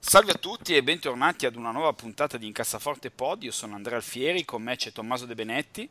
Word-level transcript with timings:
Salve 0.00 0.32
a 0.32 0.36
tutti 0.36 0.74
e 0.74 0.82
bentornati 0.82 1.44
ad 1.44 1.56
una 1.56 1.70
nuova 1.70 1.92
puntata 1.92 2.38
di 2.38 2.46
Incassaforte 2.46 3.10
Pod. 3.10 3.42
Io 3.42 3.50
sono 3.50 3.74
Andrea 3.74 3.96
Alfieri, 3.96 4.44
con 4.44 4.62
me 4.62 4.76
c'è 4.76 4.90
Tommaso 4.90 5.26
De 5.26 5.34
Benetti. 5.34 5.88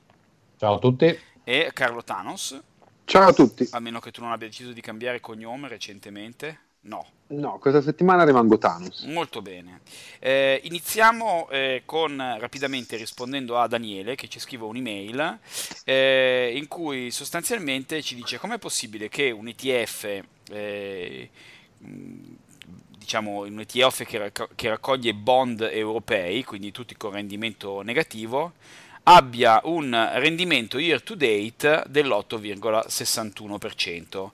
Ciao 0.57 0.75
a 0.75 0.79
tutti. 0.79 1.15
E 1.43 1.69
Carlo 1.73 2.03
Thanos. 2.03 2.59
Ciao 3.05 3.27
a 3.27 3.33
tutti. 3.33 3.67
A 3.71 3.79
meno 3.79 3.99
che 3.99 4.09
tu 4.11 4.21
non 4.21 4.31
abbia 4.31 4.47
deciso 4.47 4.71
di 4.71 4.81
cambiare 4.81 5.19
cognome 5.19 5.67
recentemente. 5.67 6.61
No. 6.81 7.05
No, 7.27 7.59
questa 7.59 7.81
settimana 7.81 8.23
rimango 8.23 8.57
Thanos. 8.57 9.03
Molto 9.03 9.41
bene. 9.41 9.81
Eh, 10.19 10.61
iniziamo 10.63 11.49
eh, 11.49 11.83
con 11.85 12.17
rapidamente 12.39 12.95
rispondendo 12.95 13.59
a 13.59 13.67
Daniele 13.67 14.15
che 14.15 14.29
ci 14.29 14.39
scrive 14.39 14.63
un'email 14.63 15.39
eh, 15.83 16.53
in 16.55 16.67
cui 16.67 17.11
sostanzialmente 17.11 18.01
ci 18.01 18.15
dice 18.15 18.39
com'è 18.39 18.57
possibile 18.57 19.09
che 19.09 19.29
un 19.29 19.47
ETF 19.47 20.21
eh, 20.49 21.29
diciamo, 23.07 23.45
un 23.45 23.61
ETF 23.61 24.03
che, 24.03 24.17
racco- 24.17 24.49
che 24.53 24.67
raccoglie 24.67 25.13
bond 25.13 25.61
europei, 25.61 26.43
quindi 26.43 26.71
tutti 26.71 26.97
con 26.97 27.11
rendimento 27.11 27.79
negativo, 27.81 28.51
abbia 29.03 29.61
un 29.63 30.09
rendimento 30.15 30.77
year 30.77 31.01
to 31.01 31.15
date 31.15 31.83
dell'8,61%. 31.87 34.31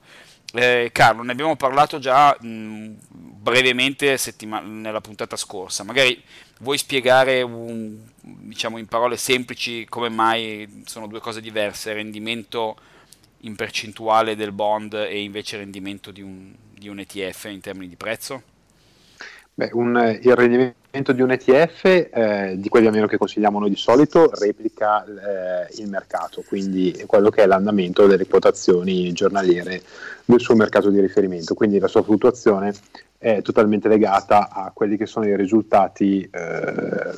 Eh, 0.54 0.90
Carlo, 0.92 1.22
ne 1.22 1.30
abbiamo 1.30 1.54
parlato 1.54 2.00
già 2.00 2.36
mh, 2.38 2.96
brevemente 3.08 4.18
settima- 4.18 4.58
nella 4.60 5.00
puntata 5.00 5.36
scorsa, 5.36 5.84
magari 5.84 6.20
vuoi 6.58 6.78
spiegare 6.78 7.42
un, 7.42 7.96
diciamo 8.20 8.78
in 8.78 8.86
parole 8.86 9.16
semplici 9.16 9.84
come 9.88 10.08
mai 10.08 10.82
sono 10.84 11.06
due 11.06 11.20
cose 11.20 11.40
diverse, 11.40 11.92
rendimento 11.92 12.76
in 13.42 13.54
percentuale 13.54 14.34
del 14.34 14.50
bond 14.50 14.94
e 14.94 15.22
invece 15.22 15.58
rendimento 15.58 16.10
di 16.10 16.22
un, 16.22 16.52
di 16.72 16.88
un 16.88 16.98
ETF 16.98 17.44
in 17.50 17.60
termini 17.60 17.88
di 17.88 17.96
prezzo? 17.96 18.42
Beh, 19.56 19.70
un, 19.72 20.18
il 20.20 20.34
rendimento 20.34 21.12
di 21.12 21.22
un 21.22 21.30
ETF, 21.30 21.84
eh, 21.84 22.54
di 22.56 22.68
quelli 22.68 22.86
almeno 22.86 23.06
che 23.06 23.16
consigliamo 23.16 23.60
noi 23.60 23.70
di 23.70 23.76
solito, 23.76 24.28
replica 24.34 25.04
eh, 25.04 25.80
il 25.80 25.88
mercato, 25.88 26.42
quindi 26.44 27.04
quello 27.06 27.30
che 27.30 27.44
è 27.44 27.46
l'andamento 27.46 28.08
delle 28.08 28.26
quotazioni 28.26 29.12
giornaliere 29.12 29.80
del 30.24 30.40
suo 30.40 30.56
mercato 30.56 30.90
di 30.90 31.00
riferimento, 31.00 31.54
quindi 31.54 31.78
la 31.78 31.86
sua 31.86 32.02
fluttuazione 32.02 32.74
è 33.16 33.42
totalmente 33.42 33.86
legata 33.86 34.50
a 34.50 34.72
quelli 34.74 34.96
che 34.96 35.06
sono 35.06 35.26
i 35.26 35.36
risultati 35.36 36.28
eh, 36.28 37.14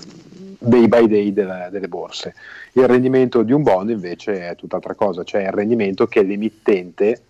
day 0.58 0.88
by 0.88 1.08
day 1.08 1.32
delle, 1.32 1.68
delle 1.70 1.88
borse. 1.88 2.34
Il 2.72 2.86
rendimento 2.86 3.42
di 3.42 3.52
un 3.52 3.62
bond 3.62 3.88
invece 3.88 4.50
è 4.50 4.56
tutt'altra 4.56 4.94
cosa, 4.94 5.24
cioè 5.24 5.44
il 5.44 5.52
rendimento 5.52 6.06
che 6.06 6.22
l'emittente 6.22 7.22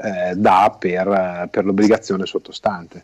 eh, 0.00 0.34
dà 0.36 0.76
per, 0.78 1.48
per, 1.50 1.64
l'obbligazione 1.64 2.24
sottostante, 2.24 3.02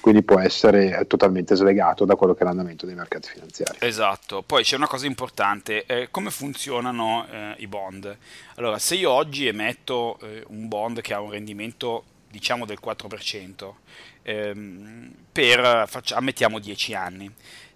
quindi 0.00 0.22
può 0.22 0.38
essere 0.38 1.04
totalmente 1.08 1.56
slegato 1.56 2.04
da 2.04 2.14
quello 2.14 2.34
che 2.34 2.42
è 2.42 2.44
l'andamento 2.44 2.86
dei 2.86 2.94
mercati 2.94 3.28
finanziari. 3.28 3.78
Esatto, 3.80 4.42
poi 4.42 4.62
c'è 4.62 4.76
una 4.76 4.86
cosa 4.86 5.06
importante, 5.06 5.84
eh, 5.86 6.08
come 6.10 6.30
funzionano 6.30 7.26
eh, 7.28 7.54
i 7.58 7.66
bond? 7.66 8.16
Allora, 8.54 8.78
se 8.78 8.94
io 8.94 9.10
oggi 9.10 9.48
emetto 9.48 10.18
eh, 10.22 10.44
un 10.48 10.68
bond 10.68 11.00
che 11.00 11.14
ha 11.14 11.20
un 11.20 11.30
rendimento 11.30 12.04
diciamo 12.30 12.64
del 12.64 12.78
4%, 12.80 13.72
ehm, 14.22 15.12
per, 15.32 15.84
faccia, 15.88 16.16
ammettiamo 16.16 16.60
10 16.60 16.94
anni, 16.94 17.28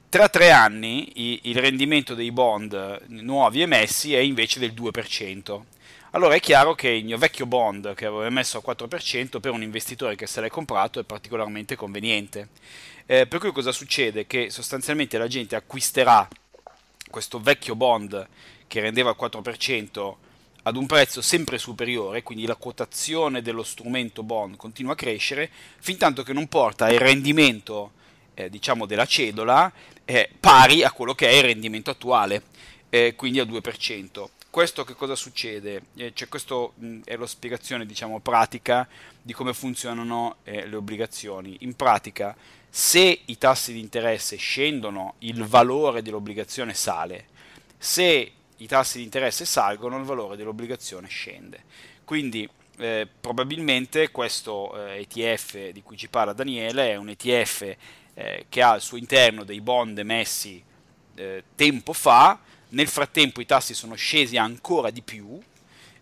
tra 0.08 0.28
tre 0.28 0.50
anni 0.52 1.48
il 1.48 1.56
rendimento 1.56 2.14
dei 2.14 2.32
bond 2.32 3.02
nuovi 3.08 3.62
emessi 3.62 4.14
è 4.14 4.18
invece 4.18 4.58
del 4.58 4.72
2% 4.72 5.60
allora 6.12 6.34
è 6.34 6.40
chiaro 6.40 6.74
che 6.74 6.88
il 6.88 7.04
mio 7.04 7.18
vecchio 7.18 7.46
bond 7.46 7.94
che 7.94 8.06
avevo 8.06 8.24
emesso 8.24 8.58
a 8.58 8.74
4% 8.74 9.38
per 9.38 9.52
un 9.52 9.62
investitore 9.62 10.16
che 10.16 10.26
se 10.26 10.40
l'è 10.40 10.48
comprato 10.48 10.98
è 10.98 11.04
particolarmente 11.04 11.76
conveniente. 11.76 12.48
Eh, 13.06 13.26
per 13.26 13.38
cui 13.38 13.52
cosa 13.52 13.70
succede? 13.70 14.26
Che 14.26 14.50
sostanzialmente 14.50 15.18
la 15.18 15.28
gente 15.28 15.54
acquisterà 15.54 16.28
questo 17.08 17.40
vecchio 17.40 17.76
bond 17.76 18.26
che 18.66 18.80
rendeva 18.80 19.10
il 19.10 19.16
4% 19.20 20.14
ad 20.62 20.76
un 20.76 20.86
prezzo 20.86 21.22
sempre 21.22 21.58
superiore, 21.58 22.22
quindi 22.22 22.44
la 22.44 22.56
quotazione 22.56 23.40
dello 23.40 23.62
strumento 23.62 24.22
bond 24.22 24.56
continua 24.56 24.92
a 24.92 24.96
crescere, 24.96 25.48
fin 25.78 25.96
tanto 25.96 26.22
che 26.22 26.32
non 26.32 26.48
porta 26.48 26.90
il 26.90 26.98
rendimento 26.98 27.92
eh, 28.34 28.50
diciamo 28.50 28.84
della 28.84 29.06
cedola 29.06 29.72
eh, 30.04 30.28
pari 30.38 30.82
a 30.82 30.92
quello 30.92 31.14
che 31.14 31.28
è 31.28 31.32
il 31.34 31.44
rendimento 31.44 31.90
attuale, 31.90 32.42
eh, 32.90 33.14
quindi 33.14 33.38
al 33.38 33.48
2% 33.48 34.28
questo 34.50 34.84
che 34.84 34.94
cosa 34.94 35.14
succede? 35.14 35.82
Eh, 35.94 36.12
cioè, 36.12 36.28
questa 36.28 36.54
è 37.04 37.16
la 37.16 37.26
spiegazione 37.26 37.86
diciamo, 37.86 38.18
pratica 38.20 38.86
di 39.22 39.32
come 39.32 39.54
funzionano 39.54 40.36
eh, 40.42 40.66
le 40.66 40.76
obbligazioni. 40.76 41.58
In 41.60 41.74
pratica, 41.74 42.36
se 42.68 43.20
i 43.24 43.38
tassi 43.38 43.72
di 43.72 43.80
interesse 43.80 44.36
scendono, 44.36 45.14
il 45.20 45.44
valore 45.44 46.02
dell'obbligazione 46.02 46.74
sale. 46.74 47.26
Se 47.78 48.32
i 48.56 48.66
tassi 48.66 48.98
di 48.98 49.04
interesse 49.04 49.44
salgono, 49.44 49.98
il 49.98 50.04
valore 50.04 50.36
dell'obbligazione 50.36 51.08
scende. 51.08 51.64
Quindi 52.04 52.48
eh, 52.78 53.06
probabilmente 53.20 54.10
questo 54.10 54.86
eh, 54.86 55.00
ETF 55.00 55.68
di 55.68 55.82
cui 55.82 55.96
ci 55.96 56.08
parla 56.08 56.32
Daniele 56.32 56.90
è 56.90 56.96
un 56.96 57.08
ETF 57.08 57.76
eh, 58.14 58.46
che 58.48 58.62
ha 58.62 58.70
al 58.72 58.80
suo 58.80 58.96
interno 58.96 59.44
dei 59.44 59.60
bond 59.60 59.98
emessi 59.98 60.62
eh, 61.14 61.44
tempo 61.54 61.92
fa, 61.92 62.38
nel 62.70 62.88
frattempo 62.88 63.40
i 63.40 63.46
tassi 63.46 63.74
sono 63.74 63.94
scesi 63.94 64.36
ancora 64.36 64.90
di 64.90 65.02
più, 65.02 65.40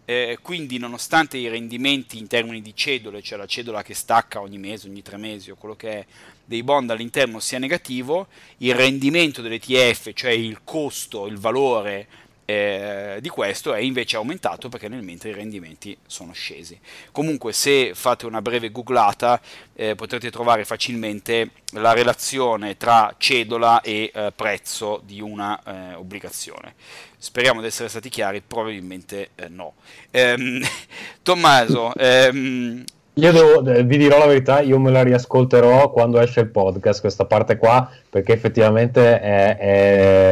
eh, 0.05 0.39
quindi 0.41 0.79
nonostante 0.79 1.37
i 1.37 1.49
rendimenti 1.49 2.19
in 2.19 2.27
termini 2.27 2.63
di 2.63 2.75
cedole, 2.75 3.21
cioè 3.21 3.37
la 3.37 3.47
cedola 3.47 3.83
che 3.83 3.93
stacca 3.93 4.41
ogni 4.41 4.57
mese, 4.57 4.89
ogni 4.89 5.03
tre 5.03 5.19
mesi 5.19 5.51
o 5.51 5.57
quello 5.57 5.77
che 5.77 5.91
è 5.91 6.07
dei 6.45 6.63
bond 6.63 6.89
all'interno 6.91 7.41
sia 7.41 7.59
negativo, 7.59 8.29
il 8.59 8.75
rendimento 8.75 9.43
dell'ETF, 9.43 10.13
cioè 10.15 10.31
il 10.31 10.61
costo, 10.65 11.27
il 11.27 11.37
valore 11.37 12.07
eh, 12.51 13.19
di 13.21 13.29
questo 13.29 13.75
è 13.75 13.81
invece 13.81 14.17
aumentato 14.17 14.71
perché 14.71 14.89
nel 14.89 15.03
mentre 15.03 15.29
i 15.29 15.35
rendimenti 15.35 15.95
sono 16.07 16.33
scesi. 16.33 16.81
Comunque 17.13 17.53
se 17.53 17.91
fate 17.93 18.25
una 18.25 18.41
breve 18.41 18.71
googlata 18.71 19.39
eh, 19.75 19.95
potrete 19.95 20.31
trovare 20.31 20.65
facilmente 20.65 21.51
la 21.73 21.93
relazione 21.93 22.79
tra 22.79 23.15
cedola 23.19 23.83
e 23.83 24.11
eh, 24.15 24.33
prezzo 24.35 25.03
di 25.05 25.21
una 25.21 25.61
eh, 25.63 25.95
obbligazione. 25.97 26.73
Speriamo 27.19 27.61
di 27.61 27.67
essere 27.67 27.91
stati 27.91 28.09
chiari, 28.09 28.41
probabilmente 28.41 29.29
eh, 29.35 29.49
no. 29.49 29.75
Ehm, 30.11 30.63
Tommaso, 31.21 31.93
ehm, 31.97 32.83
io 33.13 33.33
devo, 33.33 33.61
vi 33.61 33.99
dirò 33.99 34.17
la 34.17 34.27
verità, 34.27 34.61
io 34.61 34.79
me 34.79 34.91
la 34.91 35.03
riascolterò 35.03 35.91
quando 35.91 36.19
esce 36.19 36.41
il 36.41 36.49
podcast, 36.49 37.01
questa 37.01 37.27
parte 37.27 37.59
qua, 37.59 37.91
perché 38.09 38.33
effettivamente 38.33 39.21
è, 39.21 39.57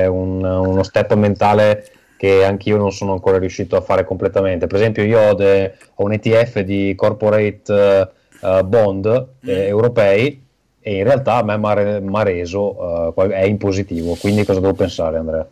è 0.03 0.06
un, 0.06 0.43
uno 0.43 0.83
step 0.83 1.12
mentale 1.15 1.91
che 2.16 2.44
anch'io 2.44 2.77
non 2.77 2.93
sono 2.93 3.12
ancora 3.12 3.38
riuscito 3.38 3.77
a 3.77 3.81
fare 3.81 4.04
completamente. 4.04 4.66
Per 4.66 4.77
esempio, 4.77 5.04
io 5.04 5.21
ho, 5.21 5.34
de, 5.34 5.75
ho 5.94 6.04
un 6.04 6.12
ETF 6.12 6.60
di 6.60 6.94
corporate 6.97 8.10
uh, 8.41 8.65
bond 8.65 9.28
mm. 9.44 9.49
eh, 9.49 9.66
europei 9.66 10.44
e 10.81 10.97
in 10.97 11.04
realtà 11.04 11.37
a 11.37 11.43
me 11.43 11.59
mi 12.00 12.19
ha 12.19 12.22
reso 12.22 13.13
uh, 13.15 13.28
è 13.28 13.45
in 13.45 13.59
positivo. 13.59 14.15
Quindi 14.15 14.45
cosa 14.45 14.60
devo 14.60 14.74
pensare, 14.74 15.18
Andrea? 15.18 15.47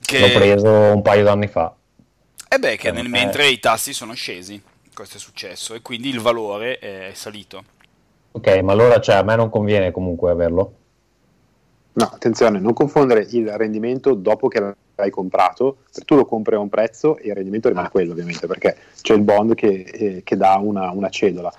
Che... 0.00 0.18
L'ho 0.18 0.38
preso 0.38 0.70
un 0.70 1.02
paio 1.02 1.24
d'anni 1.24 1.46
fa. 1.46 1.74
E 2.48 2.54
eh 2.54 2.58
beh, 2.58 2.76
che 2.76 2.90
nel, 2.90 3.08
mentre 3.08 3.48
i 3.48 3.58
tassi 3.58 3.92
sono 3.92 4.14
scesi, 4.14 4.60
questo 4.94 5.16
è 5.16 5.20
successo 5.20 5.74
e 5.74 5.82
quindi 5.82 6.08
il 6.08 6.20
valore 6.20 6.78
è 6.78 7.10
salito. 7.12 7.64
Ok, 8.32 8.48
ma 8.62 8.72
allora 8.72 9.00
cioè, 9.00 9.16
a 9.16 9.22
me 9.22 9.34
non 9.36 9.50
conviene 9.50 9.90
comunque 9.90 10.30
averlo. 10.30 10.72
No, 11.94 12.04
attenzione, 12.04 12.60
non 12.60 12.74
confondere 12.74 13.26
il 13.30 13.48
rendimento 13.56 14.14
dopo 14.14 14.48
che 14.48 14.74
l'hai 14.96 15.10
comprato, 15.10 15.78
tu 16.04 16.16
lo 16.16 16.24
compri 16.24 16.54
a 16.54 16.58
un 16.58 16.68
prezzo 16.68 17.16
e 17.18 17.28
il 17.28 17.34
rendimento 17.34 17.68
rimane 17.68 17.90
quello 17.90 18.12
ovviamente, 18.12 18.46
perché 18.46 18.76
c'è 19.00 19.14
il 19.14 19.22
bond 19.22 19.54
che, 19.54 19.68
eh, 19.68 20.22
che 20.24 20.36
dà 20.36 20.56
una, 20.56 20.90
una 20.90 21.08
cedola, 21.08 21.52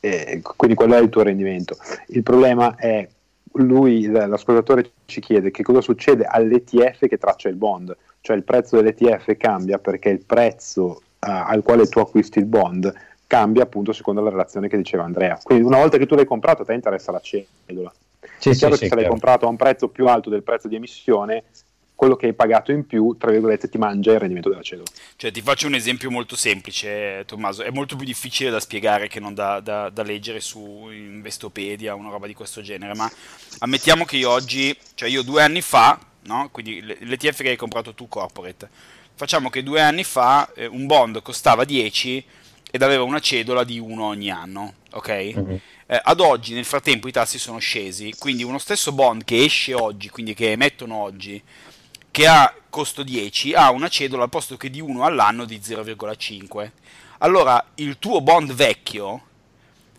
eh, 0.00 0.40
quindi 0.56 0.76
quello 0.76 0.96
è 0.96 1.00
il 1.00 1.08
tuo 1.08 1.22
rendimento. 1.22 1.76
Il 2.08 2.22
problema 2.22 2.74
è, 2.76 3.06
lui, 3.52 4.06
l'ascoltatore 4.06 4.90
ci 5.06 5.20
chiede 5.20 5.50
che 5.50 5.62
cosa 5.62 5.80
succede 5.80 6.24
all'ETF 6.24 7.06
che 7.06 7.18
traccia 7.18 7.48
il 7.48 7.56
bond, 7.56 7.96
cioè 8.20 8.36
il 8.36 8.44
prezzo 8.44 8.76
dell'ETF 8.76 9.36
cambia 9.36 9.78
perché 9.78 10.08
il 10.08 10.24
prezzo 10.24 10.84
uh, 10.84 10.98
al 11.18 11.62
quale 11.62 11.86
tu 11.88 11.98
acquisti 11.98 12.38
il 12.38 12.46
bond 12.46 12.92
cambia 13.26 13.62
appunto 13.62 13.92
secondo 13.92 14.22
la 14.22 14.30
relazione 14.30 14.68
che 14.68 14.76
diceva 14.76 15.04
Andrea. 15.04 15.38
Quindi 15.42 15.64
una 15.64 15.78
volta 15.78 15.98
che 15.98 16.06
tu 16.06 16.14
l'hai 16.14 16.24
comprato, 16.24 16.62
a 16.62 16.64
te 16.64 16.72
interessa 16.72 17.12
la 17.12 17.20
cedola. 17.20 17.92
Sì, 18.38 18.50
è 18.50 18.54
chiaro 18.54 18.74
sì, 18.74 18.80
che 18.80 18.86
sì, 18.86 18.94
se 18.94 19.00
l'hai 19.00 19.08
comprato 19.08 19.46
a 19.46 19.48
un 19.48 19.56
prezzo 19.56 19.88
più 19.88 20.06
alto 20.06 20.30
del 20.30 20.42
prezzo 20.42 20.68
di 20.68 20.76
emissione, 20.76 21.44
quello 21.98 22.14
che 22.14 22.26
hai 22.26 22.32
pagato 22.32 22.70
in 22.70 22.86
più, 22.86 23.16
tra 23.18 23.32
virgolette, 23.32 23.68
ti 23.68 23.76
mangia 23.76 24.12
il 24.12 24.20
rendimento 24.20 24.48
della 24.48 24.62
cedola. 24.62 24.88
Cioè, 25.16 25.32
ti 25.32 25.42
faccio 25.42 25.66
un 25.66 25.74
esempio 25.74 26.12
molto 26.12 26.36
semplice, 26.36 27.24
Tommaso. 27.26 27.64
È 27.64 27.70
molto 27.70 27.96
più 27.96 28.06
difficile 28.06 28.50
da 28.50 28.60
spiegare 28.60 29.08
che 29.08 29.18
non 29.18 29.34
da, 29.34 29.58
da, 29.58 29.90
da 29.90 30.04
leggere 30.04 30.38
su 30.38 30.90
Investopedia, 30.92 31.96
una 31.96 32.10
roba 32.10 32.28
di 32.28 32.34
questo 32.34 32.62
genere. 32.62 32.94
Ma 32.94 33.10
ammettiamo 33.58 34.04
che 34.04 34.16
io 34.16 34.30
oggi, 34.30 34.72
cioè 34.94 35.08
io 35.08 35.22
due 35.22 35.42
anni 35.42 35.60
fa, 35.60 35.98
no? 36.22 36.48
quindi 36.52 36.80
l'ETF 36.80 37.42
che 37.42 37.48
hai 37.48 37.56
comprato 37.56 37.92
tu, 37.94 38.06
corporate, 38.06 38.68
facciamo 39.16 39.50
che 39.50 39.64
due 39.64 39.80
anni 39.80 40.04
fa 40.04 40.52
eh, 40.54 40.66
un 40.66 40.86
bond 40.86 41.20
costava 41.20 41.64
10 41.64 42.24
ed 42.70 42.80
aveva 42.80 43.02
una 43.02 43.18
cedola 43.18 43.64
di 43.64 43.80
1 43.80 44.04
ogni 44.04 44.30
anno, 44.30 44.74
ok? 44.92 45.08
Mm-hmm. 45.10 45.56
Eh, 45.86 46.00
ad 46.00 46.20
oggi, 46.20 46.54
nel 46.54 46.64
frattempo, 46.64 47.08
i 47.08 47.12
tassi 47.12 47.40
sono 47.40 47.58
scesi, 47.58 48.14
quindi 48.16 48.44
uno 48.44 48.58
stesso 48.58 48.92
bond 48.92 49.24
che 49.24 49.42
esce 49.42 49.74
oggi, 49.74 50.10
quindi 50.10 50.34
che 50.34 50.52
emettono 50.52 50.94
oggi, 50.94 51.42
che 52.18 52.26
ha 52.26 52.52
costo 52.68 53.04
10, 53.04 53.54
ha 53.54 53.70
una 53.70 53.86
cedola 53.86 54.24
al 54.24 54.28
posto 54.28 54.56
che 54.56 54.70
di 54.70 54.80
1 54.80 55.04
all'anno 55.04 55.44
di 55.44 55.60
0,5. 55.64 56.72
Allora, 57.18 57.64
il 57.76 58.00
tuo 58.00 58.20
bond 58.20 58.54
vecchio, 58.54 59.22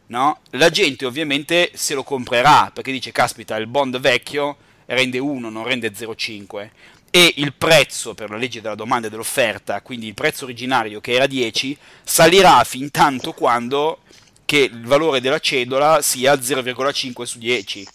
no? 0.07 0.39
La 0.49 0.69
gente 0.69 1.05
ovviamente 1.05 1.71
se 1.75 1.93
lo 1.93 2.03
comprerà, 2.03 2.71
perché 2.73 2.91
dice, 2.91 3.13
caspita, 3.13 3.55
il 3.55 3.67
bond 3.67 4.01
vecchio 4.01 4.57
rende 4.87 5.17
1, 5.17 5.49
non 5.49 5.63
rende 5.63 5.93
0,5 5.93 6.69
e 7.09 7.35
il 7.37 7.53
prezzo 7.53 8.13
per 8.15 8.29
la 8.31 8.35
legge 8.35 8.59
della 8.59 8.75
domanda 8.75 9.07
e 9.07 9.09
dell'offerta, 9.09 9.79
quindi 9.81 10.07
il 10.07 10.13
prezzo 10.13 10.43
originario 10.43 10.99
che 10.99 11.13
era 11.13 11.25
10, 11.25 11.77
salirà 12.03 12.61
fin 12.65 12.91
tanto 12.91 13.31
quando 13.31 13.99
che 14.43 14.57
il 14.57 14.85
valore 14.85 15.21
della 15.21 15.39
cedola 15.39 16.01
sia 16.01 16.33
0,5 16.33 17.23
su 17.23 17.37
10. 17.37 17.87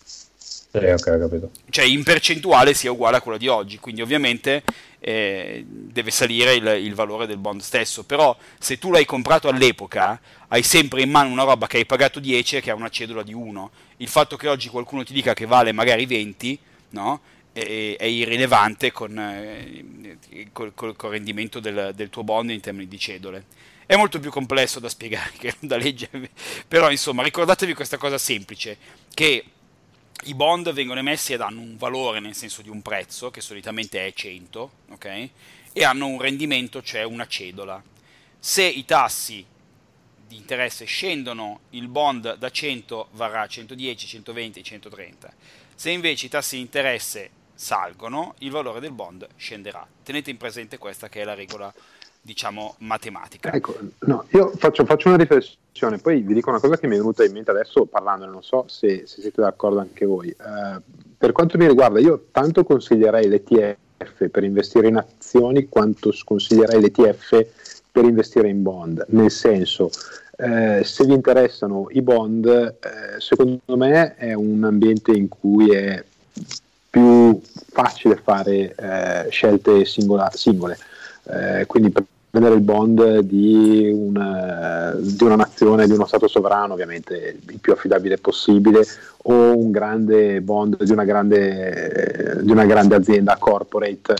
Sì, 0.80 0.86
ok, 0.86 1.18
capito. 1.18 1.50
Cioè 1.70 1.84
in 1.84 2.02
percentuale 2.02 2.74
sia 2.74 2.90
uguale 2.90 3.18
a 3.18 3.20
quella 3.20 3.38
di 3.38 3.46
oggi, 3.46 3.78
quindi 3.78 4.02
ovviamente 4.02 4.64
eh, 4.98 5.64
deve 5.66 6.10
salire 6.10 6.54
il, 6.54 6.66
il, 6.84 6.94
valore 6.94 7.26
del 7.26 7.36
bond 7.36 7.60
stesso, 7.60 8.02
però 8.02 8.36
se 8.58 8.78
tu 8.78 8.90
l'hai 8.90 9.04
comprato 9.04 9.48
all'epoca 9.48 10.20
hai 10.48 10.64
sempre 10.64 11.02
in 11.02 11.10
mano 11.10 11.30
una 11.30 11.44
roba 11.44 11.68
che 11.68 11.76
hai 11.76 11.86
pagato 11.86 12.18
10 12.18 12.56
e 12.56 12.60
che 12.60 12.70
ha 12.72 12.74
una 12.74 12.88
cedola 12.88 13.22
di 13.22 13.32
1. 13.32 13.70
Il 13.98 14.08
fatto 14.08 14.36
che 14.36 14.48
oggi 14.48 14.68
qualcuno 14.68 15.04
ti 15.04 15.12
dica 15.12 15.32
che 15.32 15.46
vale 15.46 15.70
magari 15.70 16.06
20, 16.06 16.58
no? 16.90 17.20
è, 17.52 18.04
irrilevante 18.04 18.90
con, 18.90 19.16
eh, 19.16 20.48
col, 20.52 20.72
col, 20.74 21.10
rendimento 21.10 21.60
del, 21.60 21.92
del, 21.94 22.10
tuo 22.10 22.24
bond 22.24 22.50
in 22.50 22.60
termini 22.60 22.88
di 22.88 22.98
cedole. 22.98 23.44
È 23.86 23.94
molto 23.94 24.18
più 24.18 24.30
complesso 24.30 24.80
da 24.80 24.88
spiegare 24.88 25.30
che 25.38 25.54
da 25.60 25.76
leggere, 25.76 26.30
però 26.66 26.90
insomma 26.90 27.22
ricordatevi 27.22 27.74
questa 27.74 27.96
cosa 27.96 28.18
semplice, 28.18 28.76
che 29.14 29.44
i 30.24 30.34
bond 30.34 30.72
vengono 30.72 31.00
emessi 31.00 31.32
ed 31.32 31.40
hanno 31.40 31.60
un 31.60 31.76
valore 31.76 32.20
nel 32.20 32.34
senso 32.34 32.62
di 32.62 32.68
un 32.68 32.82
prezzo, 32.82 33.30
che 33.30 33.40
solitamente 33.40 34.06
è 34.06 34.12
100, 34.12 34.70
ok? 34.90 35.28
E 35.72 35.84
hanno 35.84 36.06
un 36.06 36.20
rendimento, 36.20 36.82
cioè 36.82 37.02
una 37.02 37.26
cedola. 37.26 37.82
Se 38.38 38.62
i 38.62 38.84
tassi 38.84 39.44
di 40.26 40.36
interesse 40.36 40.84
scendono, 40.84 41.60
il 41.70 41.88
bond 41.88 42.36
da 42.36 42.50
100 42.50 43.08
varrà 43.12 43.42
a 43.42 43.46
110, 43.46 44.06
120, 44.06 44.62
130. 44.62 45.34
Se 45.74 45.90
invece 45.90 46.26
i 46.26 46.28
tassi 46.28 46.56
di 46.56 46.62
interesse 46.62 47.30
salgono, 47.54 48.34
il 48.38 48.50
valore 48.50 48.80
del 48.80 48.92
bond 48.92 49.26
scenderà. 49.36 49.86
Tenete 50.02 50.30
in 50.30 50.36
presente 50.36 50.78
questa 50.78 51.08
che 51.08 51.22
è 51.22 51.24
la 51.24 51.34
regola, 51.34 51.72
diciamo, 52.24 52.76
matematica. 52.78 53.52
Ecco, 53.52 53.76
no, 54.06 54.24
io 54.30 54.50
faccio, 54.56 54.86
faccio, 54.86 55.08
una 55.08 55.18
riflessione, 55.18 55.98
poi 55.98 56.22
vi 56.22 56.32
dico 56.32 56.48
una 56.48 56.58
cosa 56.58 56.78
che 56.78 56.86
mi 56.86 56.94
è 56.94 56.98
venuta 56.98 57.22
in 57.22 57.32
mente 57.32 57.50
adesso 57.50 57.84
parlando, 57.84 58.24
non 58.24 58.42
so 58.42 58.64
se, 58.66 59.02
se 59.06 59.20
siete 59.20 59.42
d'accordo 59.42 59.78
anche 59.78 60.06
voi. 60.06 60.34
Uh, 60.38 60.80
per 61.18 61.32
quanto 61.32 61.58
mi 61.58 61.66
riguarda, 61.66 62.00
io 62.00 62.28
tanto 62.32 62.64
consiglierei 62.64 63.28
l'ETF 63.28 64.28
per 64.30 64.42
investire 64.42 64.88
in 64.88 64.96
azioni 64.96 65.68
quanto 65.68 66.12
sconsiglierei 66.12 66.80
l'ETF 66.80 67.46
per 67.92 68.04
investire 68.04 68.48
in 68.48 68.62
bond, 68.62 69.04
nel 69.08 69.30
senso... 69.30 69.90
Eh, 70.36 70.82
se 70.82 71.04
vi 71.04 71.12
interessano 71.12 71.86
i 71.90 72.02
bond, 72.02 72.44
eh, 72.46 73.20
secondo 73.20 73.76
me 73.76 74.16
è 74.16 74.32
un 74.32 74.64
ambiente 74.64 75.12
in 75.12 75.28
cui 75.28 75.72
è 75.72 76.04
più 76.90 77.40
facile 77.70 78.16
fare 78.16 78.74
eh, 78.74 79.30
scelte 79.30 79.84
singola, 79.84 80.28
singole. 80.32 80.76
Eh, 81.22 81.66
quindi 81.66 81.92
prendere 82.34 82.56
il 82.56 82.62
bond 82.62 83.20
di 83.20 83.88
una, 83.94 84.92
di 84.98 85.22
una, 85.22 85.36
nazione, 85.36 85.86
di 85.86 85.92
uno 85.92 86.04
Stato 86.04 86.26
sovrano, 86.26 86.72
ovviamente 86.72 87.38
il 87.46 87.60
più 87.60 87.72
affidabile 87.72 88.18
possibile, 88.18 88.84
o 89.22 89.56
un 89.56 89.70
grande 89.70 90.40
bond 90.40 90.82
di 90.82 90.90
una 90.90 91.04
grande, 91.04 92.40
di 92.42 92.50
una 92.50 92.64
grande 92.64 92.96
azienda 92.96 93.36
corporate. 93.38 94.16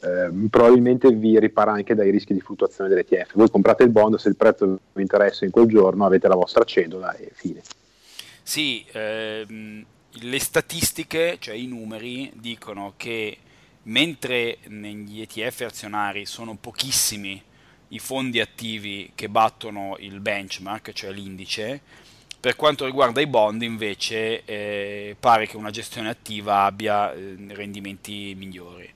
Eh, 0.00 0.48
probabilmente 0.48 1.10
vi 1.10 1.38
ripara 1.38 1.72
anche 1.72 1.94
dai 1.94 2.10
rischi 2.10 2.32
di 2.32 2.40
fluttuazione 2.40 2.88
dell'ETF. 2.88 3.34
Voi 3.34 3.50
comprate 3.50 3.82
il 3.82 3.90
bond, 3.90 4.16
se 4.16 4.30
il 4.30 4.36
prezzo 4.36 4.78
vi 4.94 5.02
interessa 5.02 5.44
in 5.44 5.50
quel 5.50 5.66
giorno, 5.66 6.06
avete 6.06 6.28
la 6.28 6.36
vostra 6.36 6.64
cedola 6.64 7.14
e 7.16 7.28
fine. 7.34 7.60
Sì, 8.42 8.82
ehm, 8.92 9.84
le 10.10 10.40
statistiche, 10.40 11.36
cioè 11.38 11.54
i 11.54 11.66
numeri, 11.66 12.32
dicono 12.34 12.94
che 12.96 13.36
mentre 13.86 14.58
negli 14.66 15.20
ETF 15.20 15.62
azionari 15.62 16.26
sono 16.26 16.56
pochissimi 16.56 17.42
i 17.88 17.98
fondi 17.98 18.40
attivi 18.40 19.12
che 19.14 19.28
battono 19.28 19.96
il 20.00 20.20
benchmark, 20.20 20.92
cioè 20.92 21.12
l'indice, 21.12 21.80
per 22.40 22.56
quanto 22.56 22.84
riguarda 22.84 23.20
i 23.20 23.26
bond 23.26 23.62
invece 23.62 24.44
eh, 24.44 25.16
pare 25.18 25.46
che 25.46 25.56
una 25.56 25.70
gestione 25.70 26.08
attiva 26.08 26.64
abbia 26.64 27.12
eh, 27.12 27.36
rendimenti 27.48 28.34
migliori. 28.36 28.92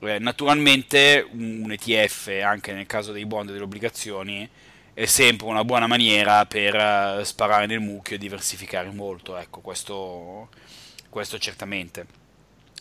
Eh, 0.00 0.18
naturalmente 0.18 1.26
un, 1.32 1.70
ETF, 1.70 2.40
anche 2.42 2.72
nel 2.72 2.86
caso 2.86 3.12
dei 3.12 3.26
bond 3.26 3.50
e 3.50 3.52
delle 3.52 3.64
obbligazioni, 3.64 4.48
è 4.94 5.04
sempre 5.06 5.46
una 5.46 5.64
buona 5.64 5.86
maniera 5.86 6.44
per 6.44 6.74
uh, 6.74 7.22
sparare 7.22 7.66
nel 7.66 7.80
mucchio 7.80 8.16
e 8.16 8.18
diversificare 8.18 8.90
molto, 8.90 9.36
ecco, 9.36 9.60
questo, 9.60 10.50
questo 11.08 11.38
certamente. 11.38 12.21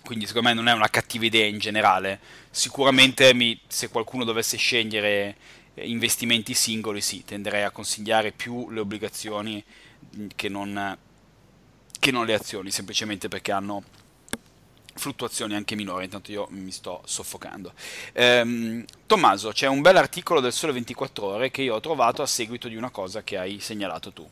Quindi 0.04 0.26
secondo 0.26 0.50
me 0.50 0.56
non 0.56 0.68
è 0.68 0.74
una 0.74 0.90
cattiva 0.90 1.26
idea 1.26 1.46
in 1.46 1.60
generale. 1.60 2.20
Sicuramente 2.50 3.34
mi, 3.34 3.60
se 3.68 3.90
qualcuno 3.90 4.24
dovesse 4.24 4.58
scegliere 4.58 5.36
eh, 5.74 5.88
investimenti 5.88 6.54
singoli, 6.54 7.02
sì, 7.02 7.24
tenderei 7.24 7.64
a 7.64 7.72
consigliare 7.72 8.32
più 8.32 8.70
le 8.72 8.80
obbligazioni 8.80 9.64
mm, 10.18 10.28
che 10.36 10.50
non, 10.50 10.98
che 12.00 12.12
non 12.12 12.26
le 12.26 12.34
azioni, 12.34 12.72
semplicemente 12.72 13.28
perché 13.28 13.52
hanno 13.52 13.84
fluttuazioni 14.94 15.56
anche 15.56 15.76
minori, 15.76 16.06
intanto 16.06 16.32
io 16.32 16.48
mi 16.52 16.72
sto 16.72 17.02
soffocando. 17.06 17.74
Ehm, 18.14 18.86
Tommaso, 19.06 19.52
c'è 19.52 19.68
un 19.68 19.82
bel 19.82 19.98
articolo 19.98 20.40
del 20.40 20.54
Sole 20.54 20.74
24 20.74 21.26
Ore 21.26 21.52
che 21.52 21.62
io 21.62 21.76
ho 21.76 21.80
trovato 21.80 22.22
a 22.22 22.28
seguito 22.28 22.68
di 22.68 22.76
una 22.76 22.90
cosa 22.90 23.24
che 23.24 23.38
hai 23.38 23.60
segnalato 23.60 24.12
tu. 24.12 24.30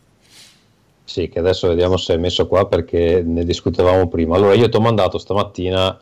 Sì, 1.09 1.27
che 1.27 1.39
adesso 1.39 1.67
vediamo 1.67 1.97
se 1.97 2.13
è 2.13 2.17
messo 2.17 2.45
qua 2.45 2.67
perché 2.67 3.23
ne 3.25 3.43
discutevamo 3.43 4.07
prima. 4.07 4.35
Allora, 4.35 4.53
io 4.53 4.69
ti 4.69 4.77
ho 4.77 4.79
mandato 4.79 5.17
stamattina, 5.17 5.99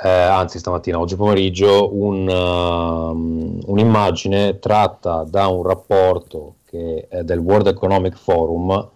eh, 0.00 0.08
anzi 0.08 0.60
stamattina, 0.60 1.00
oggi 1.00 1.16
pomeriggio, 1.16 1.90
un, 1.92 2.28
uh, 2.28 3.70
un'immagine 3.72 4.60
tratta 4.60 5.24
da 5.28 5.48
un 5.48 5.64
rapporto 5.64 6.54
che 6.64 7.06
è 7.08 7.24
del 7.24 7.40
World 7.40 7.66
Economic 7.66 8.16
Forum 8.16 8.88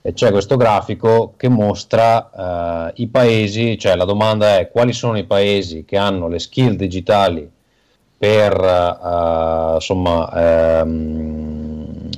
e 0.00 0.12
c'è 0.14 0.30
questo 0.30 0.56
grafico 0.56 1.34
che 1.36 1.50
mostra 1.50 2.88
uh, 2.88 2.92
i 2.94 3.08
paesi, 3.08 3.76
cioè 3.78 3.94
la 3.94 4.06
domanda 4.06 4.58
è 4.58 4.70
quali 4.70 4.94
sono 4.94 5.18
i 5.18 5.24
paesi 5.24 5.84
che 5.84 5.98
hanno 5.98 6.28
le 6.28 6.38
skill 6.38 6.76
digitali 6.76 7.46
per 8.16 8.58
uh, 8.58 9.74
insomma 9.74 10.80
um, 10.82 12.08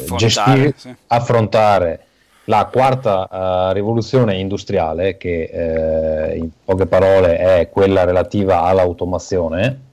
affrontare, 0.00 0.28
gestire, 0.28 0.72
sì. 0.76 0.94
affrontare 1.06 2.04
la 2.44 2.68
quarta 2.70 3.28
uh, 3.30 3.72
rivoluzione 3.72 4.36
industriale 4.36 5.16
che 5.16 6.32
in 6.36 6.48
poche 6.64 6.86
parole 6.86 7.38
è 7.38 7.68
quella 7.70 8.04
relativa 8.04 8.62
all'automazione 8.62 9.88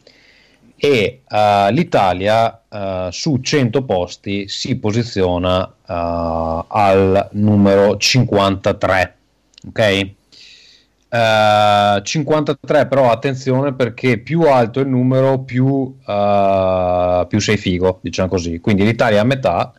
e 0.79 1.21
uh, 1.27 1.71
l'Italia 1.71 2.61
uh, 2.69 3.09
su 3.09 3.39
100 3.39 3.83
posti 3.83 4.47
si 4.47 4.77
posiziona 4.77 5.73
al 5.87 7.29
numero 7.31 7.97
53 7.97 9.15
ok 9.69 10.09
53 12.03 12.85
però 12.87 13.09
attenzione 13.09 13.73
perché 13.73 14.17
più 14.17 14.41
alto 14.41 14.81
il 14.81 14.87
numero 14.87 15.39
più, 15.39 15.95
più 15.95 17.39
sei 17.39 17.57
figo 17.57 17.99
diciamo 18.01 18.27
così 18.27 18.59
quindi 18.59 18.83
l'Italia 18.83 19.21
a 19.21 19.23
metà 19.23 19.71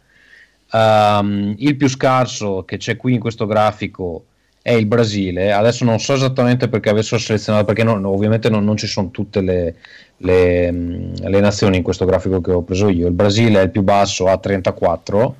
um, 0.72 1.54
il 1.58 1.76
più 1.76 1.88
scarso 1.88 2.64
che 2.64 2.76
c'è 2.76 2.96
qui 2.96 3.14
in 3.14 3.20
questo 3.20 3.46
grafico 3.46 4.24
è 4.68 4.72
il 4.72 4.86
Brasile. 4.86 5.52
Adesso 5.52 5.84
non 5.84 5.98
so 5.98 6.12
esattamente 6.14 6.68
perché 6.68 6.90
avessero 6.90 7.20
selezionato, 7.20 7.64
perché 7.64 7.84
non, 7.84 8.04
ovviamente 8.04 8.50
non, 8.50 8.64
non, 8.64 8.76
ci 8.76 8.86
sono 8.86 9.10
tutte 9.10 9.40
le, 9.40 9.76
le, 10.18 10.70
le, 10.70 11.40
nazioni 11.40 11.78
in 11.78 11.82
questo 11.82 12.04
grafico 12.04 12.40
che 12.40 12.52
ho 12.52 12.62
preso 12.62 12.88
io. 12.88 13.06
Il 13.06 13.14
Brasile 13.14 13.60
è 13.60 13.64
il 13.64 13.70
più 13.70 13.82
basso 13.82 14.26
a 14.26 14.36
34. 14.36 15.36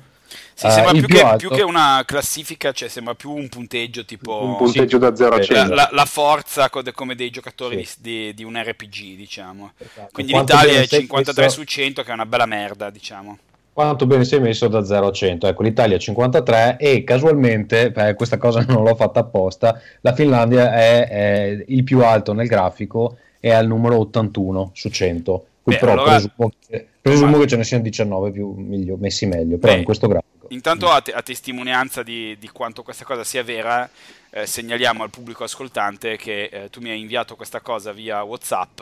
Sì, 0.53 0.65
uh, 0.65 0.69
sembra 0.71 0.91
più, 0.91 1.05
più, 1.05 1.15
che, 1.15 1.21
alto... 1.21 1.37
più, 1.37 1.49
che, 1.49 1.61
una 1.61 2.03
classifica, 2.05 2.71
cioè 2.71 2.89
sembra 2.89 3.13
più 3.13 3.31
un 3.31 3.47
punteggio 3.47 4.03
tipo 4.03 4.43
un 4.43 4.57
punteggio 4.57 4.97
sì, 4.97 5.03
da 5.03 5.15
0 5.15 5.35
a 5.35 5.41
100. 5.41 5.73
La, 5.73 5.89
la, 5.91 6.05
forza 6.05 6.69
come 6.69 7.15
dei 7.15 7.29
giocatori 7.29 7.85
sì. 7.85 7.95
di, 7.99 8.33
di, 8.33 8.43
un 8.43 8.61
RPG, 8.61 9.15
diciamo. 9.15 9.73
Esatto. 9.77 10.09
Quindi 10.11 10.33
l'Italia 10.33 10.81
è 10.81 10.87
53 10.87 11.43
messo... 11.43 11.59
su 11.59 11.63
100, 11.63 12.03
che 12.03 12.09
è 12.09 12.13
una 12.13 12.25
bella 12.25 12.45
merda, 12.45 12.89
diciamo 12.89 13.37
quanto 13.85 14.05
bene 14.05 14.25
si 14.25 14.35
è 14.35 14.39
messo 14.39 14.67
da 14.67 14.83
0 14.83 15.07
a 15.07 15.11
100. 15.11 15.47
Ecco, 15.47 15.63
l'Italia 15.63 15.95
è 15.95 15.99
53 15.99 16.75
e 16.77 17.05
casualmente, 17.05 17.91
beh, 17.91 18.13
questa 18.15 18.37
cosa 18.37 18.63
non 18.67 18.83
l'ho 18.83 18.95
fatta 18.95 19.21
apposta, 19.21 19.79
la 20.01 20.13
Finlandia 20.13 20.73
è, 20.73 21.07
è, 21.07 21.63
il 21.67 21.83
più 21.85 22.03
alto 22.03 22.33
nel 22.33 22.47
grafico 22.47 23.17
è 23.39 23.51
al 23.51 23.67
numero 23.67 23.97
81 23.99 24.71
su 24.73 24.89
100. 24.89 25.45
Qui 25.63 25.73
Beh, 25.73 25.79
però 25.79 25.93
allora... 25.93 26.11
presumo, 26.11 26.51
che, 26.67 26.87
presumo 27.01 27.37
che 27.39 27.47
ce 27.47 27.55
ne 27.55 27.63
siano 27.63 27.83
19 27.83 28.31
più 28.31 28.51
miglio, 28.51 28.97
messi 28.97 29.25
meglio, 29.25 29.57
però 29.57 29.71
Beh, 29.71 29.79
in 29.79 29.85
questo 29.85 30.07
grafico. 30.07 30.47
Intanto 30.49 30.89
a, 30.89 30.99
te, 30.99 31.13
a 31.13 31.21
testimonianza 31.21 32.03
di, 32.03 32.35
di, 32.37 32.49
quanto 32.49 32.83
questa 32.83 33.05
cosa 33.05 33.23
sia 33.23 33.43
vera, 33.43 33.89
eh, 34.31 34.45
segnaliamo 34.45 35.03
al 35.03 35.09
pubblico 35.09 35.45
ascoltante 35.45 36.17
che 36.17 36.49
eh, 36.51 36.69
tu 36.69 36.81
mi 36.81 36.89
hai 36.89 36.99
inviato 36.99 37.37
questa 37.37 37.61
cosa 37.61 37.93
via 37.93 38.21
WhatsApp 38.23 38.81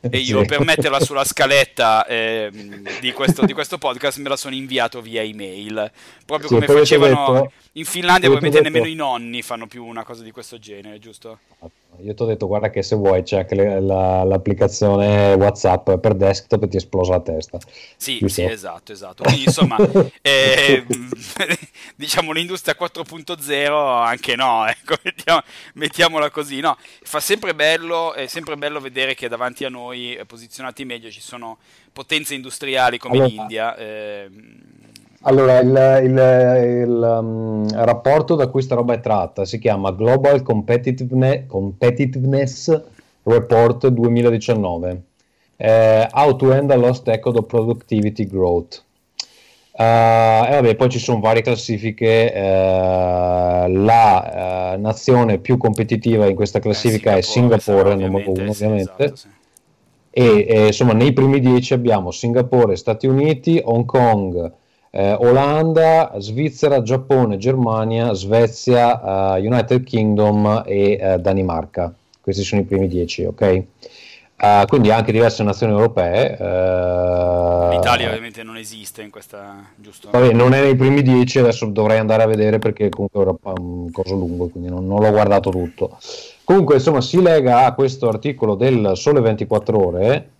e 0.00 0.18
io 0.18 0.40
sì. 0.40 0.46
per 0.46 0.60
metterla 0.64 1.00
sulla 1.00 1.24
scaletta 1.24 2.06
eh, 2.06 2.50
di, 3.00 3.12
questo, 3.12 3.44
di, 3.44 3.52
questo, 3.52 3.78
podcast 3.78 4.18
me 4.18 4.28
la 4.28 4.36
sono 4.36 4.54
inviato 4.54 5.00
via 5.00 5.22
email. 5.22 5.90
Proprio 6.24 6.48
sì, 6.48 6.54
come 6.54 6.66
facevano 6.66 7.32
detto, 7.32 7.52
in 7.72 7.84
Finlandia 7.84 8.28
probabilmente 8.28 8.68
nemmeno 8.68 8.90
i 8.90 8.94
nonni 8.94 9.42
fanno 9.42 9.66
più 9.66 9.84
una 9.84 10.04
cosa 10.04 10.22
di 10.22 10.30
questo 10.30 10.58
genere 10.58 10.98
giusto? 10.98 11.38
io 12.02 12.14
ti 12.14 12.22
ho 12.22 12.26
detto 12.26 12.46
guarda 12.46 12.70
che 12.70 12.82
se 12.82 12.94
vuoi 12.96 13.22
c'è 13.22 13.38
anche 13.38 13.54
la, 13.54 14.22
l'applicazione 14.24 15.32
whatsapp 15.34 15.92
per 15.92 16.14
desktop 16.14 16.62
e 16.64 16.68
ti 16.68 16.76
esplosa 16.76 17.12
la 17.12 17.20
testa. 17.20 17.58
Sì, 17.96 18.22
sì 18.26 18.42
esatto 18.42 18.92
esatto. 18.92 19.22
Quindi 19.22 19.44
insomma 19.44 19.76
eh, 20.20 20.84
diciamo 21.96 22.32
l'industria 22.32 22.76
4.0 22.78 24.04
anche 24.04 24.36
no 24.36 24.66
ecco, 24.68 24.96
mettiamo, 25.02 25.40
mettiamola 25.74 26.30
così 26.30 26.60
no, 26.60 26.76
fa 27.02 27.20
sempre 27.20 27.54
bello 27.54 28.12
è 28.12 28.26
sempre 28.26 28.56
bello 28.56 28.80
vedere 28.80 29.14
che 29.14 29.28
davanti 29.28 29.64
a 29.64 29.68
noi 29.68 29.85
eh, 29.92 30.24
posizionati 30.26 30.84
meglio 30.84 31.10
ci 31.10 31.20
sono 31.20 31.58
potenze 31.92 32.34
industriali 32.34 32.98
come 32.98 33.14
allora, 33.14 33.28
l'India 33.28 33.76
eh, 33.76 34.30
allora, 35.28 35.58
il, 35.58 36.02
il, 36.04 36.86
il 36.86 37.18
um, 37.20 37.68
rapporto 37.84 38.36
da 38.36 38.46
cui 38.46 38.62
sta 38.62 38.76
roba 38.76 38.94
è 38.94 39.00
tratta 39.00 39.44
si 39.44 39.58
chiama 39.58 39.90
Global 39.90 40.42
Competitiveness, 40.42 41.46
Competitiveness 41.48 42.82
Report 43.24 43.88
2019. 43.88 45.02
Eh, 45.56 46.08
how 46.12 46.36
to 46.36 46.52
end 46.52 46.70
a 46.70 46.76
lost 46.76 47.04
decade 47.04 47.38
of 47.38 47.46
productivity 47.46 48.26
growth. 48.26 48.84
Uh, 49.72 50.46
e 50.46 50.50
vabbè, 50.52 50.74
poi 50.76 50.88
ci 50.88 50.98
sono 50.98 51.18
varie 51.18 51.42
classifiche. 51.42 52.32
Uh, 52.34 53.72
la 53.82 54.74
uh, 54.76 54.80
nazione 54.80 55.38
più 55.38 55.56
competitiva 55.56 56.26
in 56.26 56.36
questa 56.36 56.60
classifica 56.60 57.16
eh, 57.16 57.22
Singapore, 57.22 57.56
è 57.56 57.96
Singapore, 57.96 57.96
numero 57.96 58.30
uno, 58.30 58.50
ovviamente. 58.50 58.94
Sì, 58.96 59.02
esatto, 59.02 59.16
sì. 59.16 59.28
E, 60.18 60.46
e, 60.48 60.66
insomma, 60.68 60.94
nei 60.94 61.12
primi 61.12 61.40
dieci 61.40 61.74
abbiamo 61.74 62.10
Singapore, 62.10 62.76
Stati 62.76 63.06
Uniti, 63.06 63.60
Hong 63.62 63.84
Kong, 63.84 64.50
eh, 64.90 65.12
Olanda, 65.12 66.14
Svizzera, 66.16 66.80
Giappone, 66.80 67.36
Germania, 67.36 68.14
Svezia, 68.14 69.34
uh, 69.34 69.38
United 69.38 69.84
Kingdom 69.84 70.62
e 70.64 70.98
uh, 70.98 71.20
Danimarca. 71.20 71.92
Questi 72.18 72.44
sono 72.44 72.62
i 72.62 72.64
primi 72.64 72.88
dieci, 72.88 73.24
ok? 73.24 73.62
Uh, 74.40 74.66
quindi 74.66 74.90
anche 74.90 75.12
diverse 75.12 75.42
nazioni 75.42 75.74
europee. 75.74 76.30
L'Italia 76.30 78.08
ovviamente 78.08 78.42
non 78.42 78.56
esiste 78.56 79.02
in 79.02 79.10
questa, 79.10 79.66
giusto? 79.76 80.08
Vabbè, 80.12 80.32
non 80.32 80.54
è 80.54 80.62
nei 80.62 80.76
primi 80.76 81.02
dieci, 81.02 81.40
adesso 81.40 81.66
dovrei 81.66 81.98
andare 81.98 82.22
a 82.22 82.26
vedere 82.26 82.58
perché 82.58 82.88
comunque 82.88 83.22
è 83.22 83.52
un 83.60 83.90
coso 83.92 84.14
lungo, 84.14 84.48
quindi 84.48 84.70
non, 84.70 84.86
non 84.86 85.02
l'ho 85.02 85.10
guardato 85.10 85.50
tutto. 85.50 85.98
Comunque, 86.46 86.76
insomma, 86.76 87.00
si 87.00 87.20
lega 87.20 87.64
a 87.64 87.74
questo 87.74 88.08
articolo 88.08 88.54
del 88.54 88.92
Sole 88.94 89.20
24 89.20 89.84
Ore 89.84 90.30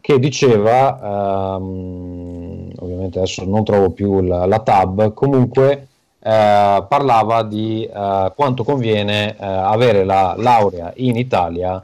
che 0.00 0.20
diceva, 0.20 1.56
um, 1.58 2.70
ovviamente 2.78 3.18
adesso 3.18 3.44
non 3.44 3.64
trovo 3.64 3.90
più 3.90 4.20
la, 4.20 4.46
la 4.46 4.60
tab, 4.60 5.12
comunque 5.14 5.88
Uh, 6.20 6.84
parlava 6.88 7.44
di 7.44 7.88
uh, 7.88 8.32
quanto 8.34 8.64
conviene 8.64 9.36
uh, 9.38 9.44
avere 9.44 10.04
la 10.04 10.34
laurea 10.36 10.92
in 10.96 11.16
Italia 11.16 11.82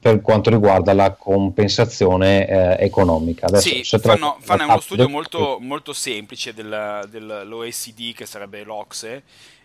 per 0.00 0.20
quanto 0.20 0.50
riguarda 0.50 0.92
la 0.92 1.12
compensazione 1.12 2.76
economica. 2.78 3.46
Adesso, 3.46 3.82
sì, 3.82 3.98
fanno, 3.98 4.36
fanno 4.40 4.64
uno 4.64 4.80
studio 4.80 5.08
molto, 5.08 5.56
molto 5.58 5.94
semplice 5.94 6.52
del, 6.52 7.08
dell'OSD, 7.08 8.12
che 8.12 8.26
sarebbe 8.26 8.62
l'Ocse, 8.64 9.22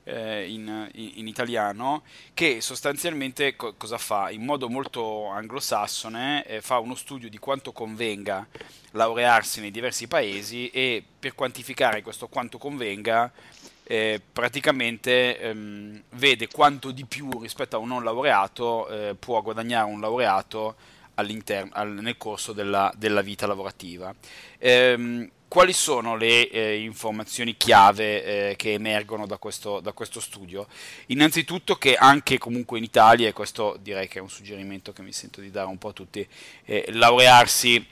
eh, 0.07 0.49
in, 0.49 0.89
in, 0.93 1.27
italiano, 1.27 2.03
che 2.33 2.61
sostanzialmente 2.61 3.55
co- 3.55 3.73
cosa 3.75 3.97
fa? 3.97 4.29
In 4.29 4.43
modo 4.43 4.69
molto 4.69 5.27
anglosassone 5.27 6.45
eh, 6.45 6.61
fa 6.61 6.79
uno 6.79 6.95
studio 6.95 7.29
di 7.29 7.37
quanto 7.37 7.73
convenga 7.73 8.47
laurearsi 8.91 9.59
nei 9.59 9.71
diversi 9.71 10.07
paesi 10.07 10.69
e 10.69 11.03
per 11.19 11.35
quantificare 11.35 12.01
questo 12.01 12.27
quanto 12.27 12.57
convenga 12.57 13.31
eh, 13.83 14.21
praticamente 14.31 15.39
ehm, 15.39 16.03
vede 16.11 16.47
quanto 16.47 16.91
di 16.91 17.05
più 17.05 17.29
rispetto 17.41 17.75
a 17.75 17.79
un 17.79 17.89
non 17.89 18.03
laureato 18.03 18.87
eh, 18.89 19.15
può 19.17 19.41
guadagnare 19.41 19.89
un 19.89 19.99
laureato 19.99 20.75
al, 21.15 21.89
nel 21.99 22.17
corso 22.17 22.53
della, 22.53 22.91
della 22.95 23.21
vita 23.21 23.47
lavorativa. 23.47 24.13
Ehm, 24.59 25.29
quali 25.47 25.71
sono 25.71 26.15
le 26.15 26.49
eh, 26.49 26.81
informazioni 26.81 27.55
chiave 27.55 28.49
eh, 28.49 28.55
che 28.57 28.73
emergono 28.73 29.25
da 29.25 29.37
questo, 29.37 29.79
da 29.79 29.93
questo, 29.93 30.19
studio? 30.19 30.67
Innanzitutto 31.07 31.75
che 31.75 31.95
anche 31.95 32.37
comunque 32.37 32.77
in 32.77 32.83
Italia, 32.83 33.29
e 33.29 33.33
questo 33.33 33.77
direi 33.81 34.07
che 34.07 34.19
è 34.19 34.21
un 34.21 34.29
suggerimento 34.29 34.91
che 34.91 35.01
mi 35.01 35.13
sento 35.13 35.39
di 35.39 35.49
dare 35.49 35.67
un 35.67 35.77
po' 35.77 35.89
a 35.89 35.93
tutti, 35.93 36.27
eh, 36.65 36.85
laurearsi 36.89 37.85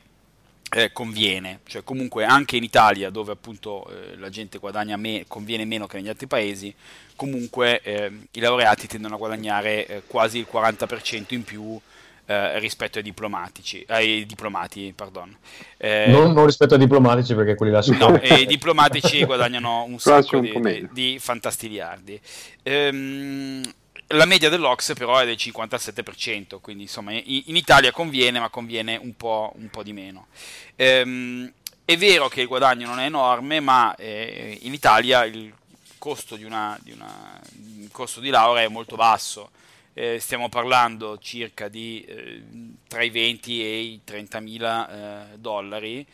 eh, 0.71 0.91
conviene, 0.91 1.61
cioè 1.65 1.83
comunque 1.83 2.25
anche 2.25 2.57
in 2.57 2.63
Italia 2.63 3.09
dove 3.09 3.31
appunto 3.31 3.87
eh, 3.87 4.17
la 4.17 4.29
gente 4.29 4.57
guadagna 4.57 4.97
me- 4.97 5.23
conviene 5.27 5.63
meno 5.63 5.87
che 5.87 5.97
negli 5.97 6.09
altri 6.09 6.27
paesi, 6.27 6.73
comunque 7.15 7.81
eh, 7.81 8.11
i 8.31 8.39
laureati 8.41 8.87
tendono 8.87 9.15
a 9.15 9.17
guadagnare 9.17 10.03
quasi 10.07 10.39
il 10.39 10.47
40% 10.51 11.33
in 11.33 11.43
più 11.43 11.79
eh, 12.25 12.59
rispetto 12.59 12.97
ai 12.97 13.03
diplomatici, 13.03 13.85
ai 13.87 14.25
diplomati, 14.25 14.93
pardon. 14.95 15.35
Eh, 15.77 16.05
non, 16.07 16.33
non, 16.33 16.45
rispetto 16.45 16.73
ai 16.73 16.79
diplomatici 16.79 17.35
perché 17.35 17.55
quelli 17.55 17.71
là 17.71 17.81
si 17.81 17.95
No, 17.95 18.17
e 18.21 18.41
i 18.41 18.45
diplomatici 18.45 19.23
guadagnano 19.25 19.83
un 19.83 19.99
sacco 19.99 20.39
di, 20.39 20.51
di, 20.59 20.89
di, 20.91 21.19
fantastiliardi. 21.19 22.19
Ehm, 22.63 23.61
la 24.09 24.25
media 24.25 24.49
dell'Ox 24.49 24.93
però 24.93 25.17
è 25.17 25.25
del 25.25 25.35
57%, 25.37 26.59
quindi 26.61 26.83
insomma 26.83 27.11
in, 27.11 27.43
in 27.45 27.55
Italia 27.55 27.91
conviene, 27.91 28.39
ma 28.39 28.49
conviene 28.49 28.97
un 29.01 29.15
po', 29.15 29.53
un 29.55 29.69
po 29.69 29.83
di 29.83 29.93
meno. 29.93 30.27
Ehm, 30.75 31.51
è 31.85 31.97
vero 31.97 32.27
che 32.27 32.41
il 32.41 32.47
guadagno 32.47 32.87
non 32.87 32.99
è 32.99 33.05
enorme, 33.05 33.59
ma 33.59 33.93
eh, 33.95 34.57
in 34.63 34.73
Italia 34.73 35.23
il 35.25 35.53
costo 35.99 36.35
di, 36.35 36.43
una, 36.43 36.77
di 36.81 36.91
una, 36.91 37.39
il 37.81 37.89
costo 37.91 38.19
di 38.19 38.29
laurea 38.29 38.63
è 38.63 38.67
molto 38.67 38.95
basso 38.95 39.51
eh, 39.97 40.19
stiamo 40.19 40.49
parlando 40.49 41.17
circa 41.19 41.69
di 41.69 42.03
eh, 42.05 42.43
tra 42.85 43.01
i 43.01 43.09
20 43.09 43.63
e 43.63 43.79
i 43.79 44.01
30 44.03 44.39
mila 44.41 44.89
eh, 45.31 45.37
dollari. 45.37 46.05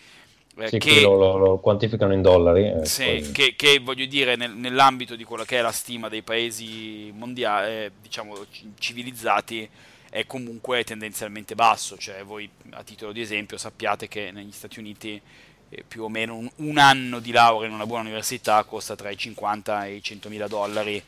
Eh, 0.58 0.68
sì, 0.68 0.78
che 0.78 1.02
lo, 1.02 1.38
lo, 1.38 1.58
quantificano 1.58 2.14
in 2.14 2.22
dollari. 2.22 2.68
Eh, 2.68 2.86
sì, 2.86 3.32
che, 3.32 3.56
che, 3.56 3.80
voglio 3.80 4.06
dire 4.06 4.36
nel, 4.36 4.52
nell'ambito 4.52 5.16
di 5.16 5.24
quella 5.24 5.46
che 5.46 5.58
è 5.58 5.62
la 5.62 5.72
stima 5.72 6.10
dei 6.10 6.22
paesi 6.22 7.12
mondiali, 7.16 7.72
eh, 7.72 7.92
diciamo 8.00 8.36
civilizzati, 8.78 9.68
è 10.12 10.28
comunque 10.28 10.84
tendenzialmente 10.84 11.56
basso. 11.56 11.98
Cioè, 11.98 12.24
voi 12.24 12.48
a 12.72 12.84
titolo 12.84 13.12
di 13.12 13.22
esempio 13.22 13.58
sappiate 13.58 14.08
che 14.08 14.30
negli 14.30 14.52
Stati 14.52 14.78
Uniti 14.78 15.20
più 15.88 16.04
o 16.04 16.10
meno 16.10 16.36
un, 16.36 16.48
un, 16.58 16.78
anno 16.78 17.20
di 17.20 17.32
laurea 17.32 17.68
in 17.68 17.74
una 17.74 17.88
buona 17.88 18.04
università 18.04 18.64
costa 18.64 18.96
tra 18.96 19.10
i 19.10 19.18
50 19.18 19.86
e 19.86 19.96
i 19.96 20.04
100 20.04 20.30
mila 20.30 20.48
dollari. 20.48 21.02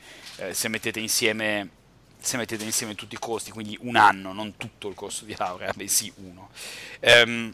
se 0.51 0.67
mettete 0.69 0.99
insieme 0.99 1.81
se 2.23 2.37
mettete 2.37 2.63
insieme 2.63 2.95
tutti 2.95 3.15
i 3.15 3.19
costi, 3.19 3.51
quindi 3.51 3.77
un 3.81 3.97
anno, 3.97 4.31
non 4.31 4.55
tutto 4.55 4.87
il 4.87 4.95
corso 4.95 5.25
di 5.25 5.35
laurea, 5.37 5.73
bensì 5.75 6.11
uno. 6.15 6.49
Ehm, 7.01 7.53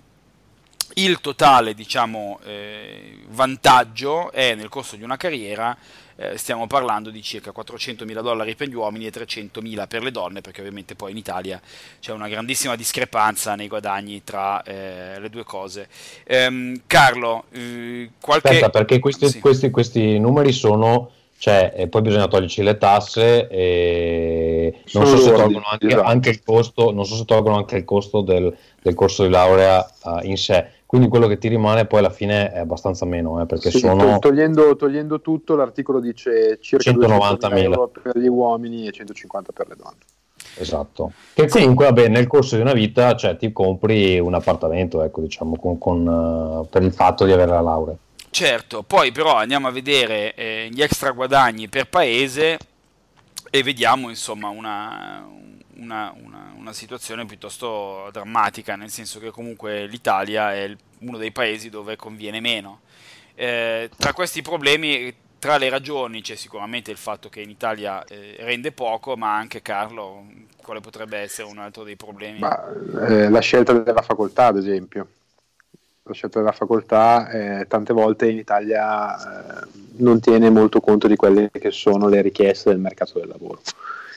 il 0.96 1.20
totale 1.22 1.74
diciamo, 1.74 2.40
eh, 2.46 3.18
vantaggio 3.30 4.32
è 4.32 4.54
nel 4.54 4.70
corso 4.70 4.96
di 4.96 5.04
una 5.04 5.18
carriera, 5.18 5.76
eh, 6.16 6.38
stiamo 6.38 6.68
parlando 6.68 7.10
di 7.10 7.22
circa 7.24 7.52
400 7.52 8.06
mila 8.06 8.22
dollari 8.22 8.54
per 8.56 8.68
gli 8.68 8.76
uomini 8.76 9.08
e 9.08 9.12
300 9.12 9.60
mila 9.62 9.88
per 9.88 10.04
le 10.04 10.12
donne, 10.12 10.42
perché 10.42 10.60
ovviamente 10.60 10.94
poi 10.94 11.12
in 11.12 11.18
Italia 11.18 11.60
c'è 12.00 12.12
una 12.12 12.28
grandissima 12.28 12.76
discrepanza 12.76 13.56
nei 13.56 13.68
guadagni 13.68 14.24
tra 14.24 14.62
eh, 14.62 15.20
le 15.20 15.30
due 15.30 15.44
cose. 15.44 15.88
Ehm, 16.26 16.82
Carlo, 16.86 17.46
eh, 17.52 18.12
qualche... 18.22 18.50
Aspetta, 18.50 18.70
perché 18.70 19.00
questi, 19.00 19.30
sì. 19.30 19.40
questi, 19.40 19.72
questi 19.72 20.20
numeri 20.20 20.52
sono 20.52 21.18
Cioè, 21.40 21.88
poi 21.90 22.02
bisogna 22.02 22.28
toglierci 22.28 22.62
le 22.64 22.78
tasse 22.78 23.48
e 23.48 24.82
non 24.92 25.06
so, 25.06 25.16
se 25.16 25.32
tolgono 25.32 25.64
anche, 25.72 25.88
esatto. 25.88 26.04
anche, 26.04 26.30
il 26.32 26.44
costo, 26.44 26.92
non 26.92 27.06
so 27.06 27.16
se 27.16 27.24
tolgono 27.24 27.56
anche 27.56 27.78
il 27.78 27.86
costo 27.86 28.20
del, 28.20 28.54
del 28.82 28.94
corso 28.94 29.24
di 29.24 29.30
laurea 29.30 29.90
uh, 30.04 30.20
in 30.24 30.36
sé. 30.36 30.68
Quindi 30.86 31.08
quello 31.08 31.28
che 31.28 31.38
ti 31.38 31.48
rimane 31.48 31.86
poi 31.86 32.00
alla 32.00 32.10
fine 32.10 32.52
è 32.52 32.60
abbastanza 32.60 33.06
meno, 33.06 33.42
eh, 33.42 33.46
perché 33.46 33.72
sì, 33.72 33.78
sono... 33.78 34.20
Togliendo, 34.20 34.76
togliendo, 34.76 35.22
tutto, 35.22 35.56
l'articolo 35.56 36.02
dice 36.02 36.58
circa 36.60 36.92
190 36.92 37.50
euro 37.52 37.88
per 37.88 38.18
gli 38.18 38.28
uomini 38.28 38.86
e 38.86 38.92
150 38.92 39.54
per 39.54 39.70
le 39.70 39.76
donne. 39.78 40.00
Esatto. 40.58 41.14
Che 41.34 41.48
comunque, 41.48 41.86
vabbè, 41.86 42.10
nel 42.10 42.28
corso 42.28 42.58
di 42.58 42.62
una 42.62 42.74
vita, 42.74 43.16
cioè, 43.16 43.38
ti 43.38 43.54
compri 43.54 44.20
un 44.20 44.34
appartamento, 44.34 45.04
ecco, 45.04 45.22
diciamo, 45.22 45.56
con, 45.56 45.78
con, 45.78 46.06
uh, 46.06 46.68
per 46.70 46.82
il 46.82 46.92
fatto 46.92 47.24
di 47.24 47.32
avere 47.32 47.52
la 47.52 47.62
laurea. 47.62 47.96
Certo, 48.32 48.84
poi 48.84 49.12
però 49.12 49.36
andiamo 49.36 49.68
a 49.68 49.72
vedere 49.72 50.34
eh, 50.36 50.70
gli 50.72 50.82
extra 50.82 51.12
guadagni 51.12 51.68
per 51.68 51.90
paese 51.90 52.58
e 53.50 53.64
vediamo 53.64 54.10
insomma 54.10 54.50
una, 54.50 55.28
una, 55.78 56.14
una, 56.16 56.54
una, 56.56 56.74
situazione 56.74 57.26
piuttosto 57.26 58.10
drammatica, 58.12 58.76
nel 58.76 58.92
senso 58.92 59.20
che 59.20 59.32
comunque 59.32 59.88
l'Italia 59.88 60.54
è 60.54 60.74
uno 61.00 61.18
dei 61.18 61.32
paesi 61.32 61.70
dove 61.70 61.96
conviene 61.96 62.40
meno. 62.40 62.82
Eh, 63.34 63.90
tra 63.98 64.14
questi 64.14 64.44
problemi, 64.44 65.14
tra 65.40 65.58
le 65.58 65.70
ragioni 65.70 66.22
c'è 66.22 66.36
sicuramente 66.36 66.92
il 66.92 66.98
fatto 66.98 67.30
che 67.30 67.42
in 67.42 67.50
Italia 67.50 68.04
eh, 68.06 68.36
rende 68.40 68.72
poco, 68.72 69.18
ma 69.18 69.36
anche 69.36 69.64
Carlo, 69.64 70.26
quale 70.62 70.82
potrebbe 70.82 71.18
essere 71.18 71.48
un 71.48 71.58
altro 71.58 71.84
dei 71.84 71.96
problemi? 71.96 72.40
Ma, 72.40 72.64
eh, 73.08 73.28
la 73.28 73.40
scelta 73.40 73.74
della 73.74 74.04
facoltà, 74.04 74.48
ad 74.48 74.58
esempio 74.58 75.08
scelta 76.14 76.40
della 76.40 76.52
facoltà 76.52 77.30
eh, 77.30 77.66
tante 77.68 77.94
volte 77.94 78.30
in 78.30 78.38
Italia 78.38 79.16
eh, 79.16 79.68
non 79.98 80.20
tiene 80.20 80.50
molto 80.50 80.80
conto 80.80 81.08
di 81.08 81.16
quelle 81.16 81.50
che 81.52 81.72
sono 81.72 82.08
le 82.08 82.22
richieste 82.22 82.70
del 82.70 82.80
mercato 82.80 83.20
del 83.20 83.28
lavoro. 83.28 83.62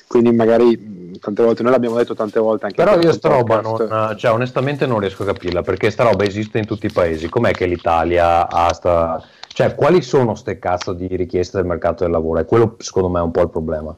Quindi 0.06 0.30
magari 0.32 1.18
tante 1.20 1.42
volte, 1.42 1.62
noi 1.62 1.72
l'abbiamo 1.72 1.96
detto 1.96 2.14
tante 2.14 2.38
volte 2.38 2.66
anche 2.66 2.84
Però 2.84 3.00
io 3.00 3.12
sta 3.12 3.30
roba, 3.30 3.62
non, 3.62 4.14
cioè, 4.18 4.30
onestamente 4.30 4.84
non 4.84 4.99
riesco 4.99 5.22
a 5.22 5.26
capirla, 5.26 5.62
perché 5.62 5.90
sta 5.90 6.04
roba 6.04 6.25
esiste 6.25 6.58
in 6.58 6.66
tutti 6.66 6.84
i 6.84 6.92
paesi. 6.92 7.30
Com'è 7.30 7.52
che 7.52 7.64
l'Italia 7.64 8.46
ha 8.46 8.70
sta... 8.75 9.25
Cioè, 9.49 9.75
quali 9.75 10.02
sono 10.02 10.34
ste 10.34 10.58
cazzo 10.58 10.92
di 10.92 11.08
richieste 11.16 11.56
del 11.56 11.66
mercato 11.66 12.04
del 12.04 12.12
lavoro? 12.12 12.40
E 12.40 12.44
quello 12.44 12.76
secondo 12.78 13.08
me 13.08 13.20
è 13.20 13.22
un 13.22 13.30
po' 13.30 13.40
il 13.40 13.49
problema. 13.49 13.96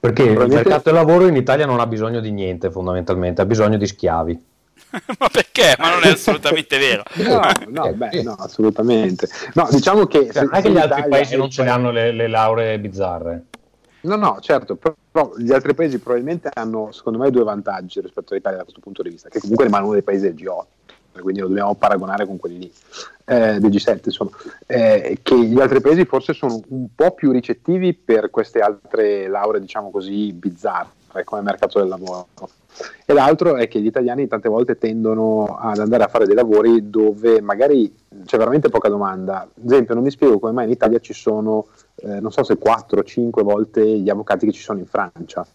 Perché 0.00 0.24
il 0.24 0.48
mercato 0.48 0.90
del 0.90 0.94
lavoro 0.94 1.28
in 1.28 1.36
Italia 1.36 1.66
non 1.66 1.78
ha 1.78 1.86
bisogno 1.86 2.18
di 2.18 2.32
niente 2.32 2.72
fondamentalmente, 2.72 3.42
ha 3.42 3.46
bisogno 3.46 3.76
di 3.76 3.86
schiavi. 3.86 4.44
ma 5.18 5.28
perché? 5.30 5.74
Ma 5.78 5.90
non 5.90 6.02
è 6.04 6.08
assolutamente 6.12 6.78
vero. 6.78 7.02
no, 7.16 7.40
no, 7.68 7.92
beh, 7.94 8.22
no, 8.22 8.34
assolutamente. 8.38 9.28
No, 9.54 9.68
diciamo 9.70 10.06
che... 10.06 10.30
Cioè, 10.32 10.44
non 10.44 10.54
è 10.54 10.62
che 10.62 10.70
gli 10.70 10.78
altri 10.78 11.08
paesi 11.08 11.36
non 11.36 11.50
ce 11.50 11.64
l'hanno 11.64 11.90
le, 11.90 12.12
le 12.12 12.28
lauree 12.28 12.78
bizzarre. 12.78 13.44
No, 14.02 14.16
no, 14.16 14.38
certo, 14.40 14.76
però 14.76 15.32
gli 15.36 15.52
altri 15.52 15.74
paesi 15.74 15.98
probabilmente 16.00 16.50
hanno, 16.52 16.90
secondo 16.90 17.20
me, 17.20 17.30
due 17.30 17.44
vantaggi 17.44 18.00
rispetto 18.00 18.32
all'Italia 18.32 18.58
da 18.58 18.64
questo 18.64 18.80
punto 18.80 19.02
di 19.02 19.10
vista, 19.10 19.28
che 19.28 19.38
comunque 19.38 19.64
rimane 19.64 19.84
uno 19.84 19.92
dei 19.92 20.02
paesi 20.02 20.22
del 20.22 20.34
G8, 20.34 21.20
quindi 21.20 21.40
lo 21.40 21.46
dobbiamo 21.46 21.76
paragonare 21.76 22.26
con 22.26 22.36
quelli 22.36 22.58
lì, 22.58 22.72
eh, 23.26 23.60
del 23.60 23.70
G7, 23.70 24.00
insomma, 24.04 24.30
eh, 24.66 25.18
che 25.22 25.38
gli 25.38 25.60
altri 25.60 25.80
paesi 25.80 26.04
forse 26.04 26.32
sono 26.32 26.60
un 26.70 26.88
po' 26.94 27.12
più 27.12 27.30
ricettivi 27.30 27.94
per 27.94 28.30
queste 28.30 28.58
altre 28.58 29.28
lauree, 29.28 29.60
diciamo 29.60 29.92
così, 29.92 30.32
bizzarre, 30.32 30.88
come 31.24 31.42
mercato 31.42 31.78
del 31.78 31.88
lavoro 31.88 32.28
e 33.04 33.12
l'altro 33.12 33.56
è 33.56 33.68
che 33.68 33.80
gli 33.80 33.86
italiani 33.86 34.26
tante 34.26 34.48
volte 34.48 34.78
tendono 34.78 35.58
ad 35.60 35.78
andare 35.78 36.04
a 36.04 36.08
fare 36.08 36.26
dei 36.26 36.34
lavori 36.34 36.88
dove 36.88 37.40
magari 37.40 37.94
c'è 38.24 38.38
veramente 38.38 38.70
poca 38.70 38.88
domanda. 38.88 39.42
Ad 39.42 39.64
esempio, 39.64 39.94
non 39.94 40.02
mi 40.02 40.10
spiego 40.10 40.38
come 40.38 40.52
mai 40.52 40.64
in 40.64 40.70
Italia 40.70 40.98
ci 40.98 41.12
sono, 41.12 41.66
eh, 41.96 42.20
non 42.20 42.32
so 42.32 42.42
se 42.42 42.56
4 42.56 43.00
o 43.00 43.02
5 43.02 43.42
volte 43.42 43.84
gli 43.98 44.08
avvocati 44.08 44.46
che 44.46 44.52
ci 44.52 44.62
sono 44.62 44.78
in 44.78 44.86
Francia. 44.86 45.46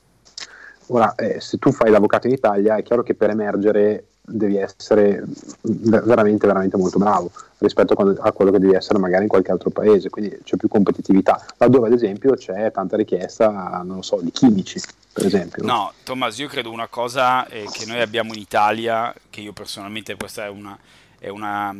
Ora, 0.87 1.15
eh, 1.15 1.41
se 1.41 1.57
tu 1.57 1.71
fai 1.71 1.89
l'avvocato 1.89 2.27
in 2.27 2.33
Italia, 2.33 2.75
è 2.75 2.83
chiaro 2.83 3.03
che 3.03 3.15
per 3.15 3.31
emergere 3.31 4.05
devi 4.29 4.57
essere 4.57 5.23
veramente, 5.61 6.45
veramente 6.45 6.75
molto 6.75 6.99
bravo 6.99 7.31
rispetto 7.59 7.93
a 7.93 8.31
quello 8.33 8.51
che 8.51 8.59
devi 8.59 8.73
essere 8.73 8.99
magari 8.99 9.23
in 9.23 9.29
qualche 9.29 9.51
altro 9.51 9.69
paese, 9.69 10.09
quindi 10.09 10.37
c'è 10.43 10.57
più 10.57 10.67
competitività, 10.67 11.43
laddove 11.57 11.87
ad 11.87 11.93
esempio 11.93 12.33
c'è 12.33 12.71
tanta 12.71 12.97
richiesta, 12.97 13.81
non 13.85 14.03
so, 14.03 14.19
di 14.21 14.31
chimici, 14.31 14.79
per 15.13 15.25
esempio. 15.25 15.63
No, 15.63 15.93
Tommaso, 16.03 16.41
io 16.41 16.49
credo 16.49 16.71
una 16.71 16.87
cosa 16.87 17.47
eh, 17.47 17.65
che 17.71 17.85
noi 17.85 18.01
abbiamo 18.01 18.33
in 18.33 18.39
Italia, 18.39 19.13
che 19.29 19.41
io 19.41 19.53
personalmente 19.53 20.15
questa 20.17 20.45
è 20.45 20.49
una, 20.49 20.77
è, 21.17 21.29
una, 21.29 21.73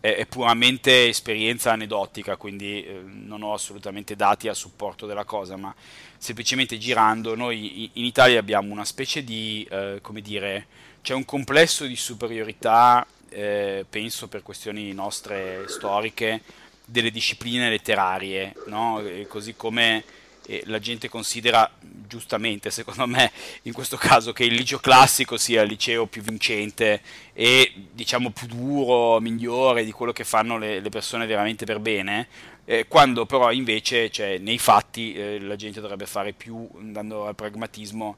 è, 0.00 0.16
è 0.16 0.26
puramente 0.26 1.08
esperienza 1.08 1.72
aneddotica, 1.72 2.36
quindi 2.36 2.82
eh, 2.84 3.00
non 3.04 3.42
ho 3.42 3.52
assolutamente 3.52 4.16
dati 4.16 4.48
a 4.48 4.54
supporto 4.54 5.06
della 5.06 5.24
cosa, 5.24 5.56
ma 5.56 5.72
semplicemente 6.18 6.76
girando, 6.76 7.36
noi 7.36 7.90
in 7.92 8.04
Italia 8.04 8.40
abbiamo 8.40 8.72
una 8.72 8.84
specie 8.84 9.22
di, 9.22 9.66
eh, 9.70 10.00
come 10.02 10.20
dire, 10.22 10.66
c'è 11.02 11.14
un 11.14 11.24
complesso 11.24 11.84
di 11.86 11.96
superiorità, 11.96 13.06
eh, 13.28 13.84
penso 13.88 14.28
per 14.28 14.42
questioni 14.42 14.92
nostre 14.92 15.64
storiche, 15.68 16.42
delle 16.84 17.10
discipline 17.10 17.70
letterarie, 17.70 18.54
no? 18.66 19.02
così 19.28 19.54
come 19.54 20.02
eh, 20.46 20.62
la 20.66 20.80
gente 20.80 21.08
considera 21.08 21.70
giustamente, 21.80 22.70
secondo 22.70 23.06
me, 23.06 23.30
in 23.62 23.72
questo 23.72 23.96
caso 23.96 24.32
che 24.32 24.44
il 24.44 24.54
liceo 24.54 24.78
classico 24.78 25.36
sia 25.36 25.62
il 25.62 25.68
liceo 25.68 26.06
più 26.06 26.22
vincente 26.22 27.00
e 27.32 27.72
diciamo 27.92 28.30
più 28.30 28.48
duro, 28.48 29.20
migliore 29.20 29.84
di 29.84 29.92
quello 29.92 30.12
che 30.12 30.24
fanno 30.24 30.58
le, 30.58 30.80
le 30.80 30.88
persone 30.88 31.26
veramente 31.26 31.64
per 31.64 31.78
bene, 31.78 32.26
eh, 32.64 32.86
quando 32.88 33.26
però 33.26 33.52
invece 33.52 34.10
cioè, 34.10 34.38
nei 34.38 34.58
fatti 34.58 35.14
eh, 35.14 35.38
la 35.40 35.56
gente 35.56 35.80
dovrebbe 35.80 36.06
fare 36.06 36.32
più, 36.32 36.68
andando 36.76 37.26
al 37.26 37.36
pragmatismo, 37.36 38.16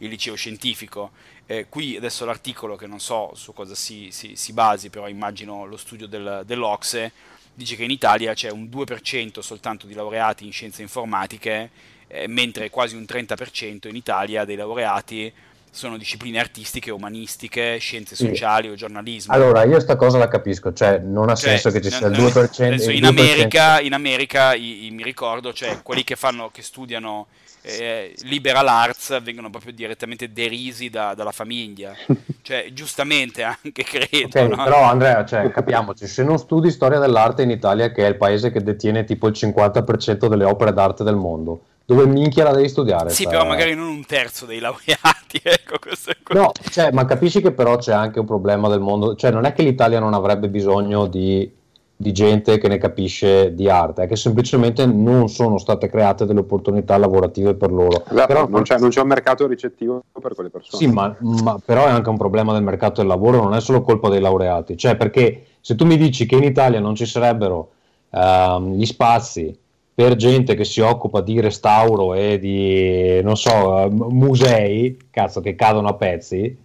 il 0.00 0.08
liceo 0.08 0.34
scientifico. 0.34 1.10
Eh, 1.46 1.66
qui 1.68 1.96
adesso 1.96 2.24
l'articolo, 2.24 2.76
che 2.76 2.86
non 2.86 3.00
so 3.00 3.32
su 3.34 3.52
cosa 3.52 3.74
si, 3.74 4.08
si, 4.10 4.36
si 4.36 4.52
basi, 4.52 4.90
però 4.90 5.08
immagino 5.08 5.64
lo 5.64 5.76
studio 5.76 6.06
del, 6.06 6.42
dell'Ocse, 6.44 7.12
dice 7.54 7.76
che 7.76 7.84
in 7.84 7.90
Italia 7.90 8.34
c'è 8.34 8.50
un 8.50 8.64
2% 8.64 9.40
soltanto 9.40 9.86
di 9.86 9.94
laureati 9.94 10.44
in 10.44 10.52
scienze 10.52 10.82
informatiche, 10.82 11.70
eh, 12.06 12.26
mentre 12.28 12.70
quasi 12.70 12.96
un 12.96 13.04
30% 13.08 13.88
in 13.88 13.96
Italia 13.96 14.44
dei 14.44 14.56
laureati 14.56 15.32
sono 15.72 15.96
discipline 15.96 16.38
artistiche, 16.38 16.90
umanistiche, 16.90 17.78
scienze 17.78 18.16
sociali 18.16 18.66
sì. 18.66 18.72
o 18.72 18.74
giornalismo. 18.74 19.32
Allora, 19.32 19.62
io 19.64 19.78
sta 19.78 19.94
cosa 19.94 20.18
la 20.18 20.26
capisco, 20.26 20.72
cioè 20.72 20.98
non 20.98 21.30
ha 21.30 21.36
cioè, 21.36 21.50
senso 21.50 21.70
che 21.70 21.80
ci 21.80 21.90
sia 21.90 22.08
il 22.08 22.16
2%. 22.16 22.90
in, 22.90 23.02
2%. 23.02 23.06
America, 23.06 23.80
in 23.80 23.94
America 23.94 24.54
i, 24.54 24.86
i, 24.86 24.90
mi 24.90 25.04
ricordo, 25.04 25.52
cioè 25.52 25.80
quelli 25.82 26.02
che, 26.02 26.16
fanno, 26.16 26.50
che 26.50 26.62
studiano 26.62 27.28
eh, 27.62 28.14
liberal 28.22 28.66
arts 28.66 29.20
vengono 29.22 29.50
proprio 29.50 29.72
direttamente 29.72 30.32
derisi 30.32 30.88
da, 30.88 31.14
dalla 31.14 31.32
famiglia. 31.32 31.94
cioè, 32.42 32.70
giustamente 32.72 33.42
anche 33.42 33.84
credo. 33.84 34.26
Okay, 34.26 34.48
no? 34.48 34.64
Però 34.64 34.82
Andrea, 34.82 35.24
cioè, 35.24 35.50
capiamoci, 35.50 36.06
se 36.06 36.22
non 36.22 36.38
studi 36.38 36.70
storia 36.70 36.98
dell'arte 36.98 37.42
in 37.42 37.50
Italia, 37.50 37.92
che 37.92 38.04
è 38.04 38.08
il 38.08 38.16
paese 38.16 38.50
che 38.50 38.62
detiene 38.62 39.04
tipo 39.04 39.26
il 39.28 39.34
50% 39.36 40.26
delle 40.26 40.44
opere 40.44 40.72
d'arte 40.72 41.04
del 41.04 41.16
mondo, 41.16 41.62
dove 41.84 42.06
minchia 42.06 42.44
la 42.44 42.52
devi 42.52 42.68
studiare? 42.68 43.10
Sì, 43.10 43.24
cioè... 43.24 43.32
però 43.32 43.44
magari 43.46 43.74
non 43.74 43.88
un 43.88 44.06
terzo 44.06 44.46
dei 44.46 44.60
laureati, 44.60 45.40
ecco, 45.42 45.78
questo 45.80 46.10
è 46.10 46.16
No, 46.32 46.52
cioè, 46.70 46.92
ma 46.92 47.04
capisci 47.04 47.40
che 47.40 47.50
però 47.50 47.76
c'è 47.76 47.92
anche 47.92 48.20
un 48.20 48.26
problema 48.26 48.68
del 48.68 48.80
mondo, 48.80 49.16
cioè 49.16 49.32
non 49.32 49.44
è 49.44 49.52
che 49.52 49.62
l'Italia 49.62 49.98
non 49.98 50.14
avrebbe 50.14 50.48
bisogno 50.48 51.06
di 51.06 51.58
di 52.00 52.12
gente 52.12 52.56
che 52.56 52.66
ne 52.66 52.78
capisce 52.78 53.54
di 53.54 53.68
arte, 53.68 54.04
è 54.04 54.06
che 54.06 54.16
semplicemente 54.16 54.86
non 54.86 55.28
sono 55.28 55.58
state 55.58 55.90
create 55.90 56.24
delle 56.24 56.40
opportunità 56.40 56.96
lavorative 56.96 57.52
per 57.52 57.70
loro. 57.70 58.06
Esatto, 58.06 58.26
però 58.26 58.48
non 58.48 58.62
c'è, 58.62 58.78
non 58.78 58.88
c'è, 58.88 59.02
un 59.02 59.08
mercato 59.08 59.46
ricettivo 59.46 60.04
per 60.18 60.34
quelle 60.34 60.48
persone. 60.48 60.82
Sì, 60.82 60.90
ma, 60.90 61.14
ma, 61.18 61.60
però 61.62 61.84
è 61.84 61.90
anche 61.90 62.08
un 62.08 62.16
problema 62.16 62.54
del 62.54 62.62
mercato 62.62 63.02
del 63.02 63.06
lavoro, 63.06 63.42
non 63.42 63.52
è 63.52 63.60
solo 63.60 63.82
colpa 63.82 64.08
dei 64.08 64.18
laureati, 64.18 64.78
cioè 64.78 64.96
perché 64.96 65.44
se 65.60 65.74
tu 65.74 65.84
mi 65.84 65.98
dici 65.98 66.24
che 66.24 66.36
in 66.36 66.44
Italia 66.44 66.80
non 66.80 66.94
ci 66.94 67.04
sarebbero 67.04 67.70
uh, 68.08 68.62
gli 68.62 68.86
spazi 68.86 69.54
per 69.92 70.16
gente 70.16 70.54
che 70.54 70.64
si 70.64 70.80
occupa 70.80 71.20
di 71.20 71.38
restauro 71.38 72.14
e 72.14 72.38
di, 72.38 73.20
non 73.22 73.36
so, 73.36 73.90
musei, 73.90 74.96
cazzo, 75.10 75.42
che 75.42 75.54
cadono 75.54 75.88
a 75.88 75.94
pezzi, 75.94 76.56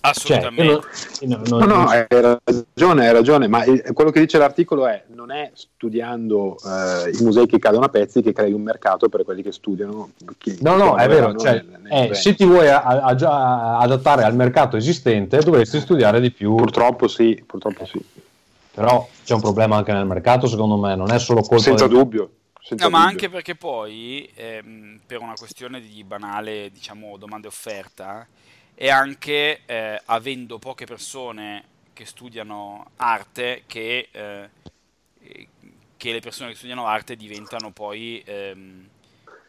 Assolutamente. 0.00 0.88
Cioè, 1.18 1.28
non, 1.28 1.42
non, 1.46 1.58
no, 1.60 1.66
no, 1.66 1.88
hai 1.88 2.06
ragione, 2.08 3.06
hai 3.06 3.12
ragione, 3.12 3.48
ma 3.48 3.62
quello 3.92 4.10
che 4.10 4.20
dice 4.20 4.38
l'articolo 4.38 4.86
è 4.86 5.04
non 5.08 5.30
è 5.30 5.50
studiando 5.54 6.56
eh, 6.64 7.10
i 7.10 7.22
musei 7.22 7.46
che 7.46 7.58
cadono 7.58 7.84
a 7.84 7.88
pezzi 7.88 8.22
che 8.22 8.32
crei 8.32 8.52
un 8.52 8.62
mercato 8.62 9.08
per 9.08 9.24
quelli 9.24 9.42
che 9.42 9.52
studiano. 9.52 10.10
Chi, 10.38 10.56
no, 10.60 10.76
no, 10.76 10.96
è 10.96 11.06
vero, 11.08 11.34
cioè, 11.36 11.62
nel, 11.62 11.80
nel 11.82 12.10
eh, 12.10 12.14
se 12.14 12.34
ti 12.34 12.44
vuoi 12.44 12.68
a, 12.68 12.82
a, 12.82 13.14
a, 13.14 13.78
adattare 13.78 14.24
al 14.24 14.34
mercato 14.34 14.76
esistente 14.76 15.38
dovresti 15.40 15.80
studiare 15.80 16.20
di 16.20 16.30
più. 16.30 16.54
Purtroppo 16.54 17.06
sì, 17.06 17.42
purtroppo 17.46 17.84
sì. 17.84 18.02
Però 18.72 19.06
c'è 19.24 19.34
un 19.34 19.40
problema 19.40 19.76
anche 19.76 19.92
nel 19.92 20.06
mercato 20.06 20.46
secondo 20.46 20.76
me, 20.76 20.96
non 20.96 21.10
è 21.10 21.18
solo 21.18 21.42
colpa... 21.42 21.62
Senza 21.62 21.86
di... 21.86 21.94
dubbio. 21.94 22.30
Senza 22.62 22.84
no, 22.84 22.90
dubbio. 22.90 23.04
ma 23.04 23.10
anche 23.10 23.28
perché 23.28 23.54
poi, 23.56 24.30
ehm, 24.34 25.00
per 25.04 25.20
una 25.20 25.34
questione 25.36 25.80
di 25.80 26.02
banale, 26.04 26.70
diciamo, 26.72 27.16
domanda-offerta, 27.18 28.22
e 28.22 28.39
anche 28.88 29.60
eh, 29.66 30.00
avendo 30.06 30.58
poche 30.58 30.86
persone 30.86 31.64
che 31.92 32.06
studiano 32.06 32.92
arte 32.96 33.64
che, 33.66 34.08
eh, 34.10 34.48
che 35.96 36.12
le 36.12 36.20
persone 36.20 36.50
che 36.50 36.56
studiano 36.56 36.86
arte 36.86 37.16
diventano 37.16 37.72
poi, 37.72 38.22
ehm, 38.24 38.88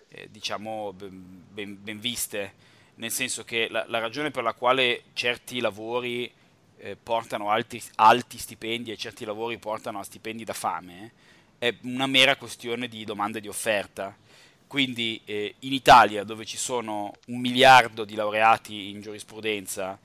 eh, 0.10 0.28
diciamo, 0.30 0.92
ben, 0.94 1.78
ben, 1.82 2.00
viste, 2.00 2.54
nel 2.96 3.12
senso 3.12 3.46
che 3.46 3.70
la, 3.70 3.86
la, 3.88 4.00
ragione 4.00 4.32
per 4.32 4.44
la 4.44 4.54
quale 4.54 5.04
certi 5.14 5.62
lavori 5.62 6.30
eh, 6.78 6.98
portano 7.02 7.50
alti, 7.50 7.82
alti, 7.96 8.38
stipendi 8.38 8.92
e 8.92 8.98
certi 8.98 9.24
lavori 9.24 9.58
portano 9.58 10.00
a 10.00 10.04
stipendi 10.04 10.44
da 10.44 10.54
fame 10.54 11.30
è 11.62 11.72
una 11.84 12.08
mera 12.08 12.36
questione 12.38 12.88
di 12.88 13.06
domanda 13.06 13.38
e 13.38 13.42
di 13.42 13.48
offerta. 13.48 14.18
Quindi 14.72 15.20
eh, 15.26 15.56
in 15.60 15.74
Italia, 15.74 16.24
dove 16.24 16.46
ci 16.46 16.56
sono 16.56 17.12
un 17.26 17.42
miliardo 17.42 18.06
di 18.06 18.16
laureati 18.16 18.88
in 18.88 19.02
giurisprudenza 19.02 20.00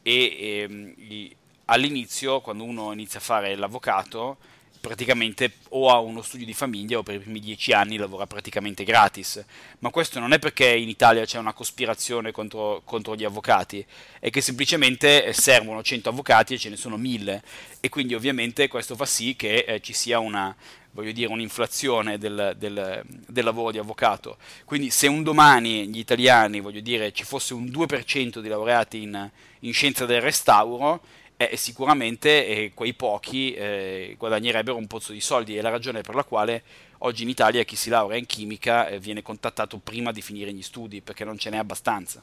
e 0.00 0.64
ehm, 0.66 1.28
all'inizio, 1.66 2.40
quando 2.40 2.64
uno 2.64 2.92
inizia 2.92 3.18
a 3.18 3.22
fare 3.22 3.54
l'avvocato, 3.56 4.38
praticamente 4.86 5.54
o 5.70 5.90
ha 5.90 5.98
uno 5.98 6.22
studio 6.22 6.46
di 6.46 6.54
famiglia 6.54 6.98
o 6.98 7.02
per 7.02 7.16
i 7.16 7.18
primi 7.18 7.40
dieci 7.40 7.72
anni 7.72 7.96
lavora 7.96 8.28
praticamente 8.28 8.84
gratis. 8.84 9.44
Ma 9.80 9.90
questo 9.90 10.20
non 10.20 10.32
è 10.32 10.38
perché 10.38 10.68
in 10.68 10.88
Italia 10.88 11.24
c'è 11.24 11.38
una 11.38 11.52
cospirazione 11.52 12.30
contro, 12.30 12.82
contro 12.84 13.16
gli 13.16 13.24
avvocati, 13.24 13.84
è 14.20 14.30
che 14.30 14.40
semplicemente 14.40 15.32
servono 15.32 15.82
100 15.82 16.10
avvocati 16.10 16.54
e 16.54 16.58
ce 16.58 16.68
ne 16.68 16.76
sono 16.76 16.96
1000 16.96 17.42
e 17.80 17.88
quindi 17.88 18.14
ovviamente 18.14 18.68
questo 18.68 18.94
fa 18.94 19.06
sì 19.06 19.34
che 19.34 19.64
eh, 19.66 19.80
ci 19.80 19.92
sia 19.92 20.20
una, 20.20 20.54
voglio 20.92 21.10
dire, 21.10 21.32
un'inflazione 21.32 22.16
del, 22.16 22.54
del, 22.56 23.02
del, 23.04 23.44
lavoro 23.44 23.72
di 23.72 23.78
avvocato. 23.78 24.36
Quindi 24.64 24.90
se 24.90 25.08
un 25.08 25.24
domani 25.24 25.88
gli 25.88 25.98
italiani, 25.98 26.60
voglio 26.60 26.80
dire, 26.80 27.12
ci 27.12 27.24
fosse 27.24 27.54
un 27.54 27.64
2% 27.64 28.38
di 28.38 28.48
laureati 28.48 29.02
in, 29.02 29.30
in 29.60 29.72
scienza 29.72 30.06
del 30.06 30.20
restauro, 30.20 31.02
eh, 31.36 31.56
sicuramente 31.56 32.46
eh, 32.46 32.72
quei 32.74 32.94
pochi 32.94 33.52
eh, 33.52 34.14
guadagnerebbero 34.18 34.76
un 34.76 34.86
pozzo 34.86 35.12
di 35.12 35.20
soldi. 35.20 35.56
È 35.56 35.60
la 35.60 35.70
ragione 35.70 36.00
per 36.00 36.14
la 36.14 36.24
quale 36.24 36.62
oggi 36.98 37.22
in 37.22 37.28
Italia 37.28 37.62
chi 37.64 37.76
si 37.76 37.90
laurea 37.90 38.18
in 38.18 38.26
chimica 38.26 38.88
eh, 38.88 38.98
viene 38.98 39.22
contattato 39.22 39.78
prima 39.78 40.12
di 40.12 40.22
finire 40.22 40.52
gli 40.52 40.62
studi, 40.62 41.02
perché 41.02 41.24
non 41.24 41.38
ce 41.38 41.50
n'è 41.50 41.58
abbastanza. 41.58 42.22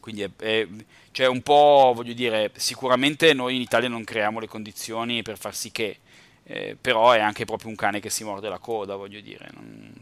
Quindi 0.00 0.22
è, 0.22 0.30
è, 0.36 0.66
cioè 1.12 1.26
un 1.26 1.40
po', 1.40 1.92
voglio 1.94 2.12
dire, 2.12 2.50
sicuramente 2.56 3.32
noi 3.32 3.56
in 3.56 3.62
Italia 3.62 3.88
non 3.88 4.04
creiamo 4.04 4.38
le 4.38 4.48
condizioni 4.48 5.22
per 5.22 5.38
far 5.38 5.54
sì 5.54 5.72
che 5.72 5.98
eh, 6.46 6.76
però 6.78 7.12
è 7.12 7.20
anche 7.20 7.46
proprio 7.46 7.70
un 7.70 7.74
cane 7.74 8.00
che 8.00 8.10
si 8.10 8.22
morde 8.22 8.50
la 8.50 8.58
coda, 8.58 8.96
voglio 8.96 9.20
dire. 9.20 9.48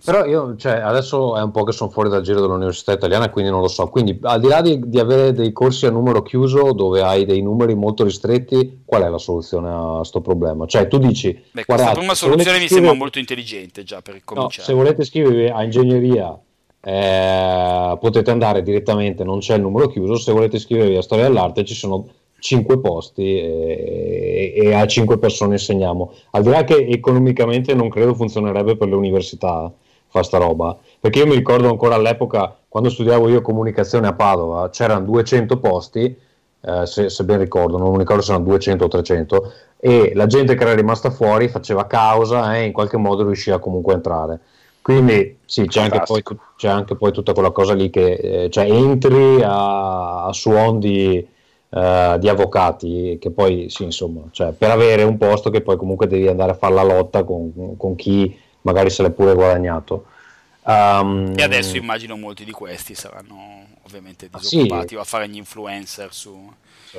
So. 0.01 0.11
Però 0.11 0.25
io, 0.27 0.57
cioè, 0.57 0.81
adesso 0.81 1.37
è 1.37 1.43
un 1.43 1.53
po' 1.53 1.63
che 1.63 1.71
sono 1.71 1.89
fuori 1.89 2.09
dal 2.09 2.23
giro 2.23 2.41
dell'università 2.41 2.93
italiana, 2.93 3.31
quindi 3.31 3.53
non 3.53 3.61
lo 3.61 3.69
so. 3.69 3.87
Quindi, 3.89 4.19
al 4.23 4.41
di 4.41 4.49
là 4.49 4.61
di, 4.61 4.81
di, 4.89 4.99
avere 4.99 5.33
dei 5.33 5.53
corsi 5.53 5.87
a 5.87 5.91
numero 5.91 6.23
chiuso, 6.23 6.73
dove 6.73 7.01
hai 7.01 7.25
dei 7.25 7.43
numeri 7.43 7.77
molto 7.77 8.03
ristretti, 8.03 8.83
qual 8.85 9.03
è 9.05 9.09
la 9.09 9.19
soluzione 9.19 9.71
a 9.71 9.97
questo 9.99 10.21
problema? 10.21 10.67
Cioè, 10.67 10.89
tu 10.89 10.99
dici... 10.99 11.33
Beh, 11.53 11.65
questa 11.65 11.93
prima 11.93 12.15
soluzione 12.15 12.59
mi 12.59 12.69
sembra 12.69 12.93
molto 12.93 13.21
intelligente 13.21 13.85
già 13.85 14.03
per 14.03 14.21
cominciare. 14.25 14.63
No, 14.63 14.65
se 14.65 14.73
volete 14.73 15.03
iscrivervi 15.03 15.47
a 15.47 15.63
ingegneria, 15.63 16.37
eh, 16.81 17.97
potete 18.01 18.31
andare 18.33 18.65
direttamente, 18.65 19.23
non 19.23 19.39
c'è 19.39 19.55
il 19.55 19.63
numero 19.63 19.87
chiuso. 19.87 20.17
Se 20.17 20.33
volete 20.33 20.57
iscrivervi 20.57 20.97
a 20.97 21.03
storia 21.03 21.27
dell'arte, 21.27 21.65
ci 21.65 21.75
sono 21.75 22.05
5 22.43 22.81
posti 22.81 23.39
e, 23.39 24.53
e, 24.57 24.75
a 24.75 24.85
5 24.85 25.17
persone 25.19 25.53
insegniamo. 25.53 26.13
Al 26.33 26.43
di 26.43 26.51
là 26.51 26.65
che 26.65 26.75
economicamente 26.89 27.73
non 27.73 27.89
credo 27.89 28.15
funzionerebbe 28.15 28.77
per 28.77 28.89
le 28.89 28.97
università 28.97 29.71
fa 30.09 30.23
sta 30.25 30.39
roba, 30.39 30.77
perché 31.01 31.21
io 31.21 31.27
mi 31.27 31.37
ricordo 31.37 31.69
ancora 31.69 31.95
all'epoca 31.95 32.55
quando 32.69 32.91
studiavo 32.91 33.29
io 33.29 33.43
comunicazione 33.43 34.09
a 34.09 34.13
Padova, 34.13 34.71
c'erano 34.71 35.05
200 35.05 35.59
posti, 35.59 36.17
eh, 36.65 36.87
se, 36.87 37.09
se, 37.09 37.25
ben 37.25 37.39
ricordo, 37.39 37.79
non 37.79 37.93
mi 37.93 37.99
ricordo 37.99 38.23
se 38.23 38.33
erano 38.33 38.47
200 38.47 38.85
o 38.85 38.89
300, 38.89 39.53
e 39.79 40.13
la 40.15 40.27
gente 40.27 40.57
che 40.57 40.63
era 40.65 40.75
rimasta 40.75 41.11
fuori 41.11 41.49
faceva 41.49 41.87
causa 41.87 42.57
e 42.57 42.65
in 42.65 42.73
qualche 42.73 42.97
modo 42.97 43.23
riusciva 43.23 43.61
comunque 43.61 43.93
a 43.93 43.97
entrare. 43.97 44.41
Quindi 44.83 45.39
sì, 45.45 45.67
c'è 45.67 45.83
anche, 45.83 46.03
poi, 46.05 46.23
c'è 46.57 46.69
anche, 46.69 46.97
poi, 46.97 47.13
tutta 47.13 47.33
quella 47.33 47.53
cosa 47.53 47.73
lì 47.73 47.89
che 47.89 48.15
eh, 48.15 48.51
cioè, 48.51 48.69
entri 48.69 49.41
a, 49.43 50.25
a 50.25 50.33
suon 50.33 50.81
di, 50.81 51.25
uh, 51.73 52.19
di 52.19 52.29
avvocati 52.29 53.19
che 53.21 53.31
poi 53.31 53.69
sì 53.69 53.85
insomma 53.85 54.23
cioè, 54.31 54.53
per 54.53 54.71
avere 54.71 55.03
un 55.03 55.17
posto 55.17 55.51
che 55.51 55.63
poi 55.63 55.77
comunque 55.77 56.07
devi 56.07 56.29
andare 56.29 56.53
a 56.53 56.55
fare 56.55 56.75
la 56.75 56.83
lotta 56.83 57.25
con, 57.25 57.77
con 57.77 57.95
chi 57.95 58.39
magari 58.63 58.91
se 58.91 59.03
l'è 59.03 59.11
pure 59.11 59.35
guadagnato 59.35 60.07
um, 60.63 61.33
e 61.35 61.43
adesso 61.43 61.77
immagino 61.77 62.17
molti 62.17 62.45
di 62.45 62.53
questi 62.53 62.95
saranno 62.95 63.67
ovviamente 63.83 64.29
disoccupati 64.33 64.89
sì. 64.89 64.95
o 64.95 65.01
a 65.01 65.05
fare 65.05 65.29
gli 65.29 65.37
influencer 65.37 66.13
su, 66.13 66.53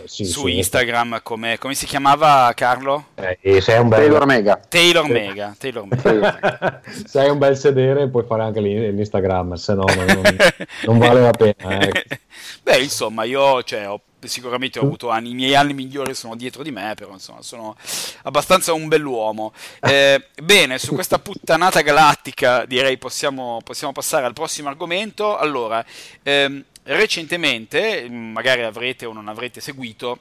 sì, 0.05 0.25
su 0.25 0.45
sì, 0.47 0.57
Instagram 0.57 1.21
come, 1.23 1.57
come, 1.57 1.75
si 1.75 1.85
chiamava 1.85 2.51
Carlo? 2.55 3.07
Eh, 3.15 3.61
sei 3.61 3.79
un 3.79 3.89
bel... 3.89 3.99
Taylor 3.99 4.25
Mega 4.25 4.59
Taylor 4.67 5.07
Mega, 5.07 5.55
Taylor 5.57 5.85
Mega. 5.85 6.81
sei 7.05 7.29
un 7.29 7.37
bel 7.37 7.57
sedere 7.57 8.09
puoi 8.09 8.23
fare 8.25 8.43
anche 8.43 8.59
l'Instagram 8.59 9.53
se 9.53 9.73
no 9.73 9.83
non, 9.83 10.05
non, 10.05 10.37
non 10.85 10.97
vale 10.97 11.21
la 11.21 11.31
pena 11.31 11.79
eh. 11.79 12.05
beh 12.63 12.77
insomma 12.77 13.23
io 13.23 13.61
cioè, 13.63 13.87
ho 13.87 14.01
sicuramente 14.27 14.79
ho 14.79 14.83
avuto 14.83 15.09
anni, 15.09 15.31
i 15.31 15.33
miei 15.33 15.55
anni 15.55 15.73
migliori 15.73 16.13
sono 16.13 16.35
dietro 16.35 16.63
di 16.63 16.71
me, 16.71 16.93
però 16.95 17.11
insomma 17.11 17.41
sono 17.41 17.75
abbastanza 18.23 18.73
un 18.73 18.87
bell'uomo. 18.87 19.53
Eh, 19.81 20.27
bene, 20.41 20.77
su 20.77 20.93
questa 20.93 21.19
puttanata 21.19 21.81
galattica 21.81 22.65
direi 22.65 22.97
possiamo, 22.97 23.59
possiamo 23.63 23.93
passare 23.93 24.25
al 24.25 24.33
prossimo 24.33 24.69
argomento. 24.69 25.37
Allora, 25.37 25.83
ehm, 26.23 26.63
recentemente, 26.83 28.07
magari 28.09 28.63
avrete 28.63 29.05
o 29.05 29.13
non 29.13 29.27
avrete 29.27 29.61
seguito, 29.61 30.17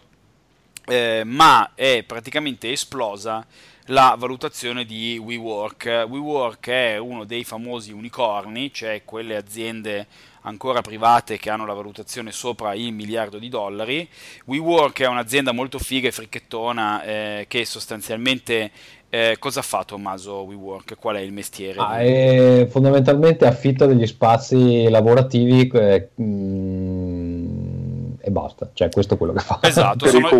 eh, 0.86 1.22
ma 1.24 1.72
è 1.74 2.02
praticamente 2.06 2.70
esplosa 2.70 3.46
la 3.86 4.14
valutazione 4.18 4.84
di 4.84 5.18
WeWork. 5.18 6.06
WeWork 6.08 6.68
è 6.68 6.98
uno 6.98 7.24
dei 7.24 7.44
famosi 7.44 7.92
unicorni, 7.92 8.72
cioè 8.72 9.02
quelle 9.04 9.36
aziende 9.36 10.06
ancora 10.42 10.80
private 10.80 11.38
che 11.38 11.50
hanno 11.50 11.66
la 11.66 11.72
valutazione 11.72 12.32
sopra 12.32 12.74
il 12.74 12.92
miliardo 12.92 13.38
di 13.38 13.48
dollari. 13.48 14.08
WeWork 14.44 15.00
è 15.00 15.06
un'azienda 15.06 15.52
molto 15.52 15.78
figa 15.78 16.08
e 16.08 16.12
fricchettona 16.12 17.02
eh, 17.02 17.44
che 17.48 17.64
sostanzialmente 17.64 18.70
eh, 19.14 19.36
cosa 19.38 19.60
fa 19.60 19.84
Tommaso 19.84 20.36
WeWork? 20.44 20.96
Qual 20.98 21.16
è 21.16 21.20
il 21.20 21.34
mestiere? 21.34 21.78
Ah, 21.78 22.66
fondamentalmente 22.66 23.44
affitta 23.44 23.84
degli 23.84 24.06
spazi 24.06 24.88
lavorativi 24.88 25.68
eh, 25.68 26.08
mm, 26.18 28.12
e 28.20 28.30
basta, 28.30 28.70
cioè 28.72 28.88
questo 28.88 29.12
è 29.12 29.16
quello 29.18 29.34
che 29.34 29.40
fa. 29.40 29.58
Esatto, 29.60 30.06
sono, 30.08 30.30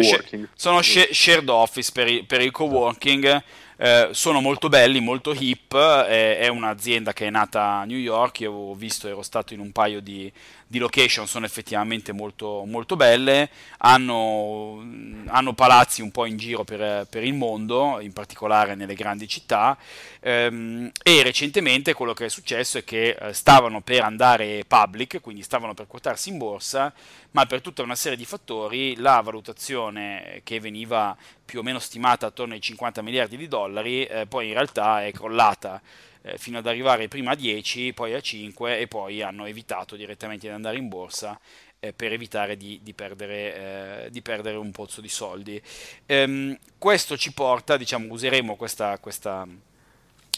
sono, 0.54 0.80
shared 0.80 1.50
office 1.50 1.90
per 1.92 2.08
il, 2.08 2.24
per 2.24 2.40
il 2.40 2.50
co-working 2.50 3.42
eh, 3.82 4.10
sono 4.12 4.40
molto 4.40 4.68
belli, 4.68 5.00
molto 5.00 5.34
hip, 5.36 5.74
eh, 5.74 6.38
è 6.38 6.46
un'azienda 6.46 7.12
che 7.12 7.26
è 7.26 7.30
nata 7.30 7.80
a 7.80 7.84
New 7.84 7.98
York, 7.98 8.40
io 8.40 8.52
ho 8.52 8.74
visto, 8.74 9.08
ero 9.08 9.22
stato 9.22 9.54
in 9.54 9.60
un 9.60 9.72
paio 9.72 10.00
di, 10.00 10.32
di 10.72 10.78
location, 10.78 11.28
sono 11.28 11.44
effettivamente 11.44 12.12
molto, 12.12 12.64
molto 12.64 12.96
belle, 12.96 13.50
hanno, 13.76 14.82
hanno, 15.26 15.52
palazzi 15.52 16.00
un 16.00 16.10
po' 16.10 16.24
in 16.24 16.38
giro 16.38 16.64
per, 16.64 17.06
per, 17.10 17.22
il 17.22 17.34
mondo, 17.34 18.00
in 18.00 18.14
particolare 18.14 18.74
nelle 18.74 18.94
grandi 18.94 19.28
città, 19.28 19.76
ehm, 20.20 20.90
e 21.02 21.22
recentemente 21.22 21.92
quello 21.92 22.14
che 22.14 22.24
è 22.24 22.28
successo 22.30 22.78
è 22.78 22.84
che 22.84 23.10
eh, 23.20 23.34
stavano 23.34 23.82
per 23.82 24.00
andare 24.00 24.64
public, 24.66 25.20
quindi 25.20 25.42
stavano 25.42 25.74
per 25.74 25.86
quotarsi 25.86 26.30
in 26.30 26.38
borsa, 26.38 26.90
ma 27.32 27.44
per 27.44 27.60
tutta 27.60 27.82
una 27.82 27.94
serie 27.94 28.16
di 28.16 28.24
fattori 28.24 28.96
la 28.96 29.20
valutazione 29.20 30.40
che 30.42 30.58
veniva 30.58 31.14
più 31.44 31.58
o 31.58 31.62
meno 31.62 31.80
stimata 31.80 32.24
attorno 32.24 32.54
ai 32.54 32.62
50 32.62 33.02
miliardi 33.02 33.36
di 33.36 33.46
dollari, 33.46 34.06
eh, 34.06 34.24
poi 34.26 34.46
in 34.46 34.54
realtà 34.54 35.04
è 35.04 35.12
crollata 35.12 35.82
eh, 36.22 36.38
fino 36.38 36.58
ad 36.58 36.66
arrivare 36.66 37.08
prima 37.08 37.32
a 37.32 37.34
10, 37.34 37.92
poi 37.92 38.14
a 38.14 38.20
5 38.20 38.78
e 38.78 38.86
poi 38.86 39.22
hanno 39.22 39.46
evitato 39.46 39.96
direttamente 39.96 40.46
di 40.46 40.52
andare 40.52 40.78
in 40.78 40.88
borsa 40.88 41.38
eh, 41.80 41.92
per 41.92 42.12
evitare 42.12 42.56
di, 42.56 42.80
di, 42.82 42.94
perdere, 42.94 44.04
eh, 44.04 44.10
di, 44.10 44.22
perdere, 44.22 44.56
un 44.56 44.70
pozzo 44.70 45.00
di 45.00 45.08
soldi. 45.08 45.60
Ehm, 46.06 46.56
questo 46.78 47.16
ci 47.16 47.32
porta, 47.32 47.76
diciamo, 47.76 48.12
useremo 48.12 48.56
questa, 48.56 48.98
questa 48.98 49.46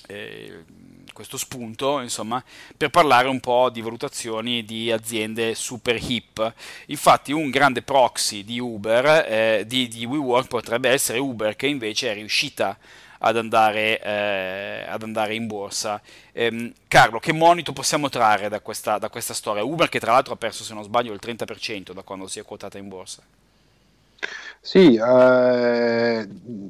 eh, 0.06 0.64
questo 1.12 1.38
spunto, 1.38 2.00
insomma, 2.00 2.42
per 2.76 2.90
parlare 2.90 3.28
un 3.28 3.38
po' 3.40 3.70
di 3.70 3.80
valutazioni 3.80 4.64
di 4.64 4.90
aziende 4.90 5.54
super 5.54 5.96
hip. 5.96 6.52
Infatti 6.86 7.32
un 7.32 7.50
grande 7.50 7.82
proxy 7.82 8.42
di 8.42 8.58
Uber, 8.58 9.24
eh, 9.28 9.64
di, 9.66 9.86
di 9.86 10.04
WeWork 10.04 10.48
potrebbe 10.48 10.90
essere 10.90 11.18
Uber, 11.18 11.54
che 11.56 11.68
invece 11.68 12.10
è 12.10 12.14
riuscita 12.14 12.76
ad 13.26 13.36
andare, 13.38 14.00
eh, 14.00 14.84
ad 14.86 15.02
andare 15.02 15.34
in 15.34 15.46
borsa. 15.46 16.00
Ehm, 16.32 16.72
Carlo, 16.88 17.18
che 17.18 17.32
monito 17.32 17.72
possiamo 17.72 18.08
trarre 18.10 18.48
da 18.48 18.60
questa, 18.60 18.98
da 18.98 19.08
questa 19.08 19.32
storia? 19.32 19.64
Uber 19.64 19.88
che 19.88 19.98
tra 19.98 20.12
l'altro 20.12 20.34
ha 20.34 20.36
perso, 20.36 20.62
se 20.62 20.74
non 20.74 20.84
sbaglio, 20.84 21.12
il 21.12 21.20
30% 21.22 21.92
da 21.92 22.02
quando 22.02 22.26
si 22.26 22.38
è 22.38 22.44
quotata 22.44 22.76
in 22.76 22.88
borsa. 22.88 23.22
Sì, 24.66 24.94
eh, 24.94 26.26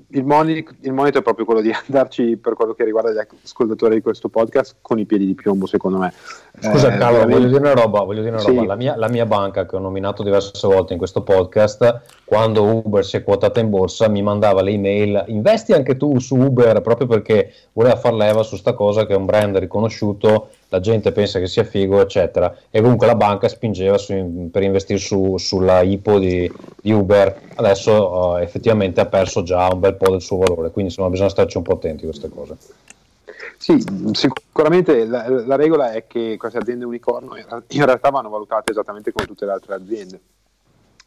il, 0.09 0.25
monito, 0.25 0.73
il, 0.81 0.93
monito, 0.93 1.19
è 1.19 1.23
proprio 1.23 1.45
quello 1.45 1.61
di 1.61 1.71
andarci 1.87 2.37
per 2.39 2.55
quello 2.55 2.75
che 2.75 2.83
riguarda 2.83 3.13
gli 3.13 3.25
ascoltatori 3.45 3.95
di 3.95 4.01
questo 4.01 4.29
podcast 4.29 4.79
con 4.81 4.99
i 4.99 5.05
piedi 5.05 5.27
di 5.27 5.35
piombo, 5.35 5.67
secondo 5.67 5.99
me. 5.99 6.13
Scusa 6.59 6.93
eh, 6.93 6.99
Carlo, 6.99 7.19
veramente... 7.19 7.35
voglio 7.35 7.47
dire 7.47 7.61
una 7.61 7.81
roba, 7.81 8.01
voglio 8.01 8.23
dire 8.23 8.33
una 8.33 8.41
sì. 8.41 8.49
roba. 8.49 8.65
La, 8.65 8.75
mia, 8.75 8.97
la, 8.97 9.09
mia, 9.09 9.27
banca 9.27 9.65
che 9.65 9.77
ho 9.77 9.79
nominato 9.79 10.25
diverse 10.25 10.67
volte 10.67 10.95
in 10.95 10.99
questo 10.99 11.23
podcast, 11.23 12.01
quando 12.25 12.65
Uber 12.85 13.05
si 13.05 13.17
è 13.17 13.23
quotata 13.23 13.61
in 13.61 13.71
borsa, 13.71 14.09
mi 14.09 14.23
mandava 14.23 14.61
le 14.61 14.73
email, 14.73 15.27
investi 15.29 15.73
anche 15.73 15.97
tu 15.97 16.19
su 16.19 16.35
Uber 16.35 16.81
proprio 16.81 17.07
perché 17.07 17.53
voleva 17.75 17.95
far 17.95 18.15
leva 18.15 18.43
su 18.43 18.57
sta 18.57 18.73
cosa 18.73 19.07
che 19.07 19.13
è 19.13 19.17
un 19.17 19.25
brand 19.25 19.57
riconosciuto, 19.57 20.49
la 20.75 20.81
gente 20.81 21.13
pensa 21.13 21.39
che 21.39 21.47
sia 21.47 21.63
figo, 21.63 22.01
eccetera. 22.01 22.55
E 22.69 22.81
comunque 22.81 23.07
la 23.07 23.15
banca 23.15 23.47
spingeva 23.47 23.97
su, 23.97 24.49
per 24.51 24.65
investire 24.65 24.99
su, 24.99 25.37
sulla 25.39 25.83
IPO 25.83 26.19
di, 26.19 26.53
di 26.81 26.91
Uber. 26.91 27.41
Adesso 27.55 27.93
uh, 27.93 28.37
effettivamente 28.39 29.01
ha 29.01 29.07
perso 29.07 29.45
già 29.45 29.69
un 29.73 29.79
bel 29.79 29.95
po' 29.95 30.11
del 30.11 30.21
suo 30.21 30.39
valore, 30.39 30.73
quindi 30.73 30.91
insomma 30.91 31.11
bisogna 31.11 31.29
starci 31.29 31.57
un 31.57 31.63
po' 31.63 31.75
attenti 31.75 32.05
a 32.05 32.09
queste 32.09 32.29
cose. 32.29 32.57
Sì, 33.57 33.83
sicuramente 34.13 35.07
la, 35.07 35.29
la, 35.29 35.57
regola 35.57 35.93
è 35.93 36.07
che 36.09 36.37
queste 36.37 36.59
aziende 36.59 36.85
unicorno 36.85 37.37
in 37.37 37.85
realtà 37.85 38.11
vanno 38.11 38.29
valutate 38.29 38.73
esattamente 38.73 39.13
come 39.13 39.27
tutte 39.27 39.47
le 39.47 39.53
altre 39.53 39.75
aziende, 39.75 40.21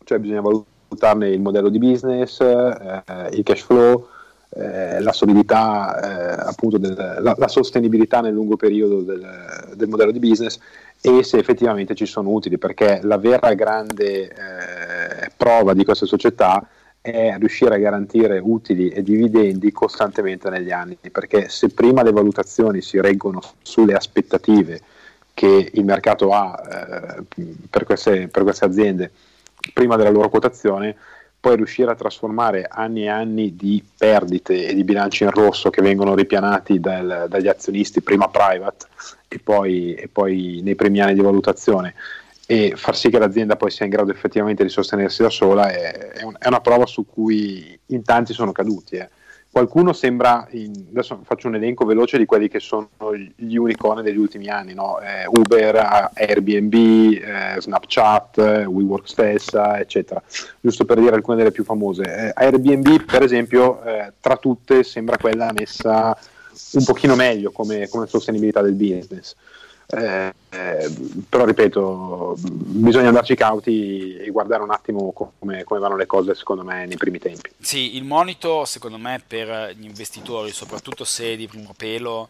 cioè 0.05 0.17
bisogna 0.17 0.41
valutarne 0.41 1.27
il 1.29 1.41
modello 1.41 1.69
di 1.69 1.77
business, 1.77 2.39
eh, 2.39 3.03
il 3.31 3.43
cash 3.43 3.61
flow, 3.61 4.07
eh, 4.49 5.01
la 5.01 5.11
solidità, 5.11 6.39
eh, 6.39 6.47
appunto 6.47 6.77
del, 6.77 6.95
la, 6.95 7.35
la, 7.37 7.47
sostenibilità 7.47 8.21
nel 8.21 8.33
lungo 8.33 8.55
periodo 8.55 9.01
del, 9.01 9.73
del, 9.75 9.87
modello 9.87 10.11
di 10.11 10.19
business 10.19 10.59
e 11.01 11.23
se 11.23 11.37
effettivamente 11.37 11.95
ci 11.95 12.05
sono 12.05 12.29
utili, 12.29 12.57
perché 12.57 12.99
la 13.03 13.17
vera 13.17 13.53
grande 13.53 14.23
eh, 14.23 15.31
prova 15.35 15.73
di 15.73 15.83
queste 15.83 16.05
società 16.05 16.65
è 17.01 17.35
riuscire 17.37 17.75
a 17.75 17.77
garantire 17.77 18.39
utili 18.41 18.89
e 18.89 19.03
dividendi 19.03 19.71
costantemente 19.71 20.49
negli 20.49 20.71
anni, 20.71 20.97
perché 21.11 21.49
se 21.49 21.69
prima 21.69 22.03
le 22.03 22.11
valutazioni 22.11 22.81
si 22.81 22.99
reggono 22.99 23.41
sulle 23.61 23.93
aspettative 23.93 24.81
che 25.33 25.69
il 25.71 25.85
mercato 25.85 26.31
ha 26.31 27.17
eh, 27.19 27.23
per, 27.69 27.83
queste, 27.83 28.27
per 28.27 28.43
queste 28.43 28.65
aziende 28.65 29.11
prima 29.73 29.95
della 29.95 30.09
loro 30.09 30.29
quotazione, 30.29 30.95
poi 31.39 31.55
riuscire 31.55 31.91
a 31.91 31.95
trasformare 31.95 32.67
anni 32.69 33.03
e 33.03 33.09
anni 33.09 33.55
di 33.55 33.83
perdite 33.97 34.67
e 34.67 34.73
di 34.73 34.83
bilanci 34.83 35.23
in 35.23 35.31
rosso 35.31 35.69
che 35.69 35.81
vengono 35.81 36.15
ripianati 36.15 36.79
dal, 36.79 37.27
dagli 37.29 37.47
azionisti 37.47 38.01
prima 38.01 38.27
private 38.27 38.87
e 39.27 39.39
poi, 39.39 39.93
e 39.93 40.07
poi 40.07 40.61
nei 40.63 40.75
primi 40.75 40.99
anni 40.99 41.13
di 41.13 41.21
valutazione 41.21 41.93
e 42.49 42.73
far 42.77 42.95
sì 42.95 43.09
che 43.09 43.19
l'azienda 43.19 43.57
poi 43.57 43.69
sia 43.69 43.85
in 43.85 43.91
grado 43.91 44.09
effettivamente 44.09 44.63
di 44.63 44.69
sostenersi 44.69 45.21
da 45.21 45.29
sola 45.29 45.69
è, 45.69 45.91
è, 46.13 46.23
un, 46.23 46.33
è 46.39 46.47
una 46.47 46.61
prova 46.61 46.85
su 46.85 47.05
cui 47.05 47.77
in 47.87 48.03
tanti 48.03 48.31
sono 48.31 48.53
caduti. 48.53 48.95
Eh. 48.95 49.09
Qualcuno 49.49 49.91
sembra, 49.93 50.47
in, 50.51 50.71
adesso 50.89 51.19
faccio 51.23 51.47
un 51.47 51.55
elenco 51.55 51.85
veloce 51.85 52.17
di 52.17 52.25
quelli 52.25 52.47
che 52.47 52.59
sono 52.59 52.89
gli 53.35 53.55
unicorni 53.55 54.03
degli 54.03 54.17
ultimi 54.17 54.49
anni, 54.49 54.73
no? 54.73 54.99
eh, 54.99 55.25
Uber, 55.25 56.11
Airbnb, 56.13 56.73
eh, 56.73 57.55
Snapchat, 57.59 58.37
WeWork 58.67 59.07
stessa, 59.07 59.79
eccetera, 59.79 60.21
giusto 60.59 60.85
per 60.85 60.99
dire 60.99 61.15
alcune 61.15 61.37
delle 61.37 61.51
più 61.51 61.63
famose. 61.63 62.03
Eh, 62.03 62.31
Airbnb, 62.35 63.05
per 63.05 63.23
esempio, 63.23 63.81
eh, 63.83 64.13
tra 64.19 64.37
tutte 64.37 64.83
sembra 64.83 65.17
quella 65.17 65.51
messa 65.53 66.15
un 66.73 66.83
pochino 66.83 67.15
meglio 67.15 67.51
come, 67.51 67.87
come 67.87 68.05
sostenibilità 68.07 68.61
del 68.61 68.73
business. 68.73 69.35
Eh, 69.89 70.33
però 71.29 71.45
ripeto, 71.45 72.35
bisogna 72.37 73.07
andarci 73.07 73.35
cauti 73.35 74.17
e 74.17 74.29
guardare 74.31 74.61
un 74.61 74.71
attimo 74.71 75.13
come, 75.13 75.63
come, 75.63 75.79
vanno 75.79 75.95
le 75.95 76.05
cose 76.05 76.35
secondo 76.35 76.63
me 76.63 76.85
nei 76.85 76.97
primi 76.97 77.19
tempi. 77.19 77.51
Sì, 77.57 77.95
il 77.95 78.03
monito 78.03 78.65
secondo 78.65 78.97
me 78.97 79.23
per 79.25 79.73
gli 79.77 79.85
investitori, 79.85 80.51
soprattutto 80.51 81.05
se 81.05 81.37
di 81.37 81.47
primo 81.47 81.73
pelo, 81.75 82.27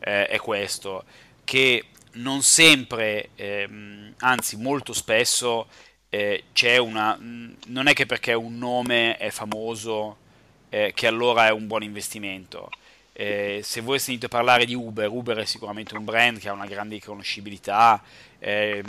eh, 0.00 0.26
è 0.26 0.38
questo, 0.38 1.04
che 1.44 1.86
non 2.12 2.42
sempre, 2.42 3.30
ehm, 3.36 4.12
anzi 4.18 4.58
molto 4.58 4.92
spesso, 4.92 5.66
eh, 6.10 6.44
c'è 6.52 6.76
una... 6.76 7.18
non 7.18 7.86
è 7.86 7.94
che 7.94 8.04
perché 8.04 8.34
un 8.34 8.58
nome 8.58 9.16
è 9.16 9.30
famoso 9.30 10.16
eh, 10.68 10.92
che 10.94 11.06
allora 11.06 11.46
è 11.46 11.52
un 11.52 11.66
buon 11.66 11.82
investimento 11.82 12.68
eh, 13.20 13.62
se 13.64 13.80
voi 13.80 13.98
sentite 13.98 14.28
parlare 14.28 14.64
di 14.64 14.76
Uber, 14.76 15.08
Uber 15.08 15.38
è 15.38 15.44
sicuramente 15.44 15.96
un 15.96 16.04
brand 16.04 16.38
che 16.38 16.48
ha 16.48 16.52
una 16.52 16.66
grande 16.66 16.94
riconoscibilità, 16.94 18.00
eh, 18.38 18.80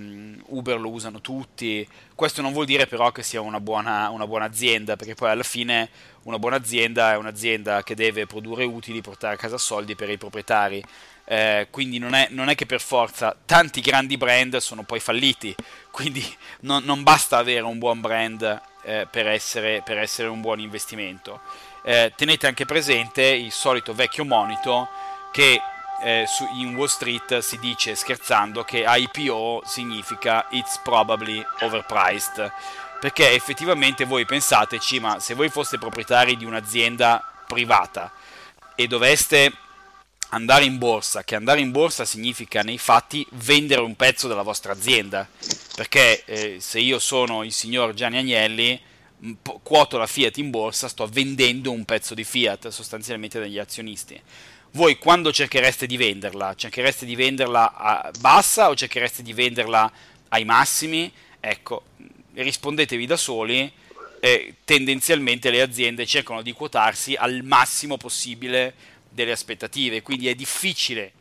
Uber 0.50 0.80
lo 0.80 0.92
usano 0.92 1.20
tutti, 1.20 1.88
questo 2.14 2.44
non 2.44 2.54
vuol 2.54 2.68
dire 2.68 2.86
però 2.86 3.12
che 3.12 3.24
sia 3.24 3.42
una 3.42 3.60
buona, 3.60 4.08
una 4.10 4.28
buona, 4.28 4.46
azienda, 4.46 4.96
perché 4.96 5.16
poi 5.16 5.32
alla 5.32 5.42
fine 5.42 5.90
una 6.26 6.38
buona 6.38 6.58
azienda 6.58 7.14
è 7.14 7.18
un'azienda 7.18 7.82
che 7.82 7.96
deve 7.96 8.28
produrre 8.28 8.66
utili, 8.66 9.02
portare 9.02 9.34
a 9.34 9.38
casa 9.38 9.58
soldi 9.58 9.96
per 9.96 10.12
i 10.12 10.18
proprietari. 10.20 10.84
Eh, 11.26 11.68
quindi 11.72 11.98
non 11.98 12.14
è, 12.14 12.28
non 12.30 12.50
è, 12.50 12.56
che 12.56 12.68
per 12.68 12.82
forza 12.82 13.36
tanti 13.46 13.82
grandi 13.82 14.16
brand 14.16 14.58
sono 14.58 14.84
poi 14.84 15.00
falliti, 15.00 15.56
quindi 15.90 16.24
non, 16.62 16.84
non 16.84 17.02
basta 17.02 17.38
avere 17.38 17.62
un 17.62 17.80
buon 17.80 18.00
brand 18.00 18.62
eh, 18.84 19.08
per, 19.10 19.28
essere, 19.28 19.82
per 19.84 19.98
essere 19.98 20.28
un 20.28 20.40
buon 20.40 20.60
investimento 20.60 21.42
eh, 21.84 22.14
tenete 22.16 22.48
anche 22.48 22.66
presente 22.66 23.24
il 23.24 23.52
solito 23.52 23.94
vecchio 23.94 24.26
monito 24.26 24.88
che 25.32 25.62
eh, 26.02 26.26
su, 26.28 26.48
in 26.56 26.76
Wall 26.76 26.88
Street 26.88 27.40
si 27.40 27.58
dice 27.60 27.96
scherzando 27.96 28.64
che 28.64 28.86
IPO 28.86 29.64
significa 29.66 30.48
it's 30.52 30.80
probably 30.84 31.44
overpriced. 31.62 32.52
Perché 33.00 33.32
effettivamente 33.32 34.06
voi 34.06 34.26
pensateci 34.26 35.00
ma 35.00 35.20
se 35.20 35.34
voi 35.34 35.50
foste 35.50 35.78
proprietari 35.78 36.36
di 36.36 36.46
un'azienda 36.46 37.24
privata 37.48 38.12
e 38.76 38.88
doveste 38.88 39.52
andare 40.30 40.66
in 40.66 40.78
borsa, 40.78 41.24
che 41.24 41.36
andare 41.36 41.60
in 41.60 41.72
borsa 41.72 42.06
significa 42.06 42.62
nei 42.62 42.78
fatti 42.78 43.26
vendere 43.32 43.82
un 43.82 43.96
pezzo 43.96 44.28
della 44.28 44.42
vostra 44.42 44.74
azienda, 44.74 45.28
perché 45.76 46.24
eh, 46.26 46.58
se 46.60 46.80
io 46.80 47.00
sono 47.00 47.44
il 47.44 47.52
signor 47.52 47.94
Gianni 47.94 48.18
Agnelli 48.18 48.80
quoto 49.64 49.98
la 49.98 50.08
Fiat 50.08 50.38
in 50.38 50.50
borsa, 50.50 50.88
sto 50.88 51.06
vendendo 51.08 51.72
un 51.72 51.86
pezzo 51.86 52.14
di 52.14 52.24
Fiat 52.24 52.70
sostanzialmente 52.70 53.40
dagli 53.40 53.58
azionisti. 53.58 54.20
Voi 54.72 54.98
quando 54.98 55.32
cerchereste 55.32 55.88
di 55.88 55.98
venderla? 55.98 56.56
Cerchereste 56.56 57.06
di 57.06 57.16
venderla 57.16 57.74
a 57.74 58.12
bassa 58.20 58.70
o 58.70 58.76
cerchereste 58.76 59.24
di 59.24 59.34
venderla 59.34 59.92
ai 60.30 60.46
massimi? 60.46 61.12
Ecco, 61.40 61.84
rispondetevi 62.34 63.06
da 63.06 63.18
soli. 63.18 63.72
Eh, 64.22 64.56
tendenzialmente 64.66 65.50
le 65.50 65.62
aziende 65.62 66.06
cercano 66.06 66.42
di 66.42 66.52
quotarsi 66.52 67.16
al 67.16 67.42
massimo 67.44 67.98
possibile 67.98 68.74
delle 69.10 69.32
aspettative, 69.32 70.02
quindi 70.02 70.28
è 70.28 70.36
difficile 70.36 71.12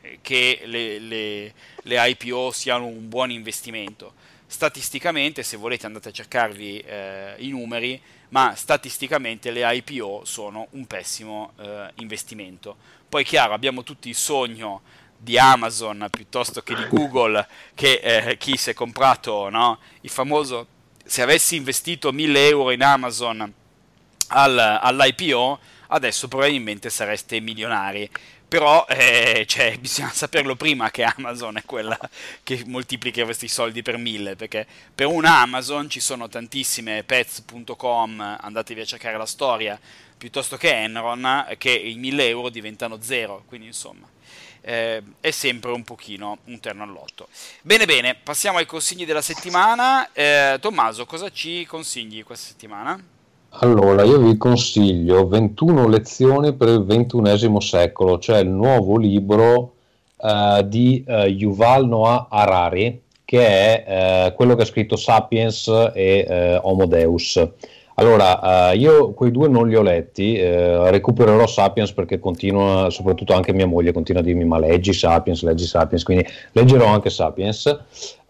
eh, 0.00 0.18
che 0.20 0.62
le, 0.64 0.98
le, 0.98 1.54
le 1.82 2.08
IPO 2.10 2.50
siano 2.52 2.86
un 2.86 3.08
buon 3.08 3.30
investimento 3.30 4.14
statisticamente, 4.48 5.42
se 5.42 5.58
volete 5.58 5.86
andate 5.86 6.08
a 6.08 6.12
cercarvi 6.12 6.78
eh, 6.78 7.34
i 7.38 7.50
numeri, 7.50 8.00
ma 8.30 8.54
statisticamente 8.56 9.50
le 9.50 9.62
IPO 9.76 10.22
sono 10.24 10.66
un 10.70 10.86
pessimo 10.86 11.52
eh, 11.58 11.90
investimento. 11.96 12.76
Poi 13.08 13.24
chiaro, 13.24 13.52
abbiamo 13.52 13.82
tutti 13.82 14.08
il 14.08 14.14
sogno 14.14 14.82
di 15.16 15.38
Amazon 15.38 16.06
piuttosto 16.10 16.62
che 16.62 16.74
di 16.74 16.86
Google, 16.88 17.46
che 17.74 18.00
eh, 18.02 18.36
chi 18.38 18.56
si 18.56 18.70
è 18.70 18.74
comprato 18.74 19.50
no? 19.50 19.78
il 20.00 20.10
famoso, 20.10 20.66
se 21.04 21.22
avessi 21.22 21.56
investito 21.56 22.10
1000 22.10 22.48
euro 22.48 22.70
in 22.70 22.82
Amazon 22.82 23.52
al, 24.28 24.58
all'IPO, 24.58 25.58
adesso 25.88 26.28
probabilmente 26.28 26.90
sareste 26.90 27.40
milionari 27.40 28.08
però 28.48 28.86
eh, 28.88 29.44
cioè, 29.46 29.76
bisogna 29.78 30.10
saperlo 30.10 30.56
prima 30.56 30.90
che 30.90 31.04
Amazon 31.04 31.58
è 31.58 31.64
quella 31.64 31.98
che 32.42 32.62
moltiplica 32.66 33.24
questi 33.24 33.46
soldi 33.46 33.82
per 33.82 33.98
mille, 33.98 34.36
perché 34.36 34.66
per 34.94 35.06
una 35.06 35.40
Amazon 35.40 35.90
ci 35.90 36.00
sono 36.00 36.28
tantissime 36.28 37.04
pets.com, 37.04 38.38
andatevi 38.40 38.80
a 38.80 38.86
cercare 38.86 39.18
la 39.18 39.26
storia, 39.26 39.78
piuttosto 40.16 40.56
che 40.56 40.72
Enron, 40.72 41.46
che 41.58 41.70
i 41.70 41.96
1000 41.96 42.26
euro 42.26 42.48
diventano 42.48 43.00
zero, 43.02 43.44
quindi 43.46 43.66
insomma 43.66 44.08
eh, 44.62 45.02
è 45.20 45.30
sempre 45.30 45.70
un 45.70 45.84
pochino 45.84 46.38
un 46.44 46.58
terno 46.58 46.82
all'otto. 46.82 47.28
Bene 47.60 47.84
bene, 47.84 48.14
passiamo 48.14 48.58
ai 48.58 48.66
consigli 48.66 49.04
della 49.04 49.22
settimana. 49.22 50.10
Eh, 50.12 50.56
Tommaso, 50.60 51.04
cosa 51.04 51.30
ci 51.30 51.66
consigli 51.66 52.24
questa 52.24 52.48
settimana? 52.48 53.17
Allora, 53.50 54.04
io 54.04 54.18
vi 54.18 54.36
consiglio 54.36 55.26
21 55.26 55.88
lezioni 55.88 56.52
per 56.52 56.68
il 56.68 56.84
ventunesimo 56.84 57.60
secolo, 57.60 58.18
cioè 58.18 58.38
il 58.40 58.48
nuovo 58.48 58.96
libro 58.98 59.74
uh, 60.16 60.62
di 60.62 61.02
uh, 61.06 61.24
Yuval 61.24 61.88
Noah 61.88 62.28
Harari, 62.30 63.02
che 63.24 63.46
è 63.46 64.26
uh, 64.28 64.34
quello 64.34 64.54
che 64.54 64.62
ha 64.62 64.66
scritto 64.66 64.96
Sapiens 64.96 65.66
e 65.94 66.58
Homo 66.62 66.86
Deus. 66.86 67.42
Allora, 67.94 68.72
io 68.74 69.12
quei 69.12 69.32
due 69.32 69.48
non 69.48 69.66
li 69.66 69.74
ho 69.74 69.82
letti, 69.82 70.40
recupererò 70.40 71.48
Sapiens 71.48 71.90
perché 71.92 72.20
continua, 72.20 72.90
soprattutto 72.90 73.32
anche 73.32 73.52
mia 73.52 73.66
moglie 73.66 73.90
continua 73.90 74.20
a 74.20 74.24
dirmi 74.24 74.44
ma 74.44 74.60
leggi 74.60 74.92
Sapiens, 74.92 75.42
leggi 75.42 75.64
Sapiens, 75.64 76.04
quindi 76.04 76.24
leggerò 76.52 76.86
anche 76.86 77.10
Sapiens. 77.10 77.76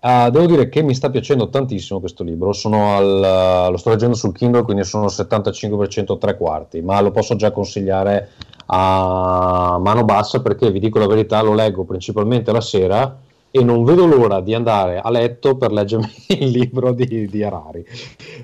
Uh, 0.01 0.31
devo 0.31 0.47
dire 0.47 0.69
che 0.69 0.83
mi 0.83 0.95
sta 0.95 1.11
piacendo 1.11 1.49
tantissimo 1.49 1.99
questo 1.99 2.23
libro, 2.23 2.51
al, 2.51 3.67
uh, 3.67 3.71
lo 3.71 3.77
sto 3.77 3.91
leggendo 3.91 4.15
sul 4.15 4.33
Kindle, 4.33 4.63
quindi 4.63 4.85
sono 4.85 5.07
75% 5.07 6.19
tre 6.19 6.37
quarti, 6.37 6.81
ma 6.83 7.01
lo 7.01 7.11
posso 7.11 7.35
già 7.35 7.51
consigliare 7.51 8.31
a 8.67 9.79
mano 9.81 10.05
bassa 10.05 10.41
perché 10.41 10.71
vi 10.71 10.79
dico 10.79 10.99
la 10.99 11.07
verità, 11.07 11.41
lo 11.43 11.55
leggo 11.55 11.85
principalmente 11.85 12.53
la 12.53 12.61
sera 12.61 13.19
e 13.51 13.65
non 13.65 13.83
vedo 13.85 14.05
l'ora 14.07 14.41
di 14.41 14.55
andare 14.55 15.01
a 15.01 15.11
letto 15.11 15.57
per 15.57 15.73
leggermi 15.73 16.11
il 16.39 16.51
libro 16.51 16.93
di, 16.93 17.27
di 17.27 17.43
Harari. 17.43 17.85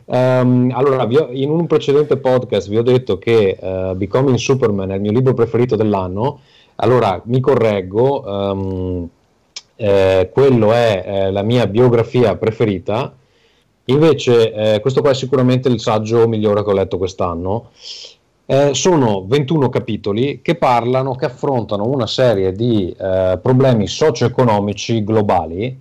Um, 0.07 0.73
allora, 0.75 1.05
ho, 1.05 1.29
in 1.31 1.51
un 1.51 1.67
precedente 1.67 2.17
podcast 2.17 2.69
vi 2.69 2.79
ho 2.79 2.83
detto 2.83 3.19
che 3.19 3.57
uh, 3.61 3.95
Becoming 3.95 4.39
Superman 4.39 4.91
è 4.91 4.95
il 4.95 5.01
mio 5.01 5.13
libro 5.13 5.35
preferito 5.35 5.77
dell'anno, 5.77 6.41
allora 6.77 7.21
mi 7.27 7.41
correggo, 7.41 8.23
um, 8.27 9.09
eh, 9.77 10.31
quello 10.33 10.73
è 10.73 11.05
eh, 11.07 11.31
la 11.31 11.43
mia 11.43 11.67
biografia 11.67 12.37
preferita, 12.37 13.15
invece 13.87 14.53
eh, 14.53 14.81
questo 14.81 15.01
qua 15.01 15.11
è 15.11 15.15
sicuramente 15.15 15.69
il 15.69 15.81
saggio 15.81 16.27
migliore 16.29 16.63
che 16.63 16.71
ho 16.71 16.75
letto 16.75 16.99
quest'anno. 16.99 17.71
Eh, 18.47 18.75
sono 18.75 19.25
21 19.27 19.69
capitoli 19.71 20.41
che 20.43 20.57
parlano, 20.57 21.15
che 21.15 21.25
affrontano 21.25 21.87
una 21.87 22.07
serie 22.07 22.53
di 22.53 22.95
eh, 22.99 23.39
problemi 23.41 23.87
socio-economici 23.87 25.03
globali 25.03 25.81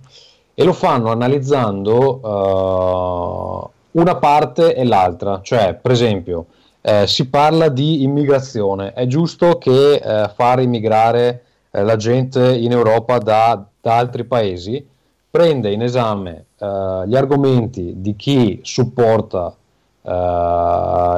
e 0.54 0.64
lo 0.64 0.72
fanno 0.72 1.10
analizzando 1.10 2.20
uh, 2.22 3.98
una 3.98 4.16
parte 4.16 4.74
e 4.74 4.84
l'altra, 4.84 5.40
cioè 5.42 5.74
per 5.74 5.90
esempio 5.90 6.46
eh, 6.80 7.06
si 7.06 7.28
parla 7.28 7.68
di 7.68 8.02
immigrazione, 8.02 8.92
è 8.92 9.06
giusto 9.06 9.58
che 9.58 9.94
eh, 9.94 10.30
far 10.34 10.60
immigrare 10.60 11.43
eh, 11.74 11.82
la 11.82 11.96
gente 11.96 12.56
in 12.56 12.70
Europa 12.70 13.18
da, 13.18 13.66
da, 13.80 13.96
altri 13.96 14.24
paesi 14.24 14.86
prende 15.30 15.72
in 15.72 15.82
esame 15.82 16.44
gli 16.64 17.16
argomenti 17.16 17.94
di 17.96 18.16
chi 18.16 18.60
supporta 18.62 19.54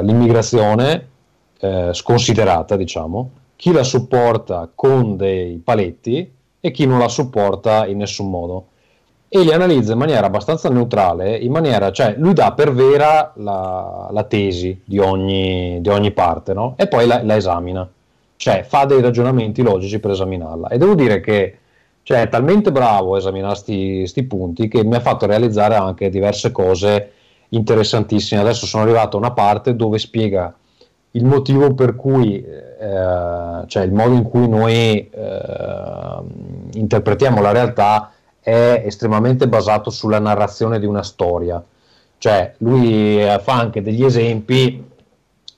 l'immigrazione 0.02 1.08
eh, 1.58 1.90
sconsiderata, 1.92 2.76
diciamo, 2.76 3.30
chi 3.56 3.72
la 3.72 3.82
supporta 3.82 4.68
con 4.74 5.16
dei 5.16 5.56
paletti 5.56 6.32
e 6.60 6.70
chi 6.70 6.86
non 6.86 6.98
la 6.98 7.08
supporta 7.08 7.86
in 7.86 7.98
nessun 7.98 8.28
modo. 8.28 8.66
E 9.28 9.40
li 9.40 9.52
analizza 9.52 9.92
in 9.92 9.98
maniera 9.98 10.26
abbastanza 10.26 10.68
neutrale, 10.68 11.36
in 11.36 11.50
maniera, 11.50 11.90
cioè 11.90 12.14
lui 12.16 12.32
dà 12.32 12.52
per 12.52 12.72
vera 12.72 13.32
la, 13.36 14.08
la 14.12 14.22
tesi 14.24 14.82
di 14.84 14.98
ogni, 14.98 15.80
di 15.80 15.88
ogni, 15.88 16.12
parte, 16.12 16.54
no? 16.54 16.74
E 16.76 16.86
poi 16.86 17.06
la, 17.06 17.22
la, 17.24 17.34
esamina, 17.34 17.88
cioè 18.36 18.64
fa 18.64 18.84
dei 18.84 19.00
ragionamenti 19.00 19.62
logici 19.62 19.98
per 19.98 20.12
esaminarla. 20.12 20.68
E 20.68 20.78
devo 20.78 20.94
dire 20.94 21.20
che 21.20 21.58
cioè, 22.02 22.22
è 22.22 22.28
talmente 22.28 22.70
bravo 22.70 23.14
a 23.14 23.18
esaminare 23.18 23.58
questi 23.60 24.22
punti 24.22 24.68
che 24.68 24.84
mi 24.84 24.94
ha 24.94 25.00
fatto 25.00 25.26
realizzare 25.26 25.74
anche 25.74 26.08
diverse 26.08 26.52
cose 26.52 27.10
interessantissime. 27.48 28.40
Adesso 28.40 28.66
sono 28.66 28.84
arrivato 28.84 29.16
a 29.16 29.20
una 29.20 29.32
parte 29.32 29.74
dove 29.74 29.98
spiega 29.98 30.54
il 31.12 31.24
motivo 31.24 31.74
per 31.74 31.96
cui, 31.96 32.44
eh, 32.44 33.64
cioè 33.66 33.82
il 33.82 33.92
modo 33.92 34.14
in 34.14 34.22
cui 34.22 34.48
noi 34.48 35.10
eh, 35.10 36.18
interpretiamo 36.74 37.40
la 37.40 37.52
realtà 37.52 38.12
è 38.38 38.82
estremamente 38.84 39.48
basato 39.48 39.90
sulla 39.90 40.20
narrazione 40.20 40.78
di 40.78 40.86
una 40.86 41.02
storia. 41.02 41.60
Cioè, 42.18 42.54
lui 42.58 43.20
eh, 43.20 43.40
fa 43.42 43.54
anche 43.54 43.82
degli 43.82 44.04
esempi 44.04 44.84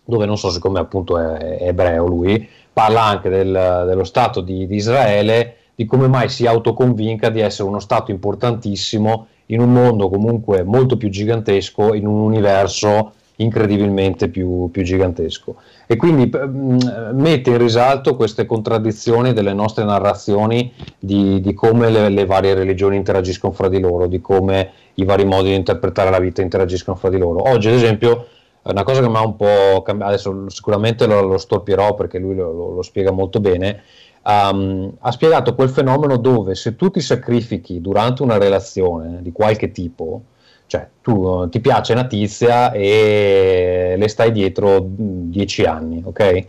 dove 0.03 0.25
non 0.25 0.39
so 0.39 0.49
siccome 0.49 0.79
appunto 0.79 1.19
è, 1.19 1.59
è 1.59 1.67
ebreo 1.69 2.07
lui, 2.07 2.49
parla 2.79 3.03
anche 3.03 3.29
del, 3.29 3.83
dello 3.87 4.05
Stato 4.05 4.41
di, 4.41 4.69
di, 4.69 4.77
Israele, 4.77 5.57
di 5.75 5.85
come 5.85 6.07
mai 6.07 6.29
si 6.29 6.47
autoconvinca 6.47 7.29
di 7.29 7.41
essere 7.41 7.69
uno 7.69 7.81
Stato 7.81 8.13
importantissimo 8.13 9.27
in 9.47 9.59
un 9.59 9.73
mondo 9.73 10.09
comunque 10.09 10.63
molto 10.63 10.97
più 10.97 11.09
gigantesco, 11.09 11.93
in 11.93 12.07
un 12.07 12.21
universo 12.21 13.15
incredibilmente 13.39 14.29
più, 14.29 14.71
più 14.71 14.85
gigantesco. 14.85 15.57
E 15.89 15.97
quindi 15.97 16.31
mh, 16.33 16.39
mm, 16.47 16.79
mette 17.15 17.51
in 17.51 17.59
risalto 17.59 18.15
queste 18.15 18.47
contraddizioni 18.47 19.33
delle 19.33 19.55
nostre 19.55 19.83
narrazioni 19.83 20.73
di, 21.01 21.41
di 21.41 21.55
come 21.55 21.91
le, 21.91 22.09
le, 22.11 22.27
varie 22.27 22.55
religioni 22.55 22.95
interagiscono 22.95 23.53
fra 23.53 23.69
di 23.69 23.81
loro, 23.81 24.07
di 24.07 24.21
come 24.21 24.71
i 24.95 25.05
vari 25.05 25.25
modi 25.25 25.49
di 25.49 25.57
interpretare 25.57 26.11
la 26.11 26.21
vita 26.21 26.43
interagiscono 26.43 26.97
fra 26.97 27.09
di 27.09 27.19
loro. 27.19 27.43
Oggi, 27.49 27.67
ad 27.67 27.75
esempio, 27.75 28.27
una 28.63 28.83
cosa 28.83 29.01
che 29.01 29.09
mi 29.09 29.17
ha 29.17 29.25
un 29.25 29.37
po' 29.37 29.83
cambiato, 29.83 30.13
adesso 30.13 30.49
sicuramente 30.51 31.07
lo, 31.07 31.23
lo 31.23 31.39
storpierò 31.39 31.95
perché 31.95 32.19
lui 32.19 32.35
lo, 32.35 32.53
lo, 32.53 32.75
lo 32.75 32.83
spiega 32.83 33.11
molto 33.11 33.41
bene, 33.41 33.83
um, 34.25 34.93
ha 34.99 35.11
spiegato 35.11 35.55
quel 35.55 35.71
fenomeno 35.71 36.17
dove 36.17 36.55
se 36.55 36.77
tu 36.77 36.91
ti 36.91 37.01
sacrifichi 37.01 37.81
durante 37.81 38.23
una 38.23 38.39
relazione 38.39 39.23
di 39.23 39.33
qualche 39.33 39.71
tipo, 39.71 40.23
cioè, 40.67 40.87
tu 41.01 41.49
ti 41.49 41.61
piace 41.61 41.93
una 41.93 42.07
tizia 42.07 42.73
e 42.73 43.95
le 43.97 44.09
stai 44.09 44.33
dietro 44.33 44.85
dieci 44.87 45.65
anni, 45.65 46.03
ok? 46.05 46.47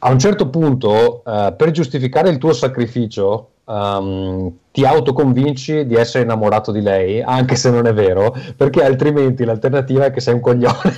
A 0.00 0.10
un 0.10 0.18
certo 0.18 0.48
punto, 0.48 1.22
uh, 1.24 1.54
per 1.56 1.70
giustificare 1.70 2.28
il 2.30 2.38
tuo 2.38 2.52
sacrificio, 2.52 3.50
um, 3.68 4.52
ti 4.72 4.84
autoconvinci 4.84 5.86
di 5.86 5.94
essere 5.94 6.24
innamorato 6.24 6.72
di 6.72 6.80
lei, 6.80 7.22
anche 7.22 7.54
se 7.56 7.70
non 7.70 7.86
è 7.86 7.92
vero, 7.92 8.34
perché 8.56 8.82
altrimenti 8.82 9.44
l'alternativa 9.44 10.06
è 10.06 10.10
che 10.10 10.20
sei 10.20 10.34
un 10.34 10.40
coglione. 10.40 10.96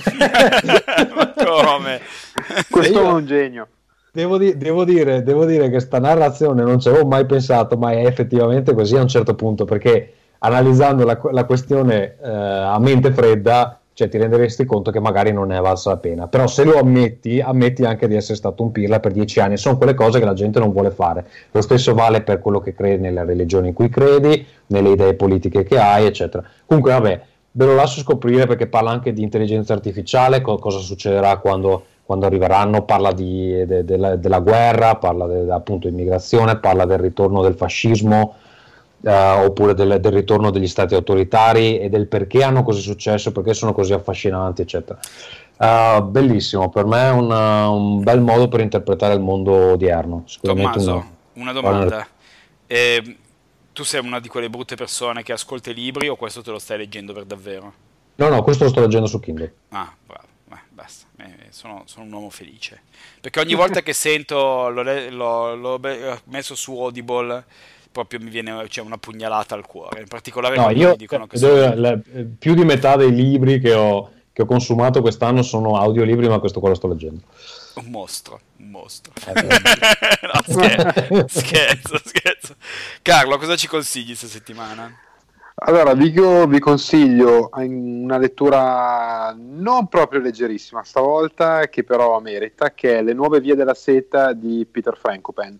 Come? 1.43 1.99
Questo 2.69 3.01
è 3.01 3.11
un 3.11 3.25
genio. 3.25 3.67
Devo, 4.13 4.37
di- 4.37 4.57
devo, 4.57 4.83
dire, 4.83 5.23
devo 5.23 5.45
dire 5.45 5.69
che 5.69 5.79
sta 5.79 5.99
narrazione 5.99 6.63
non 6.63 6.79
ci 6.79 6.89
avevo 6.89 7.05
mai 7.05 7.25
pensato, 7.25 7.77
ma 7.77 7.91
è 7.91 8.05
effettivamente 8.05 8.73
così 8.73 8.97
a 8.97 9.01
un 9.01 9.07
certo 9.07 9.35
punto, 9.35 9.65
perché 9.65 10.13
analizzando 10.39 11.05
la, 11.05 11.19
la 11.31 11.45
questione 11.45 12.17
eh, 12.21 12.29
a 12.29 12.77
mente 12.79 13.11
fredda, 13.11 13.79
cioè 13.93 14.07
ti 14.07 14.17
renderesti 14.17 14.65
conto 14.65 14.89
che 14.89 14.99
magari 14.99 15.33
non 15.33 15.51
è 15.51 15.59
valsa 15.59 15.91
la 15.91 15.97
pena. 15.97 16.27
Però 16.27 16.47
se 16.47 16.63
lo 16.63 16.77
ammetti, 16.79 17.41
ammetti 17.41 17.83
anche 17.83 18.07
di 18.07 18.15
essere 18.15 18.35
stato 18.35 18.63
un 18.63 18.71
pirla 18.71 18.99
per 18.99 19.11
dieci 19.11 19.39
anni. 19.39 19.57
Sono 19.57 19.77
quelle 19.77 19.93
cose 19.93 20.19
che 20.19 20.25
la 20.25 20.33
gente 20.33 20.59
non 20.59 20.71
vuole 20.71 20.91
fare. 20.91 21.25
Lo 21.51 21.61
stesso 21.61 21.93
vale 21.93 22.21
per 22.21 22.39
quello 22.39 22.59
che 22.59 22.73
credi 22.73 23.01
nella 23.01 23.25
religione 23.25 23.69
in 23.69 23.73
cui 23.73 23.89
credi, 23.89 24.45
nelle 24.67 24.89
idee 24.89 25.13
politiche 25.15 25.63
che 25.63 25.77
hai, 25.77 26.05
eccetera. 26.05 26.43
Comunque, 26.65 26.91
vabbè, 26.91 27.21
ve 27.51 27.65
lo 27.65 27.75
lascio 27.75 27.99
scoprire 27.99 28.47
perché 28.47 28.67
parla 28.67 28.91
anche 28.91 29.11
di 29.11 29.23
intelligenza 29.23 29.73
artificiale, 29.73 30.41
co- 30.41 30.57
cosa 30.57 30.79
succederà 30.79 31.37
quando, 31.37 31.83
quando 32.05 32.25
arriveranno, 32.25 32.83
parla 32.83 33.11
di, 33.11 33.65
de, 33.65 33.83
de, 33.83 33.97
de, 33.97 34.19
della 34.19 34.39
guerra, 34.39 34.95
parla 34.95 35.53
appunto 35.53 35.87
di 35.87 35.93
immigrazione, 35.93 36.57
parla 36.57 36.85
del 36.85 36.99
ritorno 36.99 37.41
del 37.41 37.55
fascismo 37.55 38.35
uh, 39.01 39.43
oppure 39.45 39.73
del, 39.73 39.99
del, 39.99 40.11
ritorno 40.11 40.51
degli 40.51 40.67
stati 40.67 40.95
autoritari 40.95 41.79
e 41.79 41.89
del 41.89 42.07
perché 42.07 42.43
hanno 42.43 42.63
così 42.63 42.81
successo, 42.81 43.31
perché 43.31 43.53
sono 43.53 43.73
così 43.73 43.93
affascinanti, 43.93 44.61
eccetera. 44.61 44.99
Uh, 45.57 46.03
bellissimo, 46.03 46.69
per 46.69 46.85
me 46.85 47.07
è 47.07 47.11
una, 47.11 47.69
un 47.69 48.03
bel 48.03 48.21
modo 48.21 48.47
per 48.47 48.61
interpretare 48.61 49.13
il 49.13 49.21
mondo 49.21 49.73
odierno. 49.73 50.25
Tommaso, 50.41 50.91
una, 50.91 51.11
una 51.33 51.51
domanda. 51.51 52.07
Eh, 52.65 53.17
tu 53.73 53.83
sei 53.83 54.03
una 54.03 54.19
di 54.19 54.27
quelle 54.27 54.49
brutte 54.49 54.75
persone 54.75 55.23
che 55.23 55.33
ascolta 55.33 55.69
i 55.69 55.73
libri 55.73 56.07
o 56.07 56.15
questo 56.15 56.41
te 56.41 56.51
lo 56.51 56.59
stai 56.59 56.77
leggendo 56.77 57.13
per 57.13 57.25
davvero? 57.25 57.73
No, 58.15 58.29
no, 58.29 58.43
questo 58.43 58.63
lo 58.63 58.69
sto 58.69 58.81
leggendo 58.81 59.07
su 59.07 59.19
Kindle. 59.19 59.53
Ah, 59.69 59.91
bravo. 60.05 60.27
Eh, 60.51 60.59
basta, 60.69 61.05
sono, 61.49 61.83
sono, 61.85 62.05
un 62.05 62.11
uomo 62.11 62.29
felice. 62.29 62.81
Perché 63.21 63.39
ogni 63.39 63.53
volta 63.53 63.81
che 63.83 63.93
sento, 63.93 64.69
l'ho, 64.69 64.83
l'ho, 65.09 65.55
l'ho 65.55 65.79
messo 66.25 66.55
su 66.55 66.77
Audible 66.77 67.45
proprio 67.91 68.19
mi 68.19 68.29
viene 68.29 68.65
cioè, 68.69 68.85
una 68.85 68.97
pugnalata 68.97 69.55
al 69.55 69.65
cuore. 69.65 70.01
In 70.01 70.07
particolare 70.07 70.55
no, 70.55 70.69
io, 70.69 70.95
dicono 70.95 71.27
che 71.27 71.37
sono... 71.37 71.73
la, 71.75 71.99
più 72.37 72.53
di 72.53 72.63
metà 72.63 72.95
dei 72.95 73.13
libri 73.13 73.59
che 73.59 73.73
ho, 73.73 74.09
che 74.31 74.41
ho, 74.43 74.45
consumato 74.45 75.01
quest'anno 75.01 75.41
sono 75.41 75.77
audiolibri, 75.77 76.27
ma 76.27 76.39
questo 76.39 76.59
qua 76.59 76.69
lo 76.69 76.75
sto 76.75 76.87
leggendo. 76.87 77.21
Un 77.75 77.85
mostro, 77.87 78.39
un 78.57 78.69
mostro. 78.69 79.13
Eh, 79.27 79.33
no, 80.27 80.41
scherzo, 80.45 81.27
scherzo, 81.27 82.01
scherzo. 82.03 82.55
Carlo, 83.01 83.37
cosa 83.37 83.55
ci 83.55 83.67
consigli 83.67 84.07
questa 84.07 84.27
settimana? 84.27 84.93
Allora, 85.63 85.93
vi, 85.93 86.11
vi 86.11 86.59
consiglio 86.59 87.49
una 87.53 88.17
lettura 88.17 89.35
non 89.37 89.87
proprio 89.87 90.19
leggerissima 90.21 90.83
stavolta, 90.83 91.67
che 91.67 91.83
però 91.83 92.19
merita, 92.19 92.73
che 92.73 92.97
è 92.97 93.03
Le 93.03 93.13
nuove 93.13 93.41
vie 93.41 93.55
della 93.55 93.75
seta 93.75 94.33
di 94.33 94.65
Peter 94.69 94.97
Frankopan 94.97 95.59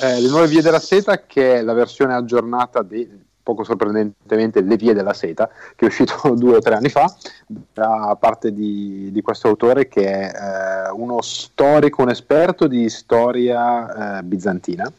eh, 0.00 0.20
Le 0.20 0.28
nuove 0.28 0.46
vie 0.46 0.62
della 0.62 0.80
seta, 0.80 1.22
che 1.26 1.56
è 1.56 1.62
la 1.62 1.72
versione 1.72 2.14
aggiornata 2.14 2.82
di, 2.82 3.08
poco 3.42 3.64
sorprendentemente, 3.64 4.62
Le 4.62 4.76
vie 4.76 4.94
della 4.94 5.12
seta, 5.12 5.48
che 5.76 5.84
è 5.84 5.88
uscito 5.88 6.16
due 6.34 6.56
o 6.56 6.60
tre 6.60 6.74
anni 6.74 6.88
fa, 6.88 7.12
da 7.46 8.16
parte 8.18 8.52
di, 8.52 9.10
di 9.12 9.20
questo 9.20 9.48
autore 9.48 9.88
che 9.88 10.08
è 10.08 10.86
eh, 10.86 10.90
uno 10.92 11.20
storico, 11.20 12.02
un 12.02 12.10
esperto 12.10 12.66
di 12.66 12.88
storia 12.88 14.18
eh, 14.18 14.22
bizantina 14.22 14.90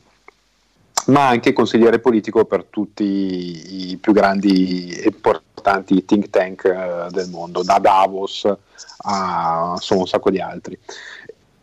ma 1.07 1.27
anche 1.27 1.53
consigliere 1.53 1.99
politico 1.99 2.45
per 2.45 2.65
tutti 2.69 3.91
i 3.91 3.97
più 3.97 4.13
grandi 4.13 4.89
e 4.89 5.07
importanti 5.07 6.05
think 6.05 6.29
tank 6.29 6.63
eh, 6.65 7.07
del 7.09 7.29
mondo, 7.29 7.63
da 7.63 7.79
Davos 7.79 8.45
a 9.05 9.73
insomma, 9.75 10.01
un 10.01 10.07
sacco 10.07 10.29
di 10.29 10.39
altri. 10.39 10.77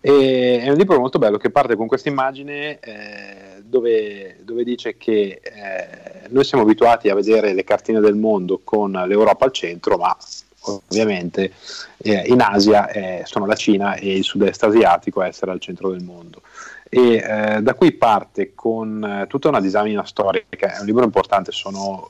E 0.02 0.60
è 0.62 0.70
un 0.70 0.76
libro 0.76 0.98
molto 0.98 1.18
bello 1.18 1.36
che 1.36 1.50
parte 1.50 1.76
con 1.76 1.86
questa 1.86 2.08
immagine 2.08 2.78
eh, 2.80 3.62
dove, 3.62 4.38
dove, 4.40 4.64
dice 4.64 4.96
che 4.96 5.40
eh, 5.42 6.28
noi 6.30 6.44
siamo 6.44 6.64
abituati 6.64 7.10
a 7.10 7.14
vedere 7.14 7.52
le 7.52 7.64
cartine 7.64 8.00
del 8.00 8.14
mondo 8.14 8.60
con 8.64 8.92
l'Europa 8.92 9.44
al 9.44 9.52
centro, 9.52 9.98
ma 9.98 10.16
ovviamente 10.62 11.52
eh, 11.98 12.22
in 12.28 12.40
Asia 12.40 12.88
eh, 12.88 13.22
sono 13.26 13.44
la 13.44 13.54
Cina 13.54 13.94
e 13.94 14.16
il 14.16 14.24
sud-est 14.24 14.62
asiatico 14.64 15.20
a 15.20 15.26
essere 15.26 15.50
al 15.50 15.60
centro 15.60 15.90
del 15.90 16.02
mondo. 16.02 16.40
e 16.88 17.16
eh, 17.16 17.62
da 17.62 17.74
qui 17.74 17.92
parte 17.92 18.52
con 18.54 19.04
eh, 19.04 19.26
tutta 19.26 19.48
una 19.48 19.60
disamina 19.60 20.04
storica, 20.06 20.76
è 20.76 20.80
un 20.80 20.86
libro 20.86 21.04
importante, 21.04 21.52
sono 21.52 22.08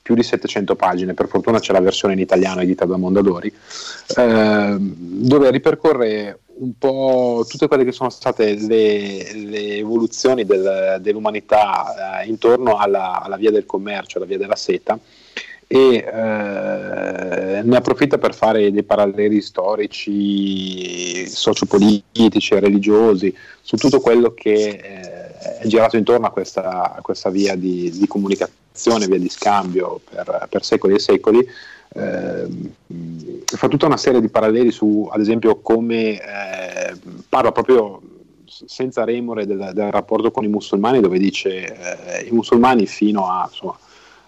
più 0.00 0.14
di 0.14 0.22
700 0.22 0.74
pagine, 0.74 1.12
per 1.12 1.28
fortuna 1.28 1.58
c'è 1.58 1.72
la 1.72 1.80
versione 1.80 2.14
in 2.14 2.20
italiano 2.20 2.62
edita 2.62 2.86
da 2.86 2.96
Mondadori, 2.96 3.52
dove 4.14 5.50
ripercorre 5.50 6.38
un 6.58 6.72
po' 6.78 7.44
tutte 7.48 7.68
quelle 7.68 7.84
che 7.84 7.92
sono 7.92 8.10
state 8.10 8.54
le, 8.54 9.32
le 9.34 9.76
evoluzioni 9.76 10.44
del, 10.44 10.98
dell'umanità 11.00 12.22
eh, 12.22 12.26
intorno 12.26 12.76
alla, 12.76 13.20
alla, 13.20 13.36
via 13.36 13.50
del 13.50 13.66
commercio, 13.66 14.18
alla 14.18 14.26
via 14.26 14.38
della 14.38 14.56
seta 14.56 14.98
e 15.70 15.96
eh, 15.96 17.62
ne 17.62 17.76
approfitta 17.76 18.16
per 18.16 18.34
fare 18.34 18.72
dei 18.72 18.82
paralleli 18.82 19.42
storici, 19.42 21.28
sociopolitici 21.28 22.58
religiosi 22.58 23.36
su 23.60 23.76
tutto 23.76 24.00
quello 24.00 24.32
che 24.32 24.52
eh, 24.52 25.58
è 25.58 25.66
girato 25.66 25.98
intorno 25.98 26.26
a 26.26 26.30
questa, 26.30 26.94
a 26.96 27.00
questa 27.02 27.28
via 27.28 27.54
di, 27.54 27.90
di, 27.90 28.06
comunicazione, 28.06 29.06
via 29.06 29.18
di 29.18 29.28
scambio 29.28 30.00
per, 30.08 30.46
per 30.48 30.64
secoli 30.64 30.94
e 30.94 30.98
secoli. 30.98 31.46
Eh, 31.98 32.48
fa 33.44 33.68
tutta 33.68 33.86
una 33.86 33.96
serie 33.96 34.20
di 34.20 34.28
paralleli 34.28 34.70
su, 34.70 35.08
ad 35.10 35.20
esempio, 35.20 35.56
come 35.56 36.20
eh, 36.20 36.94
parla 37.28 37.52
proprio 37.52 38.00
senza 38.46 39.04
remore 39.04 39.46
del, 39.46 39.70
del, 39.72 39.90
rapporto 39.90 40.30
con 40.30 40.44
i 40.44 40.48
musulmani, 40.48 41.00
dove 41.00 41.18
dice 41.18 42.20
eh, 42.20 42.26
i 42.26 42.30
musulmani 42.30 42.86
fino 42.86 43.28
a 43.28 43.46
insomma, 43.48 43.78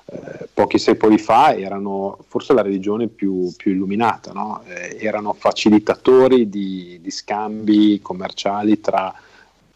eh, 0.07 0.49
pochi 0.53 0.79
secoli 0.79 1.19
fa 1.19 1.55
erano 1.55 2.19
forse 2.27 2.53
la 2.53 2.63
religione 2.63 3.07
più, 3.07 3.53
più 3.57 3.73
illuminata, 3.73 4.33
no? 4.33 4.63
eh, 4.67 4.97
erano 5.01 5.33
facilitatori 5.33 6.49
di, 6.49 6.99
di 7.01 7.11
scambi 7.11 8.01
commerciali 8.03 8.81
tra 8.81 9.15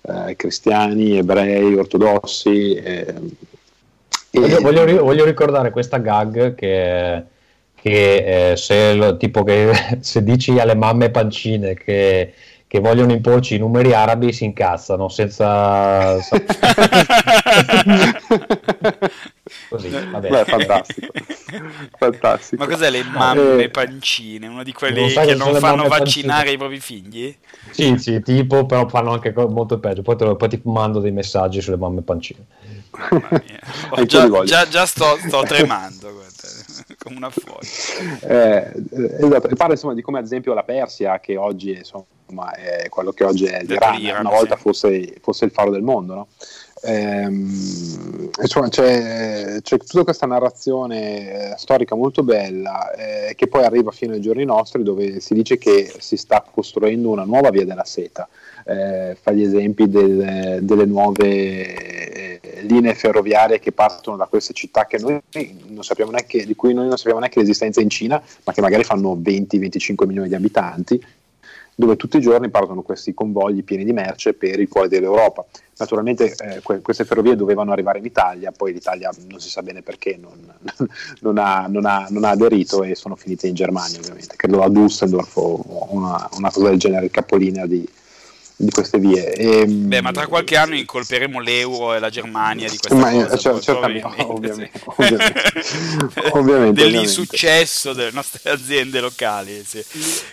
eh, 0.01 0.37
cristiani, 0.37 1.19
ebrei, 1.19 1.75
ortodossi. 1.75 2.75
Eh, 2.75 3.15
voglio, 4.33 4.61
voglio, 4.61 5.05
voglio, 5.05 5.25
ricordare 5.25 5.71
questa 5.71 5.99
gag 5.99 6.55
che, 6.55 7.25
che 7.85 8.53
eh, 8.53 8.57
se, 8.57 9.16
tipo 9.18 9.43
che 9.43 9.70
se 10.01 10.24
dici 10.24 10.59
alle 10.59 10.74
mamme 10.74 11.11
pancine 11.11 11.74
che 11.74 12.32
che 12.66 12.80
vogliono 12.80 13.12
imporci 13.12 13.55
i 13.55 13.59
numeri 13.59 13.93
arabi 13.93 14.32
si 14.32 14.45
incazzano 14.45 15.09
senza 15.09 16.16
così 19.68 19.91
vabbè. 19.91 20.28
Beh, 20.28 20.45
fantastico. 20.45 21.12
fantastico. 21.97 22.64
Ma 22.64 22.68
cos'è 22.68 22.91
le 22.91 23.05
mamme 23.05 23.62
eh, 23.62 23.68
pancine? 23.68 24.49
Uno 24.49 24.64
di 24.64 24.72
quelli 24.72 25.01
non 25.14 25.26
che 25.26 25.35
non 25.37 25.55
fanno 25.57 25.87
vaccinare 25.87 26.51
pancine. 26.51 26.51
i 26.51 26.57
propri 26.57 26.80
figli? 26.80 27.37
Sì 27.70 27.97
sì 27.99 28.20
tipo 28.22 28.66
però 28.66 28.89
fanno 28.89 29.12
anche 29.12 29.32
molto 29.32 29.78
peggio. 29.78 30.03
Poi, 30.03 30.16
te, 30.16 30.35
poi 30.35 30.49
ti 30.49 30.61
mando 30.64 30.99
dei 30.99 31.12
messaggi 31.12 31.61
sulle 31.61 31.76
mamme 31.76 32.01
pancine. 32.01 32.45
Oh, 33.91 34.05
già, 34.05 34.28
già, 34.45 34.68
già, 34.68 34.87
sto, 34.87 35.16
sto 35.24 35.43
tremando 35.43 36.24
come 37.03 37.17
una 37.17 37.31
foglia 37.31 38.21
eh, 38.21 38.73
esatto 39.19 39.49
e 39.49 39.55
parla 39.55 39.75
insomma 39.75 39.95
di 39.95 40.03
come 40.03 40.19
ad 40.19 40.25
esempio 40.25 40.55
la 40.55 40.63
Persia 40.63 41.21
che 41.21 41.37
oggi 41.37 41.73
insomma 41.73 42.05
ma 42.35 42.53
è 42.53 42.89
quello 42.89 43.13
che 43.13 43.25
oggi 43.25 43.47
è 43.47 43.63
l'Iran, 43.63 44.21
una 44.21 44.31
volta 44.31 44.57
fosse, 44.57 45.17
fosse, 45.21 45.45
il 45.45 45.51
faro 45.51 45.71
del 45.71 45.83
mondo. 45.83 46.15
No? 46.15 46.27
Ehm, 46.83 48.31
insomma, 48.41 48.69
c'è, 48.69 49.59
c'è, 49.63 49.79
tutta 49.79 50.05
questa 50.05 50.27
narrazione 50.27 51.53
eh, 51.53 51.55
storica 51.57 51.95
molto 51.95 52.23
bella 52.23 52.93
eh, 52.93 53.35
che 53.35 53.47
poi 53.47 53.65
arriva 53.65 53.91
fino 53.91 54.13
ai 54.13 54.21
giorni 54.21 54.45
nostri 54.45 54.83
dove 54.83 55.21
si 55.21 55.35
dice 55.35 55.57
che 55.57 55.95
si 55.99 56.17
sta 56.17 56.45
costruendo 56.49 57.11
una 57.11 57.25
nuova 57.25 57.51
via 57.51 57.65
della 57.65 57.85
seta. 57.85 58.29
Eh, 58.67 59.17
fa 59.21 59.33
gli 59.33 59.43
esempi 59.43 59.89
del, 59.91 60.61
delle 60.62 60.87
nuove 60.87 62.41
eh, 62.41 62.62
linee 62.62 62.95
ferroviarie 62.95 63.61
che 63.61 63.73
partono 63.73 64.17
da 64.17 64.25
queste 64.25 64.55
città 64.55 64.87
neanche, 66.11 66.47
di 66.47 66.55
cui 66.55 66.73
noi 66.73 66.89
non 66.89 66.97
sappiamo 66.97 67.21
neanche 67.21 67.41
l'esistenza 67.41 67.81
in 67.81 67.91
Cina, 67.91 68.23
ma 68.45 68.53
che 68.53 68.61
magari 68.62 68.85
fanno 68.85 69.15
20-25 69.23 70.07
milioni 70.07 70.29
di 70.29 70.35
abitanti 70.35 71.05
dove 71.75 71.97
tutti 71.97 72.19
i 72.19 72.21
giorni 72.21 72.51
partono 72.51 72.83
questi 72.83 73.15
convogli 73.15 73.65
pieni 73.65 73.85
di 73.85 73.93
merce 73.93 74.33
per 74.35 74.61
i 74.61 74.69
cuori 74.69 74.89
dell'Europa. 74.89 75.45
Naturalmente 75.77 76.35
eh, 76.37 76.61
que- 76.62 76.81
queste 76.81 77.05
ferrovie 77.05 77.35
dovevano 77.35 77.73
arrivare 77.73 77.99
in 77.99 78.05
Italia, 78.05 78.53
poi 78.53 78.73
l'Italia 78.73 79.11
non 79.29 79.41
si 79.41 79.51
sa 79.51 79.61
bene 79.62 79.83
perché 79.83 80.17
non, 80.17 80.39
non, 81.21 81.39
ha, 81.39 81.67
non, 81.69 81.85
ha, 81.85 82.07
non 82.11 82.25
ha, 82.25 82.31
aderito 82.31 82.85
e 82.85 82.95
sono 82.95 83.17
finite 83.17 83.49
in 83.49 83.55
Germania 83.55 83.99
ovviamente, 83.99 84.37
credo 84.37 84.62
a 84.62 84.69
Düsseldorf 84.69 85.37
o 85.37 85.89
una, 85.91 86.29
una 86.37 86.51
cosa 86.51 86.69
del 86.69 86.79
genere, 86.79 87.07
il 87.07 87.11
capolinea 87.11 87.67
di, 87.67 87.85
di 88.57 88.71
queste 88.71 88.99
vie. 88.99 89.33
E, 89.33 89.61
ehm, 89.61 89.89
Beh, 89.89 90.01
ma 90.01 90.13
tra 90.13 90.27
qualche 90.27 90.57
anno 90.57 90.77
incolperemo 90.77 91.41
l'euro 91.41 91.95
e 91.95 91.99
la 91.99 92.11
Germania 92.11 92.69
di 92.69 92.79
questa 92.79 92.99
ma, 92.99 93.11
cosa. 93.11 93.37
Cioè, 93.37 93.61
certamente, 93.61 94.23
ovviamente, 94.23 94.81
ovviamente, 94.85 95.43
ovviamente, 96.33 96.83
Dell'insuccesso 96.83 97.93
delle 97.93 98.13
nostre 98.13 98.51
aziende 98.51 99.01
locali. 99.01 99.63
Sì. 99.65 99.85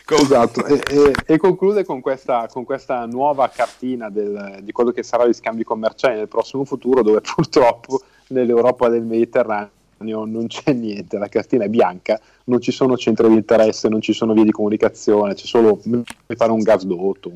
Com- 0.05 0.19
esatto, 0.19 0.65
e, 0.65 0.82
e, 0.89 1.13
e, 1.26 1.38
conclude 1.38 1.84
con 1.84 2.01
questa, 2.01 2.47
con 2.51 2.63
questa 2.63 3.05
nuova 3.05 3.49
cartina 3.49 4.09
del, 4.09 4.59
di 4.61 4.72
quello 4.72 4.91
che 4.91 5.03
sarà 5.03 5.28
gli 5.28 5.34
scambi 5.34 5.63
commerciali 5.63 6.17
nel 6.17 6.28
prossimo 6.28 6.63
futuro, 6.63 7.01
dove 7.01 7.22
purtroppo 7.36 8.01
nell'Europa 8.28 8.88
del 8.89 9.03
Mediterraneo 9.03 9.69
non 10.26 10.47
c'è 10.47 10.74
niente, 10.74 11.17
la 11.17 11.28
cartina 11.28 11.65
è 11.65 11.69
bianca, 11.69 12.19
non 12.45 12.61
ci 12.61 12.72
sono 12.72 12.97
centri 12.97 13.28
di 13.28 13.36
interesse, 13.36 13.88
non 13.89 14.01
ci 14.01 14.13
sono 14.13 14.34
vie 14.34 14.43
di 14.43 14.51
comunicazione, 14.51 15.34
c'è 15.36 15.45
solo 15.45 15.80
mi 15.84 16.03
pare 16.36 16.51
un 16.51 16.61
gasdotto, 16.61 17.32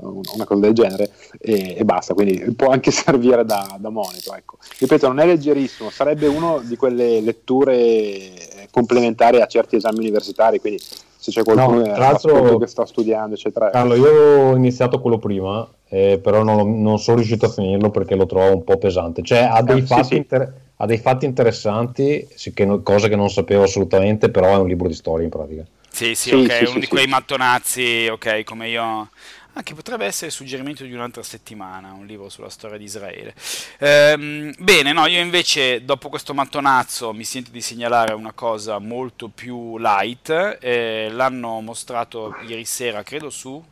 una 0.00 0.44
cosa 0.44 0.60
del 0.60 0.72
genere 0.72 1.10
e, 1.38 1.76
e, 1.78 1.84
basta, 1.84 2.14
quindi 2.14 2.54
può 2.54 2.68
anche 2.68 2.90
servire 2.92 3.44
da, 3.44 3.76
da 3.78 3.88
monito. 3.88 4.34
Ecco. 4.34 4.58
Ripeto, 4.78 5.06
non 5.08 5.20
è 5.20 5.26
leggerissimo, 5.26 5.90
sarebbe 5.90 6.26
una 6.26 6.58
di 6.58 6.76
quelle 6.76 7.20
letture 7.20 7.74
eh, 7.74 8.68
complementari 8.70 9.40
a 9.40 9.46
certi 9.46 9.76
esami 9.76 9.98
universitari, 9.98 10.60
quindi 10.60 10.80
se 10.80 11.30
c'è 11.30 11.42
qualcuno 11.42 11.84
no, 11.84 12.58
che 12.58 12.66
sta 12.66 12.86
studiando, 12.86 13.34
eccetera. 13.34 13.70
Carlo, 13.70 13.94
io 13.96 14.50
ho 14.50 14.54
iniziato 14.54 15.00
quello 15.00 15.18
prima, 15.18 15.66
eh, 15.88 16.18
però 16.22 16.42
non, 16.42 16.82
non, 16.82 16.98
sono 16.98 17.18
riuscito 17.18 17.46
a 17.46 17.50
finirlo 17.50 17.90
perché 17.90 18.14
lo 18.14 18.26
trovo 18.26 18.54
un 18.54 18.64
po' 18.64 18.76
pesante. 18.76 19.22
Cioè, 19.22 19.48
ha 19.50 19.62
dei, 19.62 19.78
eh, 19.78 19.86
fatti, 19.86 20.02
sì, 20.02 20.08
sì. 20.08 20.16
Inter- 20.16 20.52
ha 20.76 20.86
dei 20.86 20.98
fatti, 20.98 21.24
interessanti, 21.24 22.26
sì, 22.34 22.52
che, 22.52 22.80
cose 22.82 23.08
che 23.08 23.16
non 23.16 23.30
sapevo 23.30 23.62
assolutamente, 23.62 24.30
però 24.30 24.52
è 24.52 24.56
un 24.56 24.68
libro 24.68 24.88
di 24.88 24.94
storia 24.94 25.24
in 25.24 25.30
pratica. 25.30 25.64
Sì, 25.88 26.14
sì, 26.14 26.34
ok, 26.34 26.64
uno 26.68 26.78
di 26.78 26.86
quei 26.88 27.06
mattonazzi, 27.06 28.08
ok, 28.10 28.44
come 28.44 28.68
io 28.68 29.08
anche 29.54 29.72
potrebbe 29.72 30.04
essere 30.04 30.26
il 30.26 30.32
suggerimento 30.32 30.84
di 30.84 30.92
un'altra 30.92 31.22
settimana, 31.22 31.92
un 31.92 32.04
libro 32.04 32.28
sulla 32.28 32.50
storia 32.50 32.76
di 32.76 32.84
Israele. 32.84 33.34
Ehm, 33.78 34.52
bene, 34.58 34.92
no, 34.92 35.06
io 35.06 35.20
invece 35.20 35.82
dopo 35.82 36.10
questo 36.10 36.34
mattonazzo 36.34 37.14
mi 37.14 37.24
sento 37.24 37.50
di 37.50 37.62
segnalare 37.62 38.12
una 38.12 38.32
cosa 38.32 38.78
molto 38.78 39.28
più 39.28 39.78
light, 39.78 40.58
eh, 40.60 41.08
l'hanno 41.10 41.60
mostrato 41.60 42.36
ieri 42.46 42.66
sera, 42.66 43.02
credo 43.02 43.30
su 43.30 43.62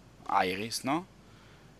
Iris, 0.42 0.80
no? 0.84 1.06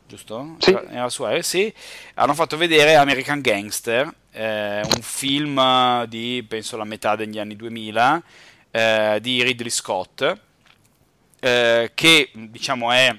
Giusto? 0.07 0.57
Sì. 0.59 0.71
Era 0.91 1.09
su 1.09 1.27
Iris, 1.27 1.49
sì. 1.49 1.75
Hanno 2.15 2.35
fatto 2.35 2.57
vedere 2.57 2.95
American 2.95 3.41
Gangster, 3.41 4.13
eh, 4.33 4.81
un 4.85 5.03
film 5.03 6.05
di, 6.05 6.45
penso, 6.47 6.77
la 6.77 6.85
metà 6.85 7.17
degli 7.17 7.39
anni 7.39 7.57
2000, 7.57 8.23
eh, 8.71 9.19
di 9.21 9.43
Ridley 9.43 9.71
Scott, 9.71 10.39
eh, 11.41 11.91
che 11.95 12.31
diciamo 12.33 12.93
è 12.93 13.17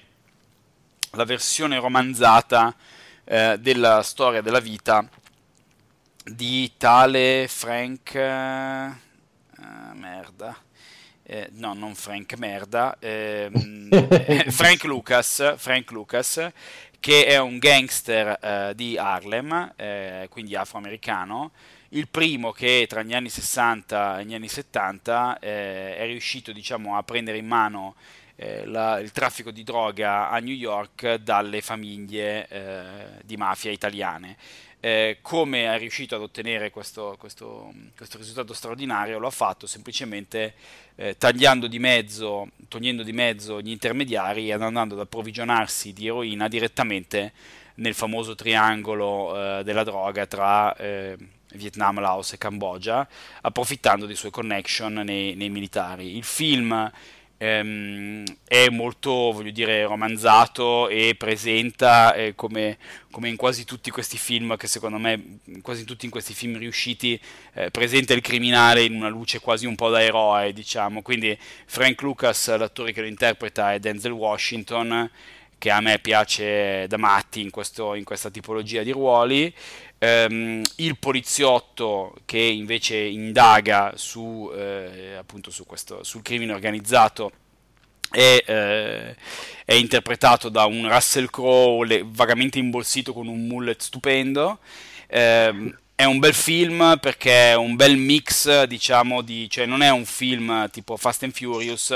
la 1.12 1.24
versione 1.24 1.80
romanzata 1.80 2.76
eh, 3.24 3.58
della 3.60 4.04
storia 4.04 4.42
della 4.42 4.60
vita 4.60 5.08
di 6.24 6.72
tale 6.78 7.48
Frank 7.48 8.16
eh, 8.16 8.92
merda 9.94 10.65
eh, 11.26 11.50
no 11.54 11.74
non 11.74 11.96
Frank 11.96 12.38
merda 12.38 12.98
ehm, 13.00 13.90
Frank 14.52 14.84
Lucas 14.84 15.56
Frank 15.58 15.92
Lucas 15.92 16.50
che 17.00 17.26
è 17.26 17.38
un 17.40 17.58
gangster 17.58 18.40
eh, 18.42 18.74
di 18.76 18.98
Harlem 18.98 19.74
eh, 19.76 20.28
quindi 20.30 20.56
afroamericano 20.56 21.52
il 21.90 22.08
primo 22.08 22.52
che 22.52 22.86
tra 22.88 23.04
gli 23.04 23.14
anni 23.14 23.30
60 23.30 24.20
e 24.20 24.26
gli 24.26 24.34
anni 24.34 24.48
70 24.48 25.40
eh, 25.40 25.98
è 25.98 26.06
riuscito 26.06 26.52
diciamo 26.52 26.98
a 26.98 27.04
prendere 27.04 27.38
in 27.38 27.48
mano 27.48 27.96
eh, 28.36 28.66
la, 28.66 29.00
il 29.00 29.12
traffico 29.12 29.52
di 29.52 29.64
droga 29.64 30.30
a 30.30 30.40
New 30.40 30.54
York 30.54 31.16
dalle 31.16 31.62
famiglie 31.62 32.48
eh, 32.48 32.94
di 33.24 33.38
mafia 33.38 33.72
italiane. 33.72 34.36
Eh, 34.82 35.18
come 35.22 35.74
è 35.74 35.80
riuscito 35.80 36.16
ad 36.16 36.22
ottenere 36.22 36.70
questo, 36.70 37.16
questo, 37.18 37.74
questo, 37.96 38.18
risultato 38.18 38.54
straordinario? 38.54 39.18
Lo 39.18 39.28
ha 39.28 39.32
fatto 39.32 39.66
semplicemente 39.66 40.54
eh, 40.96 41.18
tagliando 41.18 41.68
di 41.68 41.80
mezzo, 41.80 42.50
togliendo 42.68 43.04
di 43.04 43.14
mezzo 43.14 43.62
gli 43.62 43.70
intermediari 43.70 44.52
ed 44.52 44.62
andando 44.62 44.96
ad 44.96 45.02
approvvigionarsi 45.02 45.94
di 45.94 46.08
eroina 46.08 46.48
direttamente 46.48 47.34
nel 47.76 47.94
famoso 47.94 48.36
triangolo 48.36 49.60
eh, 49.60 49.64
della 49.64 49.84
droga 49.84 50.26
tra 50.26 50.76
eh, 50.76 51.18
Vietnam, 51.54 52.00
Laos 52.00 52.34
e 52.34 52.38
Cambogia, 52.38 53.08
approfittando 53.42 54.06
dei 54.06 54.16
suoi 54.16 54.32
connection 54.32 54.94
nei, 54.94 55.36
nei 55.36 55.50
militari. 55.50 56.16
Il 56.16 56.24
film 56.24 56.92
ehm, 57.38 58.24
è 58.48 58.70
molto, 58.70 59.32
voglio 59.32 59.52
dire, 59.52 59.84
romanzato 59.86 60.88
e 60.88 61.16
presenta 61.18 62.14
eh, 62.14 62.36
come, 62.36 62.78
come, 63.12 63.30
in 63.30 63.36
quasi 63.36 63.66
tutti 63.66 63.90
questi 63.92 64.18
film, 64.18 64.56
che 64.58 64.68
secondo 64.68 64.98
me, 64.98 65.40
quasi 65.62 65.84
tutti 65.84 66.06
in 66.06 66.12
questi 66.12 66.34
film 66.34 66.58
riusciti, 66.58 67.20
eh, 67.54 67.72
presenta 67.72 68.14
il 68.14 68.22
criminale 68.22 68.84
in 68.84 68.96
una 68.96 69.10
luce 69.10 69.40
quasi 69.40 69.66
un 69.66 69.76
po' 69.76 69.90
da 69.90 70.02
eroe, 70.02 70.54
diciamo. 70.54 71.02
Quindi 71.02 71.38
Frank 71.66 72.02
Lucas, 72.02 72.56
l'attore 72.58 72.92
che 72.92 73.02
lo 73.02 73.08
interpreta, 73.08 73.74
è 73.74 73.80
Denzel 73.80 74.12
Washington, 74.12 75.10
che 75.58 75.72
a 75.72 75.82
me 75.82 76.00
piace 76.00 76.86
da 76.88 76.98
matti 76.98 77.42
in, 77.42 77.50
questo, 77.50 77.96
in 77.96 78.04
questa 78.04 78.30
tipologia 78.30 78.84
di 78.84 78.92
ruoli. 78.92 79.54
Um, 80.06 80.62
il 80.76 80.98
poliziotto 80.98 82.16
che 82.26 82.38
invece 82.38 82.98
indaga 82.98 83.94
su, 83.96 84.52
eh, 84.54 85.16
appunto 85.18 85.50
su 85.52 85.66
questo, 85.66 86.04
sul 86.04 86.22
crimine 86.22 86.54
organizzato 86.54 87.32
è, 88.12 88.44
eh, 88.46 89.16
è, 89.66 89.74
interpretato 89.74 90.50
da 90.50 90.66
un 90.66 90.88
Russell 90.88 91.28
Crowe 91.30 92.04
vagamente 92.06 92.60
imbolsito 92.60 93.14
con 93.14 93.28
un 93.28 93.48
mullet 93.48 93.82
stupendo. 93.82 94.60
Um, 95.10 95.76
è 95.96 96.04
un 96.04 96.20
bel 96.20 96.34
film 96.34 96.98
perché 97.00 97.52
è 97.52 97.56
un 97.56 97.76
bel 97.76 97.96
mix, 97.98 98.64
diciamo, 98.64 99.22
di, 99.22 99.50
cioè 99.50 99.66
non 99.66 99.82
è 99.82 99.90
un 99.90 100.06
film 100.06 100.70
tipo 100.70 100.98
Fast 100.98 101.24
and 101.24 101.34
Furious, 101.34 101.96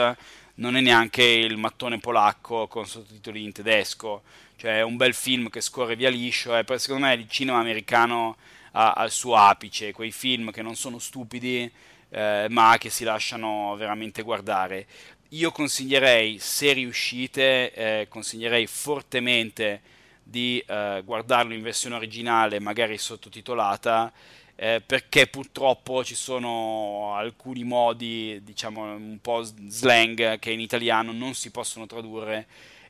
non 0.56 0.78
è 0.78 0.82
neanche 0.82 1.24
il 1.24 1.58
mattone 1.58 2.00
polacco 2.00 2.68
con 2.68 2.88
sottotitoli 2.88 3.44
in 3.44 3.52
tedesco, 3.52 4.24
cioè 4.60 4.80
è 4.80 4.84
un 4.84 4.98
bel 4.98 5.14
film 5.14 5.50
che 5.50 5.62
scorre 5.62 5.96
via 5.96 6.10
liscio, 6.10 6.56
e 6.56 6.66
secondo 6.78 7.06
me 7.06 7.14
il 7.14 7.30
cinema 7.30 7.60
americano 7.60 8.36
ha, 8.74 9.02
il 9.06 9.12
suo 9.12 9.38
apice, 9.38 9.94
quei 9.94 10.12
film 10.12 10.52
che 10.52 10.62
non 10.62 10.76
sono 10.76 11.00
stupidi 11.00 11.72
eh, 12.10 12.48
ma 12.50 12.76
che 12.78 12.90
si 12.90 13.06
lasciano 13.06 13.74
veramente 13.78 14.22
guardare. 14.22 14.86
Io 15.30 15.52
consiglierei, 15.52 16.40
se 16.40 16.74
riuscite, 16.74 17.72
eh, 17.74 18.08
consiglierei 18.10 18.68
fortemente 18.68 19.82
di 20.22 20.62
eh, 20.68 21.04
guardarlo 21.06 21.54
in 21.54 21.62
versione 21.62 21.96
originale, 21.96 22.60
magari 22.60 22.98
sottotitolata, 22.98 24.12
eh, 24.56 24.82
perché 24.86 25.28
purtroppo 25.28 26.04
ci 26.04 26.16
sono 26.16 27.14
alcuni 27.16 27.64
modi, 27.64 28.42
diciamo 28.44 28.94
un 28.94 29.20
po' 29.22 29.42
slang, 29.44 30.38
che 30.38 30.52
in 30.52 30.60
italiano 30.60 31.14
non 31.14 31.34
si 31.34 31.50
possono 31.50 31.86
tradurre 31.86 32.48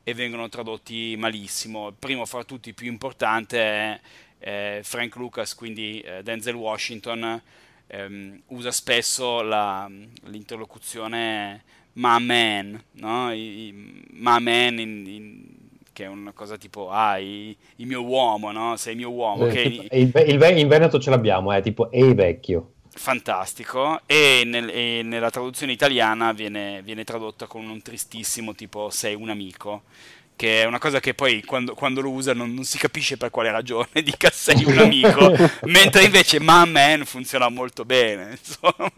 e 0.10 0.14
vengono 0.14 0.50
tradotti 0.50 1.16
malissimo. 1.18 1.90
Il 1.90 1.96
primo 1.98 2.26
fra 2.26 2.44
tutti, 2.44 2.74
più 2.74 2.88
importante, 2.88 3.60
è 3.60 4.00
eh, 4.40 4.80
Frank 4.84 5.16
Lucas, 5.16 5.56
quindi 5.56 6.02
eh, 6.02 6.24
Denzel 6.24 6.56
Washington, 6.56 7.42
ehm, 7.88 8.42
usa 8.48 8.72
spesso 8.72 9.42
la, 9.42 9.90
l'interlocuzione 10.26 11.64
my 11.94 12.24
man, 12.24 12.84
no? 12.94 13.34
I, 13.34 13.68
i, 13.68 13.74
my 14.12 14.40
man 14.40 14.80
in, 14.80 15.06
in 15.08 15.44
che 15.92 16.06
è 16.06 16.08
una 16.08 16.32
cosa 16.32 16.56
tipo, 16.58 16.90
ah, 16.90 17.20
il, 17.20 17.56
il 17.76 17.86
mio 17.86 18.04
uomo, 18.04 18.52
no? 18.52 18.78
Sei 18.78 18.94
il 18.94 19.00
mio 19.00 19.12
uomo. 19.12 19.48
Eh, 19.48 19.50
okay? 19.50 19.88
il, 19.92 20.12
il, 20.28 20.58
in 20.58 20.68
Veneto 20.68 20.98
ce 21.00 21.10
l'abbiamo, 21.10 21.52
è 21.52 21.62
tipo, 21.62 21.92
ehi 21.92 22.14
vecchio. 22.14 22.74
Fantastico, 22.92 24.02
e, 24.06 24.44
nel, 24.46 24.70
e, 24.70 25.02
nella 25.04 25.30
traduzione 25.30 25.72
italiana 25.72 26.34
viene, 26.34 26.82
viene 26.82 27.04
tradotta 27.04 27.46
con 27.46 27.68
un 27.68 27.82
tristissimo 27.82 28.56
tipo, 28.56 28.90
sei 28.90 29.16
un 29.16 29.30
amico 29.30 29.84
che 30.40 30.62
è 30.62 30.64
una 30.64 30.80
cosa 30.80 31.02
che 31.02 31.14
poi 31.14 31.44
quando, 31.44 31.74
quando 31.74 32.00
lo 32.00 32.12
usa 32.12 32.34
non, 32.34 32.54
non, 32.54 32.64
si 32.64 32.78
capisce 32.78 33.18
per 33.18 33.30
quale 33.30 33.52
ragione 33.52 33.90
dica 34.02 34.30
sei 34.32 34.64
un 34.64 34.78
amico, 34.78 35.36
mentre 35.68 36.04
invece 36.04 36.40
ma 36.40 36.64
man 36.64 37.04
funziona 37.04 37.50
molto 37.50 37.84
bene, 37.84 38.38
insomma, 38.40 38.90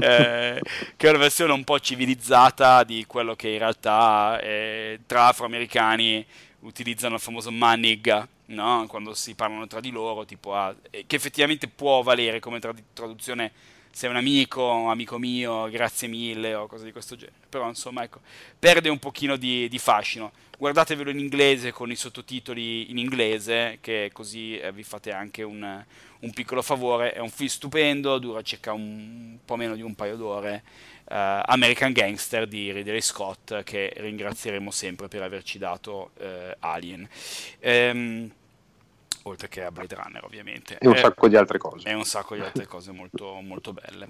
eh, 0.00 0.60
che 0.96 1.06
è 1.06 1.10
una 1.10 1.18
versione 1.18 1.52
un 1.52 1.64
po' 1.64 1.80
civilizzata 1.80 2.84
di 2.84 3.04
quello 3.04 3.34
che 3.34 3.48
in 3.48 3.58
realtà 3.58 4.38
eh, 4.40 5.00
tra 5.06 5.26
afroamericani 5.26 6.24
utilizzano 6.60 7.14
il 7.14 7.20
famoso 7.20 7.50
manigga, 7.50 8.26
no? 8.46 8.86
quando 8.88 9.14
si 9.14 9.34
parlano 9.34 9.66
tra 9.66 9.80
di 9.80 9.90
loro, 9.90 10.24
tipo, 10.24 10.54
ah, 10.54 10.74
che 10.90 11.16
effettivamente 11.16 11.68
può 11.68 12.02
valere 12.02 12.40
come 12.40 12.58
trad- 12.58 12.82
traduzione 12.92 13.52
sei 13.90 14.10
un 14.10 14.16
amico, 14.16 14.88
amico 14.88 15.18
mio, 15.18 15.68
grazie 15.70 16.06
mille 16.06 16.54
o 16.54 16.68
cose 16.68 16.84
di 16.84 16.92
questo 16.92 17.16
genere. 17.16 17.36
Però 17.48 17.66
insomma, 17.66 18.04
ecco, 18.04 18.20
perde 18.56 18.88
un 18.88 18.98
pochino 18.98 19.36
di, 19.36 19.68
di 19.68 19.78
fascino. 19.78 20.30
Guardatevelo 20.56 21.10
in 21.10 21.18
inglese 21.18 21.72
con 21.72 21.90
i 21.90 21.96
sottotitoli 21.96 22.90
in 22.90 22.98
inglese, 22.98 23.78
che 23.80 24.10
così 24.12 24.56
eh, 24.56 24.70
vi 24.72 24.84
fate 24.84 25.10
anche 25.10 25.42
un, 25.42 25.84
un, 26.20 26.30
piccolo 26.32 26.62
favore. 26.62 27.12
È 27.12 27.18
un 27.18 27.30
film 27.30 27.48
stupendo, 27.48 28.18
dura 28.18 28.42
circa 28.42 28.72
un, 28.72 28.82
un 28.82 29.38
po' 29.44 29.56
meno 29.56 29.74
di 29.74 29.82
un 29.82 29.94
paio 29.94 30.16
d'ore. 30.16 30.62
Uh, 31.10 31.40
American 31.46 31.92
Gangster 31.92 32.46
di 32.46 32.70
Ridley 32.70 33.00
Scott, 33.00 33.62
che 33.62 33.92
ringrazieremo 33.96 34.70
sempre 34.70 35.08
per 35.08 35.22
averci 35.22 35.58
dato 35.58 36.10
uh, 36.18 36.54
Alien. 36.58 37.08
Um, 37.62 38.30
oltre 39.22 39.48
che 39.48 39.62
a 39.62 39.70
Blade 39.70 39.94
Runner 39.94 40.24
ovviamente. 40.24 40.78
E 40.78 40.86
un 40.86 40.96
sacco 40.96 41.28
di 41.28 41.36
altre 41.36 41.58
cose. 41.58 41.88
E 41.88 41.94
un 41.94 42.04
sacco 42.04 42.34
di 42.34 42.40
altre 42.40 42.66
cose 42.66 42.92
molto, 42.92 43.40
molto 43.40 43.72
belle. 43.72 44.08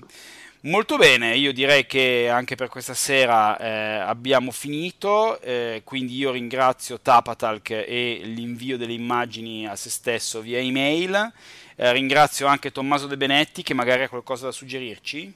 Molto 0.63 0.97
bene, 0.97 1.37
io 1.37 1.53
direi 1.53 1.87
che 1.87 2.29
anche 2.29 2.57
per 2.57 2.69
questa 2.69 2.95
sera 2.95 3.57
eh, 3.59 3.99
abbiamo 3.99 4.51
finito, 4.51 5.41
eh, 5.41 5.83
quindi 5.85 6.17
io 6.17 6.33
ringrazio 6.33 7.01
Tapatalk 7.01 7.71
e 7.71 8.21
l'invio 8.25 8.77
delle 8.77 8.93
immagini 8.93 9.69
a 9.69 9.77
se 9.77 9.91
stesso 9.91 10.41
via 10.41 10.59
email. 10.59 11.33
Eh, 11.77 11.93
ringrazio 11.93 12.49
anche 12.49 12.73
Tommaso 12.73 13.07
De 13.07 13.17
Benetti 13.17 13.63
che 13.63 13.75
magari 13.75 14.03
ha 14.03 14.09
qualcosa 14.09 14.47
da 14.47 14.53
suggerirci. 14.53 15.33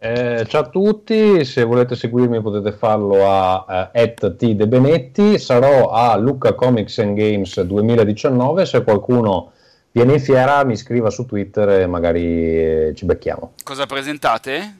Eh, 0.00 0.44
ciao 0.46 0.60
a 0.60 0.68
tutti, 0.68 1.44
se 1.44 1.64
volete 1.64 1.96
seguirmi 1.96 2.40
potete 2.40 2.70
farlo 2.70 3.28
a 3.28 3.90
uh, 3.92 4.32
@tdebenetti, 4.36 5.40
sarò 5.40 5.90
a 5.90 6.16
Lucca 6.16 6.54
Comics 6.54 6.98
and 6.98 7.16
Games 7.16 7.60
2019, 7.60 8.64
se 8.64 8.84
qualcuno 8.84 9.50
viene 9.90 10.12
in 10.12 10.20
fiera 10.20 10.62
mi 10.62 10.76
scriva 10.76 11.10
su 11.10 11.26
Twitter 11.26 11.68
e 11.80 11.86
magari 11.88 12.22
eh, 12.22 12.92
ci 12.94 13.06
becchiamo. 13.06 13.54
Cosa 13.64 13.86
presentate? 13.86 14.76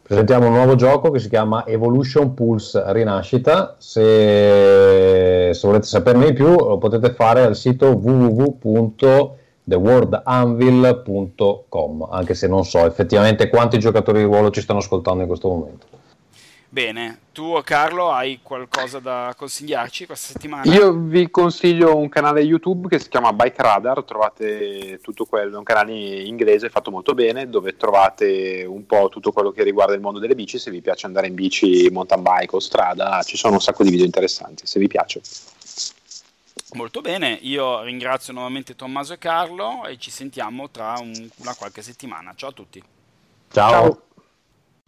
Presentiamo 0.00 0.46
un 0.46 0.54
nuovo 0.54 0.76
gioco 0.76 1.10
che 1.10 1.18
si 1.18 1.28
chiama 1.28 1.66
Evolution 1.66 2.32
Pulse 2.32 2.82
Rinascita, 2.86 3.76
se, 3.76 5.50
se 5.52 5.66
volete 5.66 5.84
saperne 5.84 6.24
di 6.24 6.32
più 6.32 6.48
lo 6.48 6.78
potete 6.78 7.12
fare 7.12 7.42
al 7.42 7.54
sito 7.54 7.88
www 7.88 9.36
theworldanvil.com, 9.68 12.08
anche 12.10 12.34
se 12.34 12.48
non 12.48 12.64
so 12.64 12.84
effettivamente 12.86 13.48
quanti 13.48 13.78
giocatori 13.78 14.18
di 14.18 14.24
ruolo 14.24 14.50
ci 14.50 14.60
stanno 14.60 14.80
ascoltando 14.80 15.20
in 15.20 15.28
questo 15.28 15.48
momento. 15.48 15.86
Bene, 16.70 17.20
tu 17.32 17.58
Carlo 17.64 18.10
hai 18.10 18.40
qualcosa 18.42 18.98
da 18.98 19.32
consigliarci 19.34 20.04
questa 20.04 20.32
settimana? 20.32 20.70
Io 20.70 20.92
vi 20.92 21.30
consiglio 21.30 21.96
un 21.96 22.10
canale 22.10 22.42
YouTube 22.42 22.88
che 22.88 22.98
si 22.98 23.08
chiama 23.08 23.32
Bike 23.32 23.62
Radar, 23.62 24.04
trovate 24.04 24.98
tutto 25.00 25.24
quello, 25.24 25.54
è 25.54 25.58
un 25.58 25.64
canale 25.64 25.94
inglese 25.94 26.68
fatto 26.68 26.90
molto 26.90 27.14
bene 27.14 27.48
dove 27.48 27.78
trovate 27.78 28.66
un 28.68 28.84
po' 28.84 29.08
tutto 29.08 29.32
quello 29.32 29.50
che 29.50 29.62
riguarda 29.62 29.94
il 29.94 30.02
mondo 30.02 30.18
delle 30.18 30.34
bici, 30.34 30.58
se 30.58 30.70
vi 30.70 30.82
piace 30.82 31.06
andare 31.06 31.28
in 31.28 31.34
bici, 31.34 31.88
mountain 31.90 32.22
bike 32.22 32.56
o 32.56 32.60
strada, 32.60 33.22
ci 33.22 33.38
sono 33.38 33.54
un 33.54 33.60
sacco 33.60 33.82
di 33.82 33.88
video 33.88 34.04
interessanti, 34.04 34.66
se 34.66 34.78
vi 34.78 34.88
piace. 34.88 35.22
Molto 36.74 37.00
bene, 37.00 37.32
io 37.32 37.82
ringrazio 37.82 38.32
nuovamente 38.32 38.76
Tommaso 38.76 39.14
e 39.14 39.18
Carlo 39.18 39.86
e 39.86 39.96
ci 39.96 40.10
sentiamo 40.10 40.68
tra 40.68 40.94
un, 40.98 41.28
una 41.36 41.54
qualche 41.54 41.82
settimana. 41.82 42.34
Ciao 42.34 42.50
a 42.50 42.52
tutti. 42.52 42.82
Ciao. 43.50 43.70
Ciao. 43.70 44.02